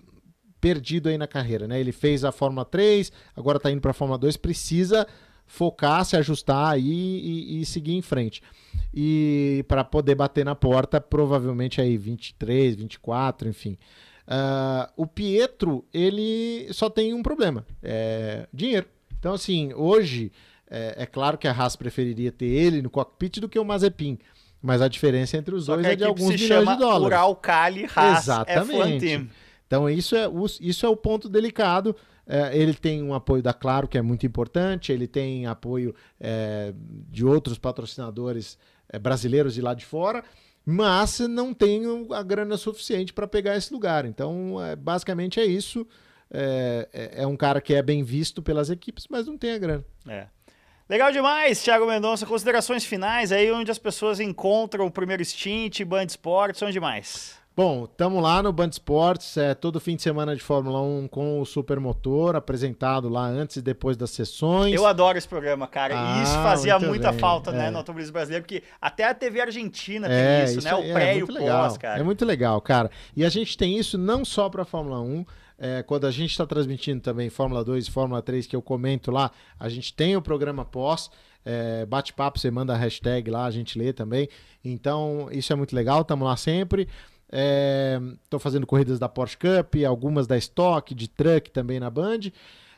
[0.61, 1.77] perdido aí na carreira, né?
[1.77, 5.05] Ele fez a Fórmula 3, agora tá indo para a Fórmula 2, precisa
[5.45, 8.41] focar, se ajustar aí e, e seguir em frente.
[8.93, 13.77] E para poder bater na porta, provavelmente aí 23, 24, enfim.
[14.25, 18.87] Uh, o Pietro, ele só tem um problema, é dinheiro.
[19.19, 20.31] Então, assim, hoje,
[20.69, 24.17] é, é claro que a Haas preferiria ter ele no cockpit do que o Mazepin.
[24.63, 27.05] Mas a diferença entre os Só dois é de alguns milhões de dólares.
[27.05, 29.29] Ural, Cali, Haas, Exatamente.
[29.67, 30.25] Então isso é,
[30.61, 31.93] isso é o ponto delicado.
[32.25, 36.73] É, ele tem um apoio da Claro, que é muito importante, ele tem apoio é,
[37.09, 38.57] de outros patrocinadores
[38.87, 40.23] é, brasileiros de lá de fora,
[40.65, 41.83] mas não tem
[42.13, 44.05] a grana suficiente para pegar esse lugar.
[44.05, 45.85] Então, é, basicamente é isso.
[46.31, 49.57] É, é, é, um cara que é bem visto pelas equipes, mas não tem a
[49.57, 49.85] grana.
[50.89, 52.25] Legal demais, Thiago Mendonça.
[52.25, 57.41] Considerações finais aí, onde as pessoas encontram o primeiro stint, Band Esportes, onde mais?
[57.55, 61.39] Bom, estamos lá no Band Esportes, é, todo fim de semana de Fórmula 1 com
[61.39, 64.73] o Supermotor, apresentado lá antes e depois das sessões.
[64.73, 65.93] Eu adoro esse programa, cara.
[65.95, 67.19] Ah, e isso fazia muita bem.
[67.19, 67.61] falta, né, é.
[67.61, 70.73] né, no automobilismo brasileiro, porque até a TV Argentina tem é, isso, isso, né?
[70.73, 71.99] O pré é, e o pós, cara.
[71.99, 72.89] É muito legal, cara.
[73.15, 75.23] E a gente tem isso não só para Fórmula 1,
[75.63, 79.09] é, quando a gente está transmitindo também Fórmula 2 e Fórmula 3, que eu comento
[79.09, 81.09] lá, a gente tem o programa pós.
[81.45, 84.27] É, bate-papo, você manda a hashtag lá, a gente lê também.
[84.61, 86.89] Então, isso é muito legal, estamos lá sempre.
[88.21, 92.19] Estou é, fazendo corridas da Porsche Cup, algumas da Stock, de truck também na Band.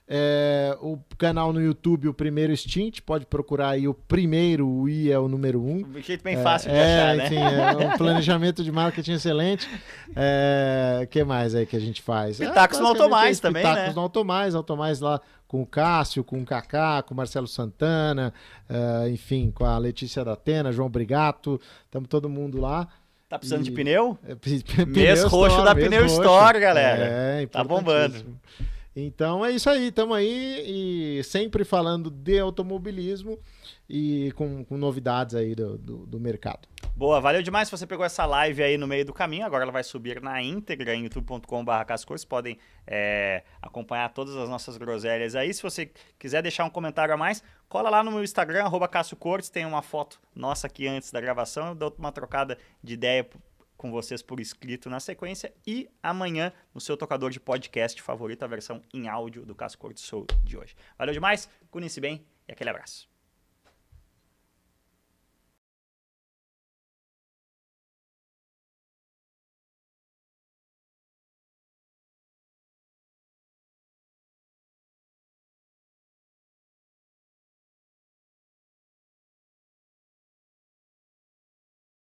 [0.08, 5.12] É, o canal no YouTube, o primeiro Stint, pode procurar aí o primeiro, o I
[5.12, 5.84] é o número um.
[5.84, 7.26] Um jeito bem fácil de é, achar, né?
[7.26, 9.68] Enfim, é um planejamento de marketing excelente.
[9.68, 12.38] O é, que mais aí que a gente faz?
[12.38, 13.94] Pitacos no Automais também, Pitacos né?
[13.96, 18.32] no Automais, Automais lá com o Cássio, com o Kaká, com o Marcelo Santana,
[18.70, 22.88] uh, enfim, com a Letícia da Atena, João Brigato, estamos todo mundo lá.
[23.28, 23.64] Tá precisando e...
[23.64, 24.18] de pneu?
[24.28, 26.06] É, mês roxo da Pneu.
[26.06, 27.06] Store, galera.
[27.06, 28.38] É, tá bombando.
[28.96, 33.38] Então é isso aí, estamos aí e sempre falando de automobilismo
[33.90, 36.68] e com, com novidades aí do, do, do, mercado.
[36.96, 39.46] Boa, valeu demais se você pegou essa live aí no meio do caminho.
[39.46, 41.72] Agora ela vai subir na íntegra em youtube.com.br.
[42.08, 42.58] Vocês podem
[42.88, 45.54] é, acompanhar todas as nossas groselhas aí.
[45.54, 48.90] Se você quiser deixar um comentário a mais, cola lá no meu Instagram, arroba.
[49.52, 51.68] Tem uma foto nossa aqui antes da gravação.
[51.68, 53.28] Eu dou uma trocada de ideia
[53.86, 58.48] com vocês por escrito na sequência e amanhã no seu tocador de podcast favorito, a
[58.48, 60.76] versão em áudio do Cássio Cortes Show de hoje.
[60.98, 63.15] Valeu demais, cuide-se bem e aquele abraço.